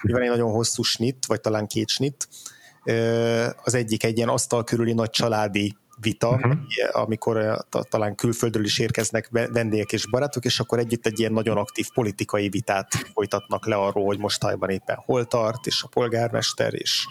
Hogy 0.00 0.12
van 0.12 0.22
egy 0.22 0.28
nagyon 0.28 0.50
hosszú 0.50 0.82
snit, 0.82 1.26
vagy 1.26 1.40
talán 1.40 1.66
két 1.66 1.88
snit. 1.88 2.28
Az 3.62 3.74
egyik 3.74 4.04
egy 4.04 4.16
ilyen 4.16 4.28
asztal 4.28 4.64
körüli 4.64 4.92
nagy 4.92 5.10
családi 5.10 5.76
vita, 6.00 6.28
uh-huh. 6.28 6.58
amikor 6.92 7.64
talán 7.88 8.14
külföldről 8.14 8.64
is 8.64 8.78
érkeznek 8.78 9.28
vendégek 9.30 9.92
és 9.92 10.08
barátok, 10.10 10.44
és 10.44 10.60
akkor 10.60 10.78
együtt 10.78 11.06
egy 11.06 11.18
ilyen 11.18 11.32
nagyon 11.32 11.56
aktív 11.56 11.86
politikai 11.94 12.48
vitát 12.48 12.94
folytatnak 13.14 13.66
le 13.66 13.74
arról, 13.74 14.04
hogy 14.04 14.18
most 14.18 14.40
tajban 14.40 14.70
éppen 14.70 14.96
hol 14.96 15.24
tart, 15.24 15.66
és 15.66 15.82
a 15.82 15.88
polgármester, 15.88 16.74
és 16.74 17.06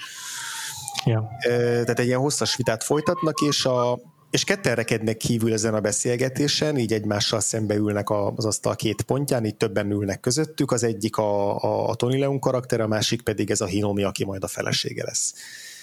Ja. 1.05 1.29
Tehát 1.43 1.99
egy 1.99 2.05
ilyen 2.05 2.19
hosszas 2.19 2.55
vitát 2.55 2.83
folytatnak, 2.83 3.39
és 3.39 3.65
a, 3.65 3.99
és 4.29 4.43
ketten 4.43 4.75
rekednek 4.75 5.17
kívül 5.17 5.53
ezen 5.53 5.73
a 5.73 5.79
beszélgetésen, 5.79 6.77
így 6.77 6.93
egymással 6.93 7.39
szembe 7.39 7.75
ülnek 7.75 8.09
az 8.09 8.45
asztal 8.45 8.75
két 8.75 9.01
pontján, 9.01 9.45
így 9.45 9.55
többen 9.55 9.91
ülnek 9.91 10.19
közöttük, 10.19 10.71
az 10.71 10.83
egyik 10.83 11.17
a, 11.17 11.63
a, 11.63 11.89
a 11.89 11.95
Tony 11.95 12.19
Leung 12.19 12.39
karakter, 12.39 12.79
a 12.79 12.87
másik 12.87 13.21
pedig 13.21 13.51
ez 13.51 13.61
a 13.61 13.65
Hinomi, 13.65 14.03
aki 14.03 14.25
majd 14.25 14.43
a 14.43 14.47
felesége 14.47 15.03
lesz. 15.03 15.33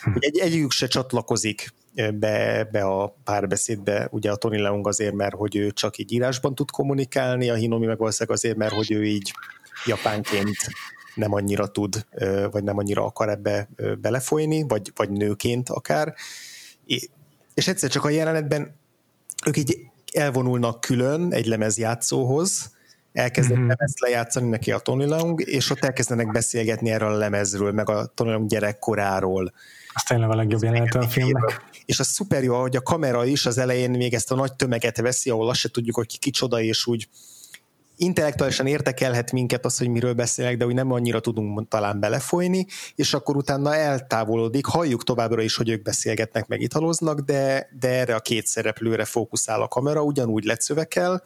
Hm. 0.03 0.11
Egy, 0.19 0.39
egyikük 0.39 0.71
se 0.71 0.87
csatlakozik 0.87 1.73
be, 1.95 2.69
be 2.73 2.83
a 2.85 3.17
párbeszédbe, 3.25 4.09
ugye 4.11 4.31
a 4.31 4.37
Tony 4.37 4.61
Leung 4.61 4.87
azért, 4.87 5.15
mert 5.15 5.35
hogy 5.35 5.57
ő 5.57 5.71
csak 5.71 5.99
így 5.99 6.13
írásban 6.13 6.55
tud 6.55 6.71
kommunikálni, 6.71 7.51
a 7.51 7.55
Hinomi 7.55 7.87
meg 7.87 7.99
valószínűleg 7.99 8.39
azért, 8.39 8.57
mert 8.57 8.73
hogy 8.73 8.93
ő 8.93 9.05
így 9.05 9.33
japánként 9.87 10.57
nem 11.15 11.33
annyira 11.33 11.67
tud, 11.67 12.07
vagy 12.51 12.65
nem 12.65 12.79
annyira 12.79 13.05
akar 13.05 13.29
ebbe 13.29 13.69
belefolyni, 14.01 14.65
vagy, 14.69 14.93
vagy 14.95 15.11
nőként 15.11 15.69
akár. 15.69 16.15
És 17.55 17.69
egyszer 17.69 17.91
csak 17.91 18.05
a 18.05 18.11
jelenetben 18.11 18.75
ők 19.47 19.57
így 19.57 19.79
elvonulnak 20.13 20.81
külön 20.81 21.33
egy 21.33 21.47
lemezjátszóhoz, 21.47 22.71
elkezdenek 23.13 23.59
mm-hmm. 23.59 23.69
lemezt 23.69 24.01
lejátszani 24.01 24.49
neki 24.49 24.73
a 24.73 24.79
Tony 24.79 25.09
Leung, 25.09 25.41
és 25.47 25.71
ott 25.71 25.85
elkezdenek 25.85 26.33
beszélgetni 26.33 26.91
erről 26.91 27.13
a 27.13 27.17
lemezről, 27.17 27.73
meg 27.73 27.89
a 27.89 28.07
Tony 28.07 28.29
Leung 28.29 28.49
gyerekkoráról. 28.49 29.53
Az 29.95 30.03
tényleg 30.03 30.31
a 30.31 30.35
legjobb 30.35 30.63
jelenet 30.63 30.95
a 30.95 31.09
filmnek. 31.09 31.65
És 31.85 32.01
az 32.01 32.07
szuper 32.07 32.43
jó, 32.43 32.61
hogy 32.61 32.77
a 32.77 32.83
kamera 32.83 33.25
is 33.25 33.47
az 33.47 33.59
elején 33.59 33.91
még 33.91 34.15
ezt 34.15 34.31
a 34.31 34.35
nagy 34.35 34.53
tömeget 34.53 35.01
veszi, 35.01 35.31
ahol 35.31 35.49
azt 35.49 35.59
se 35.59 35.69
tudjuk, 35.69 35.97
hogy 35.97 36.07
ki 36.07 36.19
kicsoda, 36.19 36.61
és 36.61 36.87
úgy 36.87 37.09
intellektuálisan 37.97 38.67
értekelhet 38.67 39.33
minket 39.33 39.65
az, 39.65 39.79
hogy 39.79 39.89
miről 39.89 40.13
beszélek, 40.13 40.57
de 40.57 40.67
úgy 40.67 40.75
nem 40.75 40.93
annyira 40.93 41.21
tudunk 41.21 41.69
talán 41.69 42.01
belefolyni, 42.01 42.67
és 42.95 43.15
akkor 43.15 43.37
utána 43.37 43.75
eltávolodik, 43.75 44.67
halljuk 44.67 45.05
továbbra 45.05 45.43
is, 45.43 45.57
hogy 45.57 45.69
ők 45.69 45.83
beszélgetnek, 45.83 46.47
meg 46.47 46.61
italoznak, 46.61 47.21
de, 47.21 47.69
de 47.81 47.89
erre 47.89 48.15
a 48.15 48.21
két 48.21 48.47
szereplőre 48.47 49.05
fókuszál 49.05 49.63
a 49.63 49.69
kamera, 49.69 50.03
ugyanúgy 50.03 50.45
lecövekel, 50.45 51.23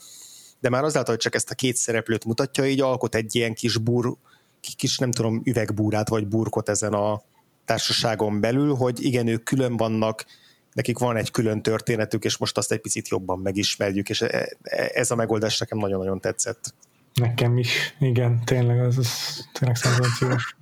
de 0.61 0.69
már 0.69 0.85
azáltal, 0.85 1.15
hogy 1.15 1.23
csak 1.23 1.35
ezt 1.35 1.51
a 1.51 1.55
két 1.55 1.77
szereplőt 1.77 2.25
mutatja, 2.25 2.67
így 2.67 2.81
alkot 2.81 3.15
egy 3.15 3.35
ilyen 3.35 3.55
kis 3.55 3.77
bur, 3.79 4.17
kis 4.77 4.99
nem 4.99 5.11
tudom, 5.11 5.41
üvegbúrát 5.45 6.09
vagy 6.09 6.27
burkot 6.27 6.69
ezen 6.69 6.93
a 6.93 7.23
társaságon 7.67 8.41
belül, 8.41 8.75
hogy 8.75 9.05
igen, 9.05 9.27
ők 9.27 9.43
külön 9.43 9.77
vannak, 9.77 10.25
nekik 10.73 10.99
van 10.99 11.17
egy 11.17 11.31
külön 11.31 11.63
történetük, 11.63 12.25
és 12.25 12.37
most 12.37 12.59
azt 12.59 12.73
egy 12.73 12.81
picit 12.81 13.09
jobban 13.09 13.39
megismerjük, 13.39 14.09
és 14.09 14.21
e, 14.21 14.27
e, 14.63 14.91
ez 14.95 15.11
a 15.11 15.15
megoldás 15.15 15.59
nekem 15.59 15.79
nagyon-nagyon 15.79 16.21
tetszett. 16.21 16.75
Nekem 17.15 17.59
is, 17.59 17.97
igen, 17.99 18.45
tényleg, 18.45 18.81
az, 18.81 18.99
az 18.99 19.09
tényleg 19.53 19.77
szenzációs. 19.77 20.57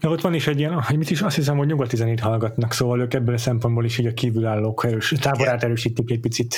De 0.00 0.08
ott 0.08 0.20
van 0.20 0.34
is 0.34 0.46
egy 0.46 0.58
ilyen, 0.58 0.82
hogy 0.82 0.96
mit 0.96 1.10
is 1.10 1.20
azt 1.20 1.36
hiszem, 1.36 1.56
hogy 1.56 1.66
nyugati 1.66 1.96
zenét 1.96 2.20
hallgatnak, 2.20 2.72
szóval 2.72 3.00
ők 3.00 3.14
ebből 3.14 3.34
a 3.34 3.38
szempontból 3.38 3.84
is 3.84 3.98
így 3.98 4.06
a 4.06 4.14
kívülállók 4.14 4.84
erős, 4.84 5.14
táborát 5.20 5.64
erősítik 5.64 6.10
egy 6.10 6.20
picit. 6.20 6.56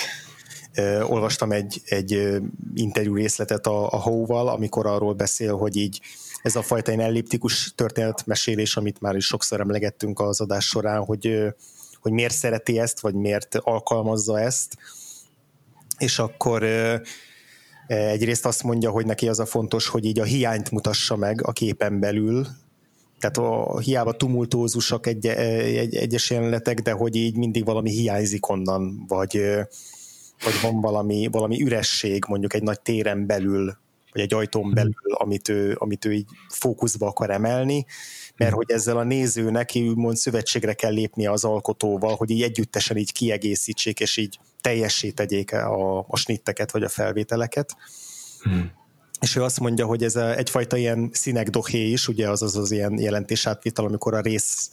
Uh, 0.76 1.11
olvastam 1.11 1.53
egy, 1.53 1.82
egy 1.85 2.39
interjú 2.74 3.14
részletet 3.14 3.66
a, 3.66 3.93
a 3.93 3.97
Hóval, 3.97 4.49
amikor 4.49 4.87
arról 4.87 5.14
beszél, 5.14 5.57
hogy 5.57 5.76
így 5.76 6.01
ez 6.45 6.57
a 6.57 6.62
fajta 6.62 6.92
ilyen 6.92 7.05
elliptikus 7.05 7.72
történetmesélés, 7.74 8.76
amit 8.76 9.01
már 9.01 9.16
is 9.16 9.26
sokszor 9.26 9.61
emlegettünk 9.61 10.20
az 10.20 10.40
adás 10.40 10.66
során, 10.66 11.05
hogy 11.05 11.55
hogy 12.01 12.12
miért 12.12 12.34
szereti 12.34 12.78
ezt, 12.78 13.01
vagy 13.01 13.14
miért 13.14 13.55
alkalmazza 13.55 14.40
ezt, 14.40 14.76
és 15.99 16.18
akkor 16.18 16.62
egyrészt 17.86 18.47
azt 18.47 18.62
mondja, 18.62 18.90
hogy 18.90 19.07
neki 19.07 19.28
az 19.28 19.38
a 19.38 19.47
fontos, 19.47 19.88
hogy 19.88 20.05
így 20.05 20.18
a 20.18 20.24
hiányt 20.24 20.70
mutassa 20.70 21.16
meg 21.16 21.47
a 21.47 21.53
képen 21.53 22.01
belül, 22.01 22.47
tehát 23.18 23.36
a, 23.36 23.78
hiába 23.78 24.12
tumultózusak 24.12 25.07
egy, 25.07 25.26
egy, 25.26 25.95
egyes 25.95 26.30
jelenetek, 26.30 26.80
de 26.80 26.92
hogy 26.92 27.16
így 27.16 27.36
mindig 27.36 27.64
valami 27.64 27.90
hiányzik 27.90 28.49
onnan, 28.49 29.05
vagy, 29.09 29.40
vagy 30.45 30.61
van 30.62 30.80
valami, 30.80 31.28
valami 31.30 31.62
üresség 31.62 32.24
mondjuk 32.28 32.55
egy 32.55 32.62
nagy 32.62 32.80
téren 32.80 33.26
belül, 33.26 33.76
vagy 34.14 34.22
egy 34.22 34.34
ajtón 34.34 34.74
belül, 34.74 34.94
amit 35.14 35.48
ő, 35.48 35.76
amit 35.78 36.04
ő 36.04 36.12
így 36.12 36.26
fókuszba 36.48 37.06
akar 37.06 37.30
emelni, 37.30 37.86
mert 38.36 38.52
hogy 38.52 38.70
ezzel 38.70 38.96
a 38.96 39.02
nézőnek 39.02 39.70
úgymond 39.74 40.16
szövetségre 40.16 40.72
kell 40.72 40.92
lépnie 40.92 41.30
az 41.30 41.44
alkotóval, 41.44 42.14
hogy 42.16 42.30
így 42.30 42.42
együttesen 42.42 42.96
így 42.96 43.12
kiegészítsék, 43.12 44.00
és 44.00 44.16
így 44.16 44.38
teljessé 44.60 45.10
tegyék 45.10 45.52
a, 45.52 45.98
a 46.08 46.16
snitteket, 46.16 46.70
vagy 46.70 46.82
a 46.82 46.88
felvételeket. 46.88 47.76
Hmm. 48.42 48.70
És 49.20 49.36
ő 49.36 49.42
azt 49.42 49.60
mondja, 49.60 49.86
hogy 49.86 50.04
ez 50.04 50.16
egyfajta 50.16 50.76
ilyen 50.76 51.10
színekdohé 51.12 51.90
is, 51.90 52.08
ugye 52.08 52.28
az 52.28 52.42
az, 52.42 52.56
az 52.56 52.70
ilyen 52.70 52.98
jelentésátvital, 52.98 53.86
amikor 53.86 54.14
a 54.14 54.20
rész 54.20 54.70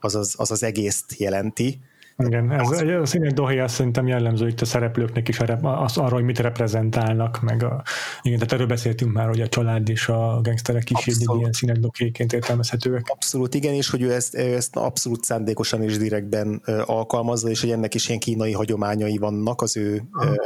az 0.00 0.14
az, 0.14 0.34
az, 0.36 0.50
az 0.50 0.62
egészt 0.62 1.14
jelenti, 1.16 1.80
igen, 2.26 2.52
ez 2.52 2.70
az... 2.70 2.80
a 2.80 3.06
színek 3.06 3.32
dohé 3.32 3.58
azt 3.58 3.74
szerintem 3.74 4.06
jellemző 4.06 4.48
itt 4.48 4.60
a 4.60 4.64
szereplőknek 4.64 5.28
is 5.28 5.38
az, 5.62 5.96
arra, 5.96 6.14
hogy 6.14 6.24
mit 6.24 6.38
reprezentálnak, 6.38 7.40
meg 7.40 7.62
a, 7.62 7.82
igen, 8.22 8.38
tehát 8.38 8.52
erről 8.52 8.66
beszéltünk 8.66 9.12
már, 9.12 9.28
hogy 9.28 9.40
a 9.40 9.48
család 9.48 9.88
és 9.88 10.08
a 10.08 10.40
gangsterek 10.42 10.90
is 10.90 11.06
egy 11.06 11.24
ilyen 11.38 11.52
színek 11.52 11.76
dohéként 11.76 12.32
értelmezhetőek. 12.32 13.06
Abszolút, 13.06 13.54
igen, 13.54 13.74
és 13.74 13.90
hogy 13.90 14.02
ő 14.02 14.12
ezt, 14.12 14.34
ezt 14.34 14.76
abszolút 14.76 15.24
szándékosan 15.24 15.82
és 15.82 15.96
direktben 15.96 16.62
alkalmazza, 16.84 17.48
és 17.48 17.60
hogy 17.60 17.70
ennek 17.70 17.94
is 17.94 18.08
ilyen 18.08 18.20
kínai 18.20 18.52
hagyományai 18.52 19.18
vannak 19.18 19.62
az 19.62 19.76
ő 19.76 20.02
uh 20.12 20.36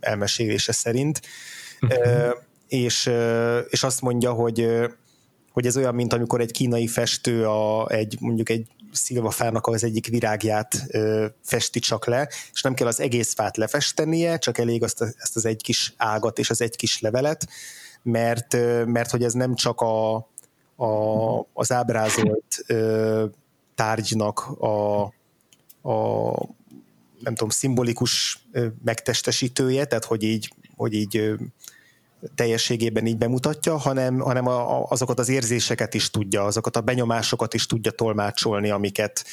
elmesélése 0.00 0.72
szerint. 0.72 1.20
Uh-huh. 1.80 2.34
És, 2.68 3.10
és 3.68 3.82
azt 3.82 4.00
mondja, 4.00 4.32
hogy 4.32 4.68
hogy 5.52 5.66
ez 5.66 5.76
olyan, 5.76 5.94
mint 5.94 6.12
amikor 6.12 6.40
egy 6.40 6.50
kínai 6.50 6.86
festő 6.86 7.46
a, 7.46 7.88
egy, 7.88 8.16
mondjuk 8.20 8.48
egy 8.48 8.66
szilvafának 8.96 9.66
az 9.66 9.84
egyik 9.84 10.06
virágját 10.06 10.82
ö, 10.88 11.26
festi 11.42 11.78
csak 11.78 12.06
le, 12.06 12.28
és 12.52 12.62
nem 12.62 12.74
kell 12.74 12.86
az 12.86 13.00
egész 13.00 13.34
fát 13.34 13.56
lefestenie, 13.56 14.38
csak 14.38 14.58
elég 14.58 14.82
azt, 14.82 15.00
a, 15.00 15.06
ezt 15.18 15.36
az 15.36 15.44
egy 15.44 15.62
kis 15.62 15.94
ágat 15.96 16.38
és 16.38 16.50
az 16.50 16.60
egy 16.60 16.76
kis 16.76 17.00
levelet, 17.00 17.48
mert, 18.02 18.54
ö, 18.54 18.84
mert 18.84 19.10
hogy 19.10 19.22
ez 19.22 19.32
nem 19.32 19.54
csak 19.54 19.80
a, 19.80 20.14
a, 20.76 21.40
az 21.52 21.72
ábrázolt 21.72 22.64
ö, 22.66 23.24
tárgynak 23.74 24.40
a, 24.60 25.02
a 25.82 26.34
nem 27.20 27.34
tudom, 27.34 27.48
szimbolikus 27.48 28.46
megtestesítője, 28.84 29.84
tehát 29.84 30.04
hogy 30.04 30.22
így, 30.22 30.54
hogy 30.76 30.92
így 30.94 31.34
teljességében 32.34 33.06
így 33.06 33.18
bemutatja, 33.18 33.76
hanem, 33.76 34.18
hanem 34.18 34.46
a, 34.46 34.80
a, 34.80 34.86
azokat 34.88 35.18
az 35.18 35.28
érzéseket 35.28 35.94
is 35.94 36.10
tudja, 36.10 36.44
azokat 36.44 36.76
a 36.76 36.80
benyomásokat 36.80 37.54
is 37.54 37.66
tudja 37.66 37.90
tolmácsolni, 37.90 38.70
amiket, 38.70 39.24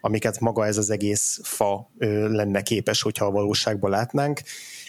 amiket 0.00 0.40
maga 0.40 0.66
ez 0.66 0.76
az 0.76 0.90
egész 0.90 1.40
fa 1.42 1.90
ö, 1.98 2.28
lenne 2.28 2.62
képes, 2.62 3.02
hogyha 3.02 3.24
a 3.24 3.30
valóságban 3.30 3.90
látnánk, 3.90 4.40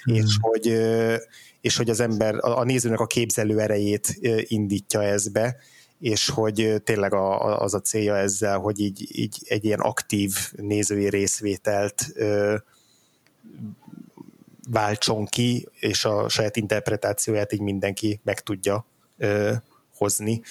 hmm. 0.04 0.16
és, 0.16 0.38
hogy, 0.42 0.68
ö, 0.68 1.16
és 1.62 1.78
hogy 1.78 1.90
az 1.90 2.00
ember, 2.00 2.36
a, 2.36 2.58
a 2.58 2.64
nézőnek 2.64 3.00
a 3.00 3.08
képzelő 3.08 3.60
erejét 3.60 4.18
ö, 4.22 4.38
indítja 4.48 5.04
ezbe, 5.04 5.56
és 6.00 6.30
hogy 6.30 6.82
tényleg 6.84 7.14
a, 7.14 7.62
az 7.62 7.74
a 7.74 7.82
célja 7.82 8.18
ezzel, 8.18 8.58
hogy 8.58 8.80
így, 8.80 9.20
így 9.20 9.38
egy 9.46 9.66
ilyen 9.66 9.80
aktív 9.80 10.34
nézői 10.52 11.10
részvételt 11.10 12.06
ö, 12.14 12.56
váltson 14.70 15.26
ki, 15.26 15.68
és 15.80 16.06
a 16.06 16.30
saját 16.30 16.58
interpretációját 16.58 17.54
így 17.54 17.62
mindenki 17.62 18.20
meg 18.24 18.40
tudja 18.40 18.86
ö, 19.18 19.54
hozni. 19.96 20.42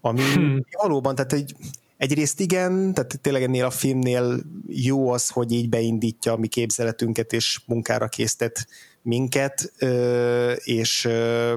Ami 0.00 0.22
hmm. 0.22 0.64
valóban, 0.82 1.14
tehát 1.14 1.32
egy, 1.32 1.54
egyrészt 1.96 2.40
igen, 2.40 2.94
tehát 2.94 3.18
tényleg 3.20 3.42
ennél 3.42 3.64
a 3.64 3.70
filmnél 3.70 4.40
jó 4.66 5.10
az, 5.10 5.28
hogy 5.28 5.52
így 5.52 5.68
beindítja 5.68 6.32
a 6.32 6.36
mi 6.36 6.46
képzeletünket, 6.46 7.32
és 7.32 7.60
munkára 7.66 8.08
késztet 8.08 8.66
minket, 9.02 9.72
ö, 9.78 10.52
és 10.52 11.04
ö, 11.04 11.54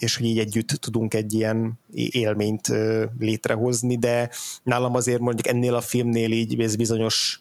és 0.00 0.16
hogy 0.16 0.26
így 0.26 0.38
együtt 0.38 0.68
tudunk 0.68 1.14
egy 1.14 1.32
ilyen 1.32 1.78
élményt 1.92 2.72
létrehozni, 3.18 3.98
de 3.98 4.30
nálam 4.62 4.94
azért 4.94 5.20
mondjuk 5.20 5.46
ennél 5.46 5.74
a 5.74 5.80
filmnél 5.80 6.32
így 6.32 6.60
ez 6.60 6.76
bizonyos 6.76 7.40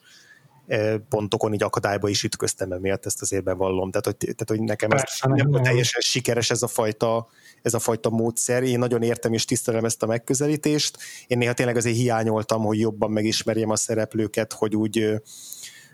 pontokon 1.10 1.54
így 1.54 1.64
akadályba 1.64 2.10
is 2.10 2.24
ütköztem 2.24 2.72
emiatt, 2.72 3.06
ezt 3.06 3.22
azért 3.22 3.44
bevallom. 3.44 3.92
Tehát, 3.92 4.06
hogy, 4.06 4.16
tehát, 4.18 4.46
hogy 4.48 4.62
nekem 4.62 4.90
Persze, 4.90 5.28
ez 5.30 5.38
nem, 5.38 5.50
nem 5.50 5.62
teljesen 5.62 6.02
sikeres 6.02 6.50
ez 6.50 6.62
a 6.62 6.68
fajta 6.68 7.28
ez 7.62 7.74
a 7.74 7.80
fajta 7.80 8.10
módszer. 8.10 8.64
Én 8.64 8.80
nagyon 8.80 9.02
értem 9.02 9.34
és 9.34 9.46
tisztelem 9.46 9.86
ezt 9.86 10.04
a 10.04 10.06
megközelítést. 10.06 10.98
Én 11.28 11.38
néha 11.38 11.54
tényleg 11.54 11.76
azért 11.76 11.96
hiányoltam, 11.96 12.64
hogy 12.64 12.80
jobban 12.80 13.12
megismerjem 13.12 13.70
a 13.70 13.76
szereplőket, 13.76 14.54
hogy 14.54 14.76
úgy 14.76 15.22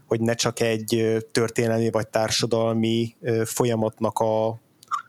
hogy 0.06 0.22
ne 0.22 0.34
csak 0.34 0.60
egy 0.60 1.18
történelmi 1.32 1.92
vagy 1.92 2.08
társadalmi 2.08 3.16
folyamatnak 3.44 4.20
a, 4.20 4.48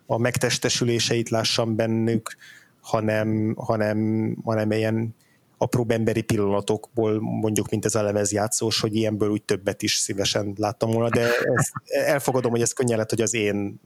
a 0.07 0.19
megtestesüléseit 0.19 1.29
lássam 1.29 1.77
bennük, 1.77 2.37
hanem, 2.81 3.55
hanem, 3.57 4.37
hanem 4.45 4.71
ilyen 4.71 5.14
apró 5.59 5.87
emberi 5.89 6.23
pillanatokból, 6.23 7.21
mondjuk, 7.21 7.71
mint 7.71 7.85
ez 7.85 7.95
a 7.95 8.03
lemezjátszós, 8.03 8.81
hogy 8.81 8.95
ilyenből 8.95 9.29
úgy 9.29 9.43
többet 9.43 9.83
is 9.83 9.95
szívesen 9.95 10.53
láttam 10.57 10.91
volna, 10.91 11.09
de 11.09 11.29
ezt 11.55 11.73
elfogadom, 11.85 12.51
hogy 12.51 12.61
ez 12.61 12.73
könnyen 12.73 12.99
lett, 12.99 13.11
hogy 13.11 13.21
az 13.21 13.35
én 13.35 13.81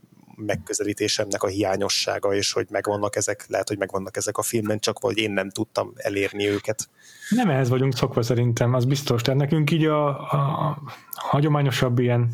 megközelítésemnek 0.47 1.43
a 1.43 1.47
hiányossága, 1.47 2.35
és 2.35 2.53
hogy 2.53 2.66
megvannak 2.71 3.16
ezek, 3.16 3.45
lehet, 3.49 3.68
hogy 3.68 3.79
megvannak 3.79 4.16
ezek 4.16 4.39
a 4.39 4.43
filmben, 4.43 4.79
csak 4.79 4.99
vagy 4.99 5.18
én 5.18 5.31
nem 5.31 5.51
tudtam 5.51 5.93
elérni 5.97 6.49
őket. 6.49 6.89
Nem 7.29 7.51
ehhez 7.51 7.68
vagyunk 7.68 7.97
szokva 7.97 8.23
szerintem, 8.23 8.75
az 8.75 8.85
biztos. 8.85 9.23
Tehát 9.23 9.41
nekünk 9.41 9.71
így 9.71 9.85
a, 9.85 10.09
a 10.09 10.79
hagyományosabb 11.14 11.99
ilyen 11.99 12.31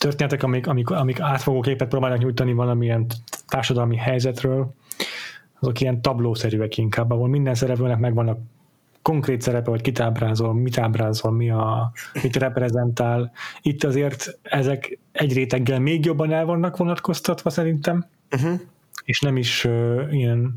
történetek, 0.00 0.42
amik, 0.42 0.66
amik, 0.66 0.90
amik 0.90 1.20
átfogó 1.20 1.60
képet 1.60 1.88
próbálnak 1.88 2.18
nyújtani 2.18 2.52
valamilyen 2.52 3.06
társadalmi 3.46 3.96
helyzetről, 3.96 4.74
azok 5.60 5.80
ilyen 5.80 6.02
tablószerűek 6.02 6.76
inkább, 6.76 7.10
ahol 7.10 7.28
minden 7.28 7.54
szereplőnek 7.54 7.98
megvannak 7.98 8.38
konkrét 9.02 9.40
szerepe, 9.40 9.70
hogy 9.70 9.80
kit 9.80 10.00
ábrázol, 10.00 10.54
mit 10.54 10.78
ábrázol, 10.78 11.32
mi 11.32 11.50
a, 11.50 11.92
mit 12.22 12.36
reprezentál. 12.36 13.32
Itt 13.62 13.84
azért 13.84 14.38
ezek 14.42 14.98
egy 15.12 15.32
réteggel 15.32 15.80
még 15.80 16.04
jobban 16.04 16.32
el 16.32 16.44
vannak 16.44 16.76
vonatkoztatva 16.76 17.50
szerintem, 17.50 18.06
uh-huh. 18.30 18.60
és 19.04 19.20
nem 19.20 19.36
is 19.36 19.64
uh, 19.64 20.02
ilyen, 20.10 20.54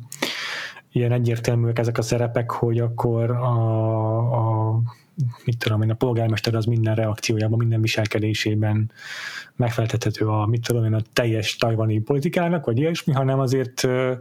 ilyen 0.92 1.12
egyértelműek 1.12 1.80
ezek 1.80 1.98
a 1.98 2.02
szerepek, 2.02 2.52
hogy 2.52 2.80
akkor 2.80 3.32
a, 3.32 4.18
a 4.18 4.82
mit 5.46 5.58
tudom 5.58 5.82
én, 5.82 5.90
a 5.90 5.94
polgármester 5.94 6.56
az 6.56 6.66
minden 6.66 6.96
reakciójában, 6.96 7.58
minden 7.58 7.82
viselkedésében 7.82 8.92
megfeltethető 9.56 10.28
a, 10.28 10.46
mit 10.46 10.68
tudom 10.68 10.86
én, 10.86 10.94
a 10.94 11.02
teljes 11.14 11.56
tajvani 11.56 12.00
politikának, 12.00 12.66
vagy 12.66 12.78
ilyesmi, 12.78 13.14
hanem 13.14 13.40
azért 13.40 13.84
uh, 13.84 14.18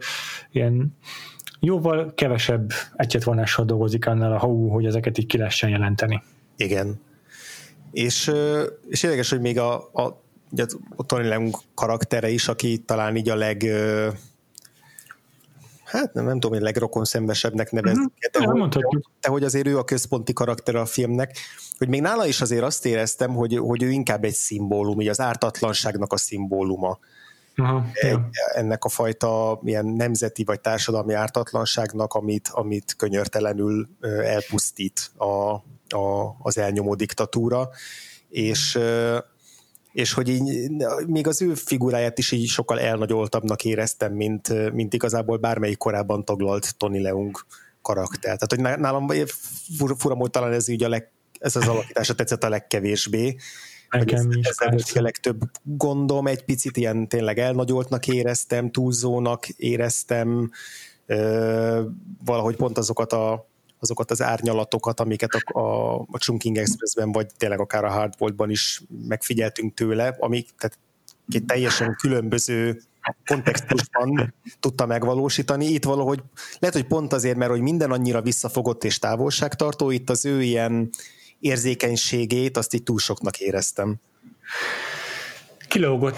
ilyen 0.51 0.97
jóval 1.61 2.13
kevesebb 2.15 2.71
egyetvonással 2.97 3.65
dolgozik 3.65 4.07
annál 4.07 4.33
a 4.33 4.39
hau, 4.39 4.69
hogy 4.69 4.87
ezeket 4.87 5.19
így 5.19 5.27
ki 5.27 5.37
lehessen 5.37 5.71
jelenteni. 5.71 6.23
Igen. 6.57 7.01
És, 7.93 8.31
és 8.89 9.03
érdekes, 9.03 9.31
hogy 9.31 9.41
még 9.41 9.59
a, 9.59 9.75
a, 9.93 10.23
a 10.97 11.07
Tony 11.07 11.29
Leung 11.29 11.55
karaktere 11.75 12.31
is, 12.31 12.49
aki 12.49 12.79
talán 12.79 13.17
így 13.17 13.29
a 13.29 13.35
leg 13.35 13.67
hát 15.91 16.13
nem, 16.13 16.25
nem 16.25 16.35
tudom, 16.35 16.51
hogy 16.51 16.63
legrokon 16.63 17.05
szembesebbnek 17.05 17.71
nevezik. 17.71 18.13
Uh-huh. 18.39 18.59
Mhm. 18.59 18.69
De, 18.69 18.81
hogy, 18.83 19.05
de 19.21 19.29
hogy 19.29 19.45
azért 19.45 19.67
ő 19.67 19.79
a 19.79 19.85
központi 19.85 20.33
karakter 20.33 20.75
a 20.75 20.87
filmnek, 20.87 21.37
hogy 21.79 21.89
még 21.89 22.01
nála 22.01 22.27
is 22.27 22.41
azért 22.41 22.63
azt 22.63 22.87
éreztem, 22.87 23.35
hogy, 23.35 23.57
hogy 23.57 23.83
ő 23.83 23.91
inkább 23.91 24.25
egy 24.25 24.35
szimbólum, 24.35 25.01
így 25.01 25.09
az 25.09 25.21
ártatlanságnak 25.21 26.13
a 26.13 26.17
szimbóluma. 26.17 26.99
Aha, 27.57 27.87
egy, 27.93 28.19
ennek 28.55 28.85
a 28.85 28.89
fajta 28.89 29.61
ilyen 29.65 29.87
nemzeti 29.87 30.45
vagy 30.45 30.61
társadalmi 30.61 31.15
ártatlanságnak, 31.15 32.15
amit, 32.15 32.49
amit 32.53 32.95
könyörtelenül 32.97 33.89
elpusztít 34.25 35.11
a, 35.17 35.53
a, 35.97 36.37
az 36.39 36.59
elnyomó 36.59 36.95
diktatúra, 36.95 37.69
és 38.29 38.79
és 39.93 40.13
hogy 40.13 40.29
így, 40.29 40.71
még 41.07 41.27
az 41.27 41.43
ő 41.43 41.55
figuráját 41.55 42.19
is 42.19 42.33
így 42.33 42.49
sokkal 42.49 42.81
elnagyoltabbnak 42.81 43.65
éreztem, 43.65 44.13
mint, 44.13 44.73
mint 44.73 44.95
igazából 44.95 45.37
bármelyik 45.37 45.79
korábban 45.79 46.25
taglalt 46.25 46.77
Tony 46.77 47.03
Leung 47.03 47.37
karakter. 47.83 48.39
Tehát, 48.39 48.49
hogy 48.49 48.81
nálam 48.81 49.09
fura, 49.77 49.97
fura 49.97 50.15
mód 50.15 50.31
talán 50.31 50.53
ez 50.53 50.69
így 50.69 50.85
a 50.85 50.89
leg, 50.89 51.11
ez 51.39 51.57
az 51.57 51.69
alakítása 51.69 52.15
tetszett 52.15 52.45
a 52.45 52.49
legkevésbé, 52.49 53.37
Nekem 53.91 54.31
is. 54.31 54.49
Volt 54.59 54.93
a 54.95 55.01
legtöbb 55.01 55.41
gondom, 55.63 56.27
egy 56.27 56.45
picit 56.45 56.77
ilyen 56.77 57.09
tényleg 57.09 57.39
elnagyoltnak 57.39 58.07
éreztem, 58.09 58.71
túlzónak 58.71 59.49
éreztem, 59.49 60.51
ö, 61.07 61.83
valahogy 62.25 62.57
pont 62.57 62.79
azokat 62.79 63.13
a 63.13 63.50
azokat 63.81 64.11
az 64.11 64.23
árnyalatokat, 64.23 65.01
amiket 65.01 65.31
a, 65.35 65.59
a, 65.59 65.95
a 66.11 66.19
Chunking 66.19 66.59
Expressben, 66.59 67.13
vagy 67.13 67.27
tényleg 67.37 67.61
akár 67.61 67.85
a 67.85 67.91
Hardboltban 67.91 68.51
is 68.51 68.83
megfigyeltünk 69.09 69.75
tőle, 69.75 70.17
amik 70.19 70.49
tehát 70.59 70.79
két 71.29 71.47
teljesen 71.47 71.97
különböző 72.01 72.83
kontextusban 73.27 74.35
tudta 74.61 74.87
megvalósítani. 74.87 75.67
Itt 75.67 75.85
valahogy, 75.85 76.23
lehet, 76.59 76.77
hogy 76.77 76.87
pont 76.87 77.13
azért, 77.13 77.37
mert 77.37 77.51
hogy 77.51 77.61
minden 77.61 77.91
annyira 77.91 78.23
visszafogott 78.23 78.85
és 78.85 78.99
távolságtartó, 78.99 79.91
itt 79.91 80.11
az 80.11 80.25
ő 80.25 80.43
ilyen 80.43 80.91
érzékenységét, 81.41 82.57
azt 82.57 82.75
így 82.75 82.83
túl 82.83 82.99
soknak 82.99 83.39
éreztem. 83.39 83.97
Kilógott, 85.71 86.17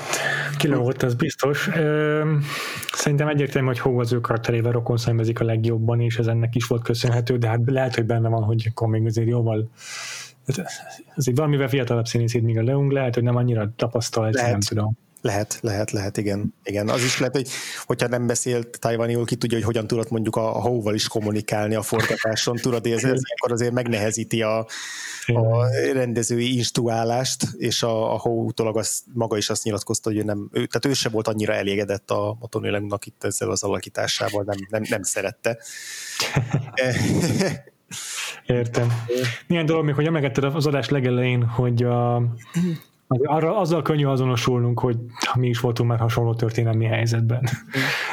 kilógott, 0.56 1.02
az 1.02 1.14
biztos. 1.14 1.70
Szerintem 2.92 3.28
egyértelmű, 3.28 3.68
hogy 3.68 3.78
Hó 3.78 3.98
az 3.98 4.12
ő 4.12 4.20
karakterével 4.20 4.72
rokon 4.72 4.96
szembezik 4.96 5.40
a 5.40 5.44
legjobban, 5.44 6.00
és 6.00 6.18
ez 6.18 6.26
ennek 6.26 6.54
is 6.54 6.66
volt 6.66 6.82
köszönhető, 6.82 7.36
de 7.36 7.48
hát 7.48 7.60
lehet, 7.64 7.94
hogy 7.94 8.04
benne 8.04 8.28
van, 8.28 8.42
hogy 8.42 8.66
akkor 8.70 8.88
még 8.88 9.06
azért 9.06 9.28
jóval 9.28 9.70
azért 11.16 11.36
valamivel 11.36 11.68
fiatalabb 11.68 12.06
színészét, 12.06 12.42
míg 12.42 12.58
a 12.58 12.62
Leung 12.62 12.90
lehet, 12.90 13.14
hogy 13.14 13.22
nem 13.22 13.36
annyira 13.36 13.72
tapasztal, 13.76 14.30
lehet. 14.30 14.50
nem 14.50 14.60
tudom. 14.60 14.98
Lehet, 15.22 15.58
lehet, 15.60 15.90
lehet, 15.90 16.16
igen. 16.16 16.54
igen. 16.64 16.88
Az 16.88 17.02
is 17.02 17.18
lehet, 17.18 17.34
hogy 17.34 17.48
hogyha 17.84 18.08
nem 18.08 18.26
beszélt 18.26 18.80
tajvaniul, 18.80 19.26
ki 19.26 19.36
tudja, 19.36 19.56
hogy 19.56 19.66
hogyan 19.66 19.86
tudott 19.86 20.10
mondjuk 20.10 20.36
a, 20.36 20.56
a 20.56 20.60
hóval 20.60 20.94
is 20.94 21.08
kommunikálni 21.08 21.74
a 21.74 21.82
forgatáson, 21.82 22.56
tudod, 22.56 22.86
ez, 22.86 23.04
ez 23.04 23.20
akkor 23.36 23.52
azért 23.52 23.72
megnehezíti 23.72 24.42
a, 24.42 24.58
a 25.26 25.66
rendezői 25.92 26.56
instruálást, 26.56 27.46
és 27.56 27.82
a, 27.82 28.14
a 28.14 28.18
hó 28.18 28.44
utólag 28.44 28.76
az, 28.76 29.02
maga 29.12 29.36
is 29.36 29.50
azt 29.50 29.64
nyilatkozta, 29.64 30.08
hogy 30.10 30.18
ő 30.18 30.22
nem, 30.22 30.48
ő, 30.52 30.66
tehát 30.66 30.86
ő 30.86 30.92
se 30.92 31.08
volt 31.08 31.28
annyira 31.28 31.52
elégedett 31.52 32.10
a, 32.10 32.36
a 32.40 32.48
Tony 32.48 32.70
Lemnak 32.70 33.06
itt 33.06 33.24
ezzel 33.24 33.50
az 33.50 33.62
alakításával, 33.62 34.42
nem, 34.46 34.56
nem, 34.68 34.82
nem 34.88 35.02
szerette. 35.02 35.58
Értem. 38.46 38.92
Milyen 39.46 39.66
dolog 39.66 39.84
még, 39.84 39.94
hogy 39.94 40.06
emlegetted 40.06 40.44
az 40.44 40.66
adás 40.66 40.88
legelején, 40.88 41.42
hogy 41.42 41.82
a, 41.82 42.22
arra, 43.22 43.58
azzal 43.58 43.82
könnyű 43.82 44.04
azonosulnunk, 44.06 44.80
hogy 44.80 44.96
mi 45.34 45.48
is 45.48 45.60
voltunk 45.60 45.88
már 45.88 45.98
hasonló 45.98 46.34
történelmi 46.34 46.84
helyzetben. 46.84 47.48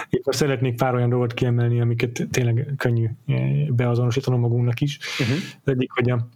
Én 0.09 0.21
szeretnék 0.23 0.75
pár 0.75 0.95
olyan 0.95 1.09
dolgot 1.09 1.33
kiemelni, 1.33 1.81
amiket 1.81 2.27
tényleg 2.31 2.73
könnyű 2.77 3.09
eh, 3.27 3.67
beazonosítanom 3.69 4.39
magunknak 4.39 4.81
is. 4.81 4.99
Uh-huh. 5.19 5.37
Az 5.63 5.71
egyik, 5.71 5.91
hogy 5.91 6.09
a, 6.09 6.27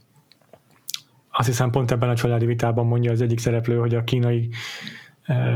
azt 1.32 1.48
hiszem 1.48 1.70
pont 1.70 1.92
ebben 1.92 2.10
a 2.10 2.16
családi 2.16 2.46
vitában 2.46 2.86
mondja 2.86 3.12
az 3.12 3.22
egyik 3.22 3.40
szereplő, 3.40 3.78
hogy 3.78 3.96
a 3.96 4.04
kínai 4.04 4.50
e, 5.24 5.56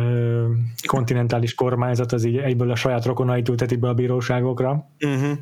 kontinentális 0.87 1.55
kormányzat 1.55 2.11
az 2.11 2.23
így 2.23 2.37
egyből 2.37 2.71
a 2.71 2.75
saját 2.75 3.05
rokonait 3.05 3.49
ültetik 3.49 3.79
be 3.79 3.87
a 3.87 3.93
bíróságokra. 3.93 4.89
Uh-huh. 4.99 5.37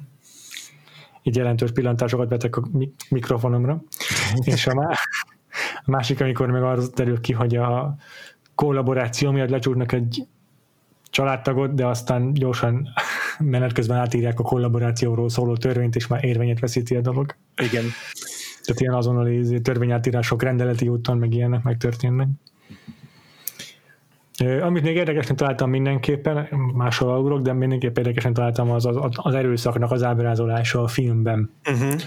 Így 1.23 1.35
jelentős 1.35 1.71
pillantásokat 1.71 2.29
vetek 2.29 2.57
a 2.57 2.63
mikrofonomra. 3.09 3.81
És 4.43 4.67
a, 4.67 4.73
má, 4.73 4.89
a 5.85 5.91
másik, 5.91 6.21
amikor 6.21 6.51
meg 6.51 6.63
arra 6.63 6.89
terül 6.89 7.21
ki, 7.21 7.33
hogy 7.33 7.55
a 7.55 7.95
kollaboráció 8.55 9.31
miatt 9.31 9.49
lecsúrnak 9.49 9.91
egy 9.91 10.27
családtagot, 11.09 11.73
de 11.73 11.85
aztán 11.85 12.33
gyorsan 12.33 12.87
menet 13.39 13.73
közben 13.73 13.97
átírják 13.97 14.39
a 14.39 14.43
kollaborációról 14.43 15.29
szóló 15.29 15.55
törvényt, 15.57 15.95
és 15.95 16.07
már 16.07 16.23
érvényet 16.23 16.59
veszíti 16.59 16.95
a 16.95 17.01
dolog. 17.01 17.35
Igen. 17.63 17.83
Tehát 18.63 18.81
ilyen 18.81 18.93
azonnali 18.93 19.61
tervényátírások 19.61 20.43
rendeleti 20.43 20.87
úton, 20.87 21.17
meg 21.17 21.33
ilyenek 21.33 21.63
megtörténnek. 21.63 22.27
Amit 24.61 24.83
még 24.83 24.95
érdekesen 24.95 25.35
találtam 25.35 25.69
mindenképpen, 25.69 26.47
máshol 26.73 27.19
ugrok, 27.19 27.41
de 27.41 27.53
mindenképpen 27.53 28.03
érdekesen 28.03 28.33
találtam 28.33 28.71
az, 28.71 28.85
az, 28.85 28.97
az 29.13 29.33
erőszaknak 29.33 29.91
az 29.91 30.03
ábrázolása 30.03 30.81
a 30.81 30.87
filmben. 30.87 31.51
Uh-huh 31.69 32.01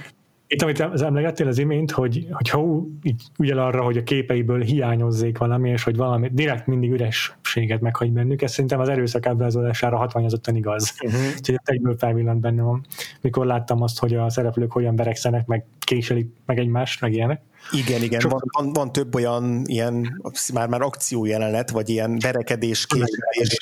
Itt, 0.51 0.63
amit 0.63 0.81
az 0.81 1.03
emlegettél 1.03 1.47
az 1.47 1.59
imént, 1.59 1.91
hogy, 1.91 2.27
hogy 2.31 2.49
ha 2.49 2.83
így 3.03 3.23
ügyel 3.39 3.59
arra, 3.59 3.83
hogy 3.83 3.97
a 3.97 4.03
képeiből 4.03 4.61
hiányozzék 4.61 5.39
valami, 5.39 5.71
és 5.71 5.83
hogy 5.83 5.97
valami 5.97 6.31
direkt 6.33 6.67
mindig 6.67 6.91
ürességet 6.91 7.81
meghagy 7.81 8.13
bennük, 8.13 8.43
ez 8.43 8.51
szerintem 8.51 8.81
az 8.81 8.89
erőszak 8.89 9.27
ábrázolására 9.27 9.97
hatványozottan 9.97 10.57
igaz. 10.57 10.95
Uh-huh. 11.05 11.21
Úgyhogy 11.37 11.61
egyből 11.65 11.97
felvillant 11.97 12.41
bennem, 12.41 12.83
mikor 13.21 13.47
láttam 13.47 13.83
azt, 13.83 13.99
hogy 13.99 14.15
a 14.15 14.31
szereplők 14.31 14.73
hogyan 14.73 14.97
beregszenek, 14.97 15.47
meg 15.47 15.65
késelik 15.79 16.29
meg 16.47 16.59
egymást, 16.59 17.01
meg 17.01 17.13
ilyenek. 17.13 17.41
Igen, 17.73 18.03
igen, 18.03 18.21
van, 18.29 18.41
van, 18.57 18.73
van, 18.73 18.93
több 18.93 19.15
olyan 19.15 19.63
ilyen 19.67 20.23
már 20.55 20.69
már 20.69 20.81
akciójelenet, 20.81 21.71
vagy 21.71 21.89
ilyen 21.89 22.19
verekedés, 22.19 22.87
késelés, 22.87 23.59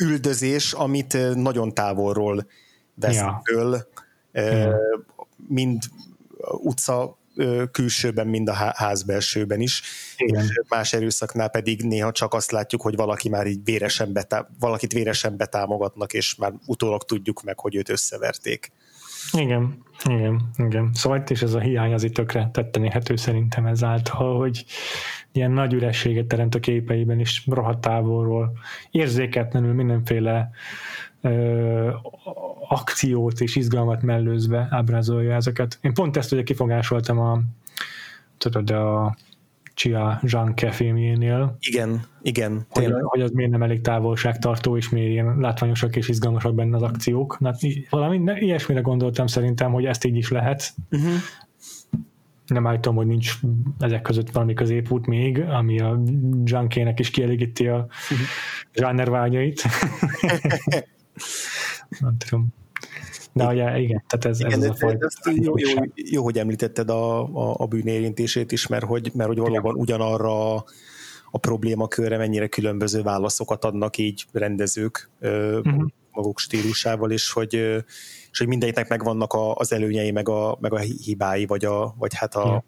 üldözés, 0.00 0.72
amit 0.72 1.34
nagyon 1.34 1.74
távolról 1.74 2.46
vesz 2.94 3.16
ja. 3.16 3.42
föl, 3.44 3.78
mind 5.48 5.82
utca 6.50 7.18
külsőben, 7.70 8.26
mind 8.26 8.48
a 8.48 8.52
ház 8.74 9.02
belsőben 9.02 9.60
is. 9.60 9.82
Igen. 10.16 10.42
És 10.42 10.60
más 10.68 10.92
erőszaknál 10.92 11.48
pedig 11.48 11.82
néha 11.82 12.12
csak 12.12 12.34
azt 12.34 12.50
látjuk, 12.50 12.82
hogy 12.82 12.96
valaki 12.96 13.28
már 13.28 13.46
így 13.46 13.64
véresen 13.64 14.12
betá- 14.12 14.48
valakit 14.58 14.92
véresen 14.92 15.36
betámogatnak, 15.36 16.12
és 16.12 16.34
már 16.34 16.52
utólag 16.66 17.04
tudjuk 17.04 17.42
meg, 17.42 17.58
hogy 17.58 17.74
őt 17.74 17.88
összeverték. 17.88 18.72
Igen, 19.32 19.82
igen, 20.04 20.50
igen. 20.56 20.90
Szóval 20.92 21.18
itt 21.18 21.30
is 21.30 21.42
ez 21.42 21.54
a 21.54 21.60
hiány 21.60 21.92
az 21.92 22.02
itt 22.02 22.14
tökre 22.14 22.50
tettenéhető 22.52 23.16
szerintem 23.16 23.66
ezáltal, 23.66 24.38
hogy 24.38 24.64
ilyen 25.32 25.50
nagy 25.50 25.72
ürességet 25.72 26.26
teremt 26.26 26.54
a 26.54 26.60
képeiben 26.60 27.20
is 27.20 27.46
rohadt 27.46 27.80
távolról, 27.80 28.52
érzéketlenül 28.90 29.72
mindenféle 29.72 30.50
ö, 31.20 31.90
akciót 32.68 33.40
és 33.40 33.56
izgalmat 33.56 34.02
mellőzve 34.02 34.68
ábrázolja 34.70 35.34
ezeket. 35.34 35.78
Én 35.80 35.94
pont 35.94 36.16
ezt 36.16 36.32
ugye 36.32 36.42
kifogásoltam 36.42 37.18
a 37.18 37.40
tudod, 38.38 38.70
a 38.70 39.16
Chia 39.74 40.20
Zhangke 40.22 40.70
filmjénél. 40.70 41.56
Igen, 41.60 42.02
igen. 42.22 42.66
Hogy, 42.70 42.92
hogy 43.00 43.20
az 43.20 43.30
miért 43.30 43.50
nem 43.50 43.62
elég 43.62 43.80
távolságtartó, 43.80 44.76
és 44.76 44.88
miért 44.88 45.10
ilyen 45.10 45.36
látványosak 45.38 45.96
és 45.96 46.08
izgalmasak 46.08 46.54
benne 46.54 46.76
az 46.76 46.82
akciók. 46.82 47.38
Na, 47.40 47.52
valami 47.90 48.18
ne, 48.18 48.38
ilyesmire 48.38 48.80
gondoltam 48.80 49.26
szerintem, 49.26 49.72
hogy 49.72 49.84
ezt 49.84 50.04
így 50.04 50.16
is 50.16 50.30
lehet. 50.30 50.74
Uh-huh. 50.90 51.12
Nem 52.46 52.66
állítom, 52.66 52.96
hogy 52.96 53.06
nincs 53.06 53.38
ezek 53.78 54.02
között 54.02 54.30
valami 54.30 54.54
középút 54.54 55.06
még, 55.06 55.40
ami 55.40 55.80
a 55.80 56.02
Junkének 56.44 56.98
is 56.98 57.10
kielégíti 57.10 57.66
a 57.66 57.76
uh-huh. 58.10 58.26
zsáner 58.74 59.10
vágyait. 59.10 59.62
nem 62.00 62.16
tudom. 62.18 62.46
De 63.32 63.46
ugye, 63.46 63.78
igen, 63.78 64.04
tehát 64.06 64.24
ez, 64.24 64.40
igen, 64.40 64.62
ez 64.62 64.68
a 64.68 64.74
fajta. 64.74 65.08
Jó, 65.34 65.58
jó, 65.58 65.82
jó, 65.94 66.22
hogy 66.22 66.38
említetted 66.38 66.90
a, 66.90 67.22
a, 67.22 67.54
a 67.58 67.66
bűnérintését 67.66 68.52
is, 68.52 68.66
mert 68.66 68.84
hogy, 68.84 69.10
mert 69.14 69.28
hogy 69.28 69.38
valóban 69.38 69.74
ugyanarra 69.74 70.54
a 71.30 71.38
problémakörre 71.40 72.16
mennyire 72.16 72.46
különböző 72.46 73.02
válaszokat 73.02 73.64
adnak 73.64 73.98
így 73.98 74.24
rendezők 74.32 75.10
uh-huh. 75.20 75.84
maguk 76.10 76.38
stílusával, 76.38 77.10
és 77.10 77.32
hogy, 77.32 77.54
és 78.30 78.38
hogy 78.38 78.46
mindegyiknek 78.46 78.88
megvannak 78.88 79.32
a, 79.32 79.54
az 79.54 79.72
előnyei, 79.72 80.10
meg 80.10 80.28
a, 80.28 80.58
meg 80.60 80.72
a 80.72 80.78
hibái, 80.78 81.46
vagy, 81.46 81.64
a, 81.64 81.94
vagy 81.98 82.14
hát 82.14 82.34
a, 82.34 82.64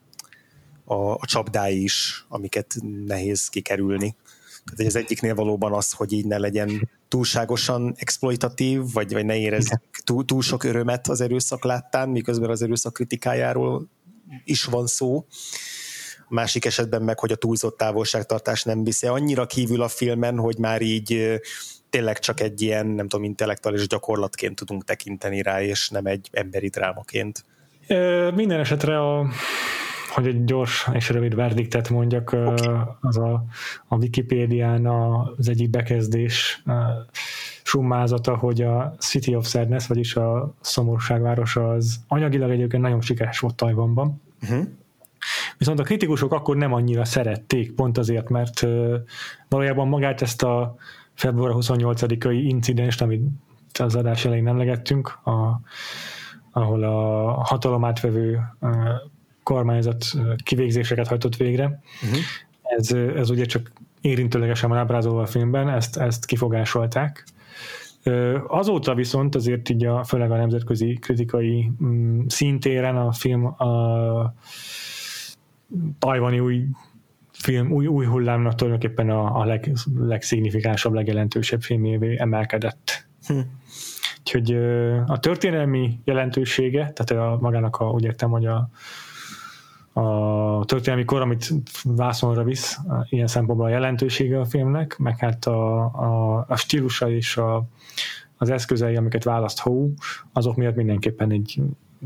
a, 0.84 0.94
a 0.94 1.26
csapdái 1.26 1.82
is, 1.82 2.26
amiket 2.28 2.74
nehéz 3.06 3.48
kikerülni. 3.48 4.16
Tehát 4.64 4.92
az 4.92 4.96
egyiknél 4.96 5.34
valóban 5.34 5.72
az, 5.72 5.92
hogy 5.92 6.12
így 6.12 6.26
ne 6.26 6.38
legyen 6.38 6.88
túlságosan 7.08 7.94
exploitatív, 7.96 8.80
vagy, 8.92 9.12
vagy 9.12 9.24
ne 9.24 9.36
érez 9.36 9.68
túl, 10.04 10.24
túl 10.24 10.42
sok 10.42 10.64
örömet 10.64 11.08
az 11.08 11.20
erőszak 11.20 11.64
láttán, 11.64 12.08
miközben 12.08 12.50
az 12.50 12.62
erőszak 12.62 12.92
kritikájáról 12.92 13.88
is 14.44 14.64
van 14.64 14.86
szó. 14.86 15.26
A 16.28 16.34
másik 16.34 16.64
esetben 16.64 17.02
meg, 17.02 17.18
hogy 17.18 17.32
a 17.32 17.36
túlzott 17.36 17.76
távolságtartás 17.76 18.62
nem 18.62 18.84
viszi 18.84 19.06
annyira 19.06 19.46
kívül 19.46 19.82
a 19.82 19.88
filmen, 19.88 20.38
hogy 20.38 20.58
már 20.58 20.82
így 20.82 21.40
tényleg 21.90 22.18
csak 22.18 22.40
egy 22.40 22.62
ilyen, 22.62 22.86
nem 22.86 23.08
tudom, 23.08 23.24
intellektuális 23.24 23.86
gyakorlatként 23.86 24.54
tudunk 24.54 24.84
tekinteni 24.84 25.42
rá, 25.42 25.62
és 25.62 25.88
nem 25.88 26.06
egy 26.06 26.28
emberi 26.32 26.68
drámaként. 26.68 27.44
Minden 28.34 28.60
esetre 28.60 29.00
a 29.00 29.26
hogy 30.16 30.26
egy 30.26 30.44
gyors 30.44 30.88
és 30.92 31.08
rövid 31.08 31.34
verdiktet 31.34 31.90
mondjak, 31.90 32.32
okay. 32.32 32.74
az 33.00 33.16
a, 33.16 33.44
a 33.88 33.96
Wikipédián 33.96 34.86
az 34.86 35.48
egyik 35.48 35.70
bekezdés 35.70 36.62
summázata, 37.62 38.36
hogy 38.36 38.62
a 38.62 38.94
City 38.98 39.34
of 39.34 39.46
Sadness, 39.46 39.86
vagyis 39.86 40.16
a 40.16 40.54
szomorúságvárosa 40.60 41.70
az 41.70 42.00
anyagilag 42.08 42.50
egyébként 42.50 42.82
nagyon 42.82 43.00
sikeres 43.00 43.38
volt 43.38 43.54
Tajvanban. 43.54 44.22
Uh-huh. 44.42 44.66
Viszont 45.58 45.80
a 45.80 45.82
kritikusok 45.82 46.32
akkor 46.32 46.56
nem 46.56 46.72
annyira 46.72 47.04
szerették, 47.04 47.72
pont 47.72 47.98
azért, 47.98 48.28
mert 48.28 48.66
valójában 49.48 49.88
magát 49.88 50.22
ezt 50.22 50.42
a 50.42 50.76
február 51.14 51.52
28-ai 51.56 52.40
incidenst, 52.42 53.02
amit 53.02 53.22
az 53.78 53.94
adás 53.94 54.24
elején 54.24 54.48
emlegettünk, 54.48 55.18
a, 55.24 55.60
ahol 56.50 56.82
a 56.82 57.30
hatalom 57.44 57.84
átvevő 57.84 58.40
kormányzat 59.46 60.06
kivégzéseket 60.44 61.06
hajtott 61.06 61.36
végre. 61.36 61.80
Uh-huh. 62.02 62.18
Ez, 62.62 62.92
ez 62.92 63.30
ugye 63.30 63.44
csak 63.44 63.72
érintőlegesen 64.00 64.68
van 64.68 64.78
ábrázolva 64.78 65.22
a 65.22 65.26
filmben, 65.26 65.68
ezt, 65.68 65.96
ezt 65.96 66.24
kifogásolták. 66.24 67.24
Azóta 68.46 68.94
viszont 68.94 69.34
azért 69.34 69.68
így 69.68 69.84
a, 69.84 70.04
főleg 70.04 70.30
a 70.30 70.36
nemzetközi 70.36 70.98
kritikai 71.00 71.70
mm, 71.84 72.20
szintéren 72.26 72.96
a 72.96 73.12
film 73.12 73.44
a 73.44 74.34
tajvani 75.98 76.40
új 76.40 76.64
film, 77.32 77.72
új, 77.72 77.86
új 77.86 78.06
hullámnak 78.06 78.54
tulajdonképpen 78.54 79.10
a, 79.10 79.40
a 79.40 79.44
leg, 79.44 79.72
legszignifikánsabb, 79.98 80.92
legjelentősebb 80.92 81.62
filmévé 81.62 82.16
emelkedett. 82.18 83.06
Hm. 83.26 83.38
Úgyhogy 84.18 84.54
a 85.06 85.18
történelmi 85.18 86.00
jelentősége, 86.04 86.92
tehát 86.92 87.24
a, 87.24 87.38
magának 87.40 87.76
a, 87.76 87.84
úgy 87.90 88.04
értem, 88.04 88.30
hogy 88.30 88.46
a, 88.46 88.68
a 89.96 90.64
történelmi 90.64 91.04
kor, 91.04 91.20
amit 91.20 91.52
vászonra 91.84 92.44
visz, 92.44 92.78
ilyen 93.08 93.26
szempontból 93.26 93.66
a 93.66 93.70
jelentősége 93.70 94.40
a 94.40 94.44
filmnek, 94.44 94.96
meg 94.98 95.18
hát 95.18 95.44
a, 95.44 95.84
a, 95.84 96.44
a 96.48 96.56
stílusa 96.56 97.10
és 97.10 97.36
a, 97.36 97.64
az 98.36 98.50
eszközei, 98.50 98.96
amiket 98.96 99.24
választ 99.24 99.58
Hó, 99.58 99.92
azok 100.32 100.56
miatt 100.56 100.74
mindenképpen 100.74 101.30
egy 101.30 101.60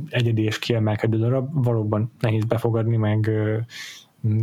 egyedi 0.09 0.43
és 0.43 0.59
kiemelkedő 0.59 1.19
darab, 1.19 1.65
valóban 1.65 2.13
nehéz 2.21 2.45
befogadni, 2.45 2.97
meg 2.97 3.31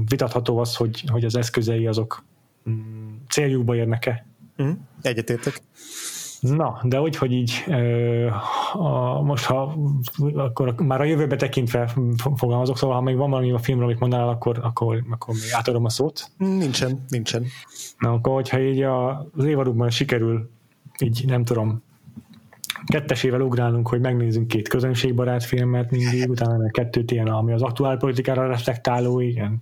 vitatható 0.07 0.57
az, 0.57 0.75
hogy, 0.75 1.03
hogy 1.07 1.25
az 1.25 1.35
eszközei 1.35 1.87
azok 1.87 2.23
mm, 2.69 3.15
céljukba 3.27 3.75
érnek-e. 3.75 4.25
Mm, 4.63 4.71
egyetértek. 5.01 5.61
Na, 6.39 6.79
de 6.83 7.01
úgy, 7.01 7.15
hogy 7.15 7.31
így 7.31 7.63
a, 8.73 9.21
most 9.21 9.45
ha 9.45 9.75
akkor 10.35 10.75
már 10.81 11.01
a 11.01 11.03
jövőbe 11.03 11.35
tekintve 11.35 11.93
fogalmazok, 12.35 12.77
szóval 12.77 12.95
ha 12.95 13.01
még 13.01 13.15
van 13.15 13.29
valami 13.29 13.51
a 13.51 13.57
filmről, 13.57 13.87
amit 13.87 13.99
mondanál, 13.99 14.27
akkor, 14.29 14.59
akkor, 14.61 15.03
akkor 15.09 15.33
még 15.33 15.51
átadom 15.51 15.85
a 15.85 15.89
szót. 15.89 16.31
Nincsen, 16.37 17.05
nincsen. 17.07 17.45
Na, 17.97 18.11
akkor 18.11 18.33
hogyha 18.33 18.59
így 18.59 18.81
a, 18.81 19.27
az 19.37 19.45
évadukban 19.45 19.89
sikerül 19.89 20.49
így 20.99 21.23
nem 21.27 21.43
tudom, 21.43 21.83
kettesével 22.85 23.41
ugrálunk, 23.41 23.87
hogy 23.87 23.99
megnézzünk 23.99 24.47
két 24.47 24.67
közönségbarát 24.67 25.43
filmet 25.43 25.91
mindig, 25.91 26.29
utána 26.29 26.57
meg 26.57 26.71
kettőt 26.71 27.11
ilyen, 27.11 27.27
ami 27.27 27.53
az 27.53 27.61
aktuál 27.61 27.97
politikára 27.97 28.47
reflektáló, 28.47 29.19
ilyen 29.19 29.59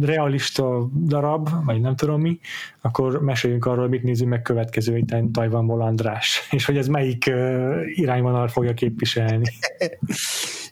realista 0.00 0.88
darab, 1.06 1.48
vagy 1.64 1.80
nem 1.80 1.96
tudom 1.96 2.20
mi, 2.20 2.38
akkor 2.80 3.22
meséljünk 3.22 3.66
arról, 3.66 3.88
mit 3.88 4.02
nézünk 4.02 4.30
meg 4.30 4.42
következő 4.42 4.94
héten 4.94 5.32
Tajvanból 5.32 5.82
András, 5.82 6.40
és 6.50 6.64
hogy 6.64 6.76
ez 6.76 6.86
melyik 6.86 7.30
irányvonal 7.94 8.48
fogja 8.48 8.74
képviselni. 8.74 9.44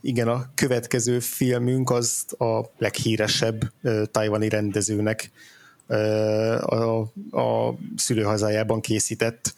Igen, 0.01 0.29
a 0.29 0.45
következő 0.55 1.19
filmünk 1.19 1.91
az 1.91 2.25
a 2.39 2.61
leghíresebb 2.79 3.73
tajvani 4.11 4.49
rendezőnek 4.49 5.31
a, 6.61 7.01
a 7.31 7.75
szülőhazájában 7.97 8.81
készített 8.81 9.55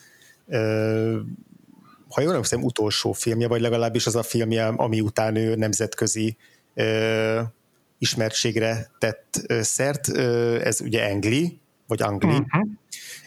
ha 2.15 2.21
jól 2.21 2.31
emlékszem, 2.31 2.63
utolsó 2.63 3.13
filmje, 3.13 3.49
vagy 3.49 3.61
legalábbis 3.61 4.07
az 4.07 4.17
a 4.17 4.23
filmje, 4.23 4.67
ami 4.67 5.01
után 5.01 5.37
ő 5.37 5.55
nemzetközi 5.55 6.37
ismertségre 8.05 8.91
tett 8.99 9.43
szert. 9.61 10.09
Ez 10.59 10.81
ugye 10.81 11.11
Angli, 11.11 11.61
vagy 11.87 12.03
Angli. 12.03 12.29
Uh-huh. 12.29 12.69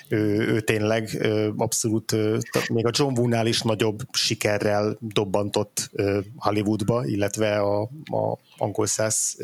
Ő, 0.09 0.47
ő 0.47 0.59
tényleg 0.59 1.27
abszolút, 1.57 2.15
még 2.69 2.85
a 2.85 2.91
John 2.93 3.19
Woo-nál 3.19 3.47
is 3.47 3.61
nagyobb 3.61 4.01
sikerrel 4.11 4.97
dobbantott 4.99 5.91
Hollywoodba, 6.35 7.05
illetve 7.05 7.59
a, 7.59 7.81
a 8.03 8.37
angol 8.57 8.85
száz 8.85 9.37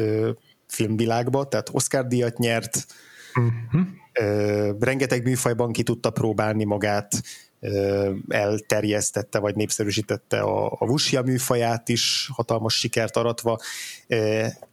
filmvilágba, 0.67 1.47
tehát 1.47 1.69
Oscar 1.71 2.07
díjat 2.07 2.37
nyert, 2.37 2.85
uh-huh. 3.35 4.79
rengeteg 4.79 5.23
műfajban 5.23 5.71
ki 5.71 5.83
tudta 5.83 6.09
próbálni 6.09 6.63
magát, 6.63 7.21
elterjesztette 8.27 9.39
vagy 9.39 9.55
népszerűsítette 9.55 10.39
a, 10.39 10.75
a 10.79 10.85
Vusia 10.85 11.21
műfaját 11.21 11.89
is, 11.89 12.29
hatalmas 12.33 12.73
sikert 12.73 13.17
aratva. 13.17 13.57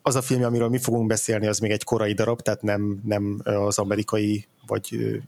Az 0.03 0.15
a 0.15 0.23
film, 0.23 0.45
amiről 0.45 0.69
mi 0.69 0.79
fogunk 0.79 1.07
beszélni, 1.07 1.47
az 1.47 1.59
még 1.59 1.71
egy 1.71 1.85
korai 1.85 2.13
darab, 2.13 2.41
tehát 2.41 2.63
nem, 2.63 3.01
nem 3.05 3.41
az 3.45 3.79
amerikai 3.79 4.47
vagy 4.67 5.19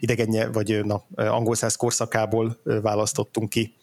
idegenje, 0.00 0.48
vagy 0.48 0.84
na, 0.84 1.04
angol 1.14 1.54
száz 1.54 1.76
korszakából 1.76 2.60
választottunk 2.64 3.48
ki 3.48 3.74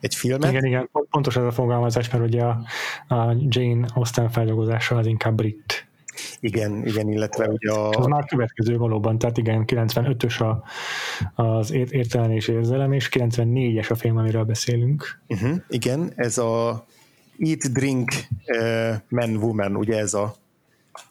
egy 0.00 0.14
filmet. 0.14 0.50
Igen, 0.50 0.64
igen, 0.64 0.90
pontos 1.10 1.36
ez 1.36 1.44
a 1.44 1.50
fogalmazás, 1.50 2.10
mert 2.10 2.24
ugye 2.24 2.42
a, 2.42 2.64
a 3.08 3.36
Jane 3.48 3.86
Austen 3.94 4.30
feldolgozása 4.30 4.96
az 4.96 5.06
inkább 5.06 5.34
brit 5.34 5.86
igen, 6.40 6.86
igen, 6.86 7.08
illetve 7.08 7.48
ugye 7.48 7.72
a... 7.72 7.88
Az 7.88 8.06
már 8.06 8.24
következő 8.24 8.76
valóban, 8.76 9.18
tehát 9.18 9.38
igen, 9.38 9.64
95-ös 9.66 10.40
a, 10.40 10.62
az 11.42 11.72
értelem 11.72 12.30
és 12.30 12.48
érzelem, 12.48 12.92
és 12.92 13.08
94-es 13.12 13.90
a 13.90 13.94
film, 13.94 14.16
amiről 14.16 14.44
beszélünk. 14.44 15.20
Uh-huh, 15.28 15.56
igen, 15.68 16.12
ez 16.16 16.38
a 16.38 16.84
Eat, 17.38 17.72
Drink, 17.72 18.12
uh, 18.46 18.94
Man, 19.08 19.36
Woman, 19.36 19.76
ugye 19.76 19.98
ez 19.98 20.14
a, 20.14 20.34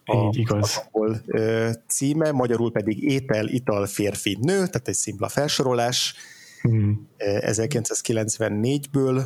a 0.06 0.16
Így 0.16 0.38
igaz. 0.38 0.84
Ahol, 0.92 1.22
uh, 1.28 1.70
címe, 1.88 2.32
magyarul 2.32 2.72
pedig 2.72 3.04
Étel, 3.04 3.48
Ital, 3.48 3.86
Férfi, 3.86 4.38
Nő, 4.42 4.54
tehát 4.54 4.88
egy 4.88 4.94
szimpla 4.94 5.28
felsorolás. 5.28 6.16
Hmm. 6.62 7.08
1994-ből 7.18 9.24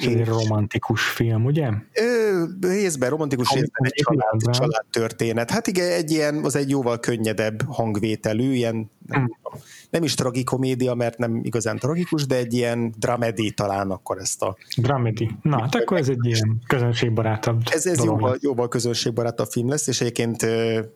ez 0.00 0.12
egy 0.12 0.24
romantikus 0.24 1.02
film, 1.02 1.44
ugye? 1.44 1.68
Ö, 1.92 2.44
részben 2.60 3.10
romantikus, 3.10 3.52
részben 3.52 3.82
egy 3.82 4.04
család, 4.04 4.56
család 4.56 4.84
történet. 4.90 5.50
Hát 5.50 5.66
igen, 5.66 5.90
egy 5.90 6.10
ilyen, 6.10 6.44
az 6.44 6.56
egy 6.56 6.70
jóval 6.70 7.00
könnyedebb 7.00 7.62
hangvételű, 7.66 8.52
ilyen 8.52 8.90
nem, 9.06 9.20
hmm. 9.20 9.60
nem 9.90 10.02
is 10.02 10.14
tragikomédia, 10.14 10.94
mert 10.94 11.18
nem 11.18 11.40
igazán 11.42 11.78
tragikus, 11.78 12.26
de 12.26 12.36
egy 12.36 12.52
ilyen 12.52 12.94
dramedi 12.98 13.50
talán 13.50 13.90
akkor 13.90 14.18
ezt 14.18 14.42
a... 14.42 14.56
Dramedi. 14.76 15.30
Na, 15.42 15.60
hát 15.60 15.74
akkor 15.74 15.96
ez 15.96 16.08
egy 16.08 16.26
ilyen 16.26 16.60
közönségbarátabb 16.66 17.62
Ez, 17.70 17.86
ez 17.86 18.04
jóval, 18.04 18.36
jóval 18.40 18.68
közönségbarátabb 18.68 19.48
film 19.48 19.68
lesz, 19.68 19.86
és 19.86 20.00
egyébként 20.00 20.46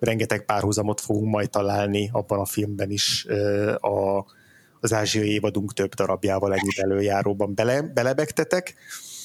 rengeteg 0.01 0.45
párhuzamot 0.45 1.01
fogunk 1.01 1.31
majd 1.31 1.51
találni 1.51 2.11
abban 2.13 2.39
a 2.39 2.45
filmben 2.45 2.91
is 2.91 3.27
a 3.81 4.25
az 4.85 4.93
ázsiai 4.93 5.29
évadunk 5.29 5.73
több 5.73 5.95
darabjával 5.95 6.55
együtt 6.55 6.79
előjáróban 6.79 7.55
bele, 7.55 7.83
belebegtetek. 7.83 8.75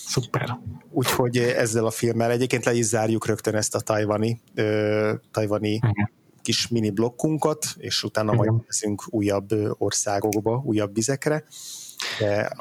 Szuper. 0.06 0.58
Úgyhogy 0.92 1.38
ezzel 1.38 1.86
a 1.86 1.92
filmmel 1.92 2.32
egyébként 2.32 2.66
le 2.66 2.74
is 2.74 2.86
zárjuk 2.86 3.26
rögtön 3.26 3.56
ezt 3.56 3.76
a 3.76 3.80
tajvani, 3.80 4.42
ö, 4.56 5.14
tajvani 5.32 5.70
Igen. 5.70 6.12
kis 6.42 6.68
mini 6.68 6.90
blokkunkat, 6.90 7.66
és 7.78 8.04
utána 8.04 8.34
Igen. 8.34 8.46
majd 8.46 8.62
leszünk 8.66 9.04
újabb 9.10 9.50
országokba, 9.78 10.62
újabb 10.66 10.94
vizekre. 10.94 11.44
De 12.20 12.52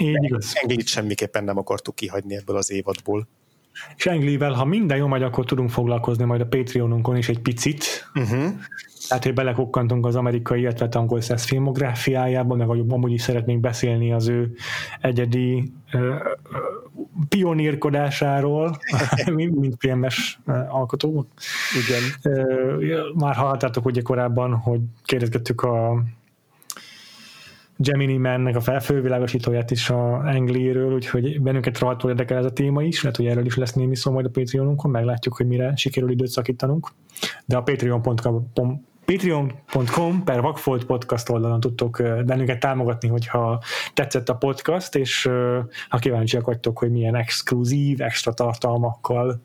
Englit 0.52 0.86
semmiképpen 0.86 1.44
nem 1.44 1.58
akartuk 1.58 1.94
kihagyni 1.94 2.36
ebből 2.36 2.56
az 2.56 2.70
évadból. 2.70 3.28
És 3.96 4.06
Englivel, 4.06 4.52
ha 4.52 4.64
minden 4.64 4.96
jó, 4.96 5.06
majd 5.06 5.22
akkor 5.22 5.44
tudunk 5.44 5.70
foglalkozni 5.70 6.24
majd 6.24 6.40
a 6.40 6.46
Patreonunkon 6.46 7.16
is 7.16 7.28
egy 7.28 7.40
picit. 7.40 8.10
Uh-huh. 8.14 8.52
Tehát, 9.08 9.24
hogy 9.24 9.34
belekokkantunk 9.34 10.06
az 10.06 10.16
amerikai, 10.16 10.60
illetve 10.60 10.88
angol 10.90 11.20
száz 11.20 11.44
filmográfiájába, 11.44 12.54
meg 12.54 12.68
amúgy 12.68 13.12
is 13.12 13.22
szeretnénk 13.22 13.60
beszélni 13.60 14.12
az 14.12 14.28
ő 14.28 14.52
egyedi 15.00 15.72
uh, 15.92 16.16
pionírkodásáról, 17.28 18.78
mint 19.34 19.74
filmes 19.78 20.40
alkotó. 20.68 21.26
Igen. 21.86 22.34
Uh, 22.34 23.14
már 23.14 23.34
hallottátok 23.34 23.84
ugye 23.84 24.02
korábban, 24.02 24.54
hogy 24.54 24.80
kérdezgettük 25.04 25.62
a 25.62 26.02
Gemini 27.80 28.16
Man-nek 28.16 28.56
a 28.56 28.60
felfővilágosítóját 28.60 29.70
is 29.70 29.90
a 29.90 30.12
Angléről, 30.12 30.94
úgyhogy 30.94 31.40
bennünket 31.40 31.78
rohadtul 31.78 32.10
érdekel 32.10 32.38
ez 32.38 32.44
a 32.44 32.52
téma 32.52 32.82
is, 32.82 33.02
lehet, 33.02 33.16
hogy 33.16 33.26
erről 33.26 33.44
is 33.44 33.56
lesz 33.56 33.72
némi 33.72 33.96
szó 33.96 34.12
majd 34.12 34.26
a 34.26 34.30
Patreonunkon, 34.30 34.90
meglátjuk, 34.90 35.36
hogy 35.36 35.46
mire 35.46 35.76
sikerül 35.76 36.10
időt 36.10 36.28
szakítanunk. 36.28 36.88
De 37.44 37.56
a 37.56 37.62
patreon.com 37.62 38.86
patreon.com 39.12 40.24
per 40.24 40.40
Vagfolt 40.40 40.84
podcast 40.84 41.28
oldalon 41.28 41.60
tudtok 41.60 42.02
bennünket 42.26 42.60
támogatni, 42.60 43.08
hogyha 43.08 43.62
tetszett 43.94 44.28
a 44.28 44.34
podcast, 44.34 44.94
és 44.94 45.30
ha 45.88 45.98
kíváncsiak 45.98 46.46
vagytok, 46.46 46.78
hogy 46.78 46.90
milyen 46.90 47.14
exkluzív, 47.14 48.00
extra 48.00 48.32
tartalmakkal 48.32 49.40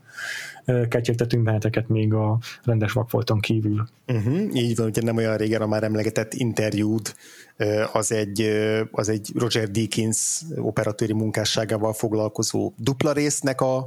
kecsértetünk 0.89 1.43
benneteket 1.43 1.87
még 1.87 2.13
a 2.13 2.37
rendes 2.63 2.91
Vagfolton 2.91 3.39
kívül. 3.39 3.87
Uh-huh, 4.07 4.55
így 4.55 4.75
van, 4.75 4.87
ugye 4.87 5.01
nem 5.01 5.17
olyan 5.17 5.37
régen 5.37 5.61
a 5.61 5.67
már 5.67 5.83
emlegetett 5.83 6.33
interjúd, 6.33 7.13
az 7.93 8.11
egy, 8.11 8.41
az 8.91 9.09
egy 9.09 9.31
Roger 9.35 9.71
Deakins 9.71 10.41
operatőri 10.55 11.13
munkásságával 11.13 11.93
foglalkozó 11.93 12.73
dupla 12.77 13.11
résznek 13.11 13.61
a, 13.61 13.77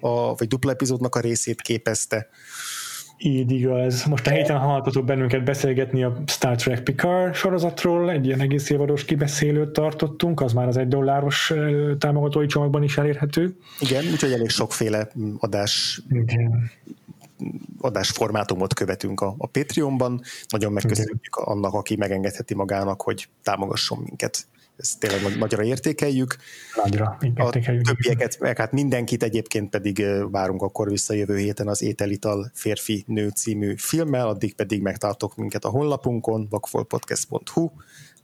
a 0.00 0.34
vagy 0.34 0.48
dupla 0.48 0.70
epizódnak 0.70 1.14
a 1.14 1.20
részét 1.20 1.60
képezte. 1.60 2.28
Így 3.26 3.50
igaz. 3.50 4.04
Most 4.04 4.26
a 4.26 4.30
héten 4.30 4.58
hallhattatok 4.58 5.04
bennünket 5.04 5.44
beszélgetni 5.44 6.02
a 6.02 6.22
Star 6.26 6.56
Trek 6.56 6.82
Picard 6.82 7.34
sorozatról, 7.34 8.10
egy 8.10 8.26
ilyen 8.26 8.40
egész 8.40 8.70
évados 8.70 9.04
kibeszélőt 9.04 9.70
tartottunk, 9.70 10.40
az 10.40 10.52
már 10.52 10.68
az 10.68 10.76
egy 10.76 10.88
dolláros 10.88 11.52
támogatói 11.98 12.46
csomagban 12.46 12.82
is 12.82 12.98
elérhető. 12.98 13.56
Igen, 13.80 14.04
úgyhogy 14.12 14.32
elég 14.32 14.48
sokféle 14.48 15.08
adás 15.38 16.02
Igen 16.10 16.70
adásformátumot 17.80 18.74
követünk 18.74 19.20
a, 19.20 19.34
a 19.38 19.46
Patreonban. 19.46 20.20
Nagyon 20.48 20.72
megköszönjük 20.72 21.36
annak, 21.36 21.74
aki 21.74 21.96
megengedheti 21.96 22.54
magának, 22.54 23.02
hogy 23.02 23.28
támogasson 23.42 23.98
minket. 23.98 24.46
Ezt 24.76 24.98
tényleg 24.98 25.38
nagyra 25.38 25.62
értékeljük. 25.62 26.36
Nagyra 26.82 27.18
értékeljük. 27.36 27.88
A 27.88 27.92
többieket, 27.92 28.38
meg 28.38 28.58
hát 28.58 28.72
mindenkit 28.72 29.22
egyébként 29.22 29.70
pedig 29.70 30.04
várunk 30.30 30.62
akkor 30.62 30.88
vissza 30.88 31.14
jövő 31.14 31.36
héten 31.36 31.68
az 31.68 31.82
Ételital 31.82 32.50
férfi 32.54 33.04
nő 33.06 33.28
című 33.28 33.74
filmmel, 33.76 34.28
addig 34.28 34.54
pedig 34.54 34.82
megtartok 34.82 35.36
minket 35.36 35.64
a 35.64 35.68
honlapunkon, 35.68 36.46
vakfolpodcast.hu, 36.50 37.70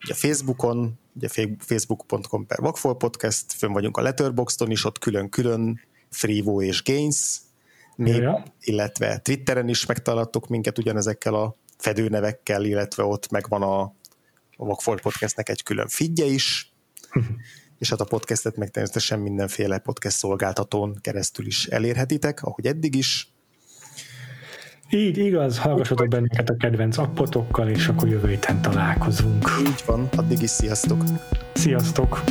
ugye 0.05 0.15
Facebookon, 0.15 0.99
ugye 1.15 1.29
facebook.com 1.59 2.47
per 2.47 2.59
vakfolpodcast, 2.59 3.53
fönn 3.53 3.73
vagyunk 3.73 3.97
a 3.97 4.03
Letterboxdon 4.03 4.71
is, 4.71 4.85
ott 4.85 4.99
külön-külön 4.99 5.81
Freevo 6.11 6.63
és 6.63 6.83
Gains 6.83 7.41
ja. 7.97 8.43
illetve 8.61 9.19
Twitteren 9.19 9.69
is 9.69 9.87
megtaláltok 9.87 10.49
minket 10.49 10.79
ugyanezekkel 10.79 11.35
a 11.35 11.57
fedőnevekkel, 11.79 12.65
illetve 12.65 13.05
ott 13.05 13.31
megvan 13.31 13.63
a, 13.63 13.95
a 14.61 14.65
Vagfolt 14.65 15.01
Podcastnek 15.01 15.49
egy 15.49 15.63
külön 15.63 15.89
fidje 15.89 16.25
is, 16.25 16.73
és 17.79 17.91
hát 17.91 18.01
a 18.01 18.05
podcastet 18.05 18.57
meg 18.57 18.71
természetesen 18.71 19.19
mindenféle 19.19 19.79
podcast 19.79 20.17
szolgáltatón 20.17 20.99
keresztül 21.01 21.47
is 21.47 21.67
elérhetitek, 21.67 22.43
ahogy 22.43 22.67
eddig 22.67 22.95
is. 22.95 23.33
Így 24.91 25.19
igaz, 25.19 25.59
hallgassatok 25.59 26.09
bennünket 26.09 26.49
a 26.49 26.57
kedvenc 26.57 26.99
appotokkal, 26.99 27.69
és 27.69 27.87
akkor 27.87 28.09
jövő 28.09 28.29
héten 28.29 28.63
találkozunk. 28.63 29.49
Így 29.61 29.83
van, 29.87 30.09
addig 30.17 30.43
is 30.43 30.51
sziasztok! 30.51 31.05
Sziasztok! 31.55 32.23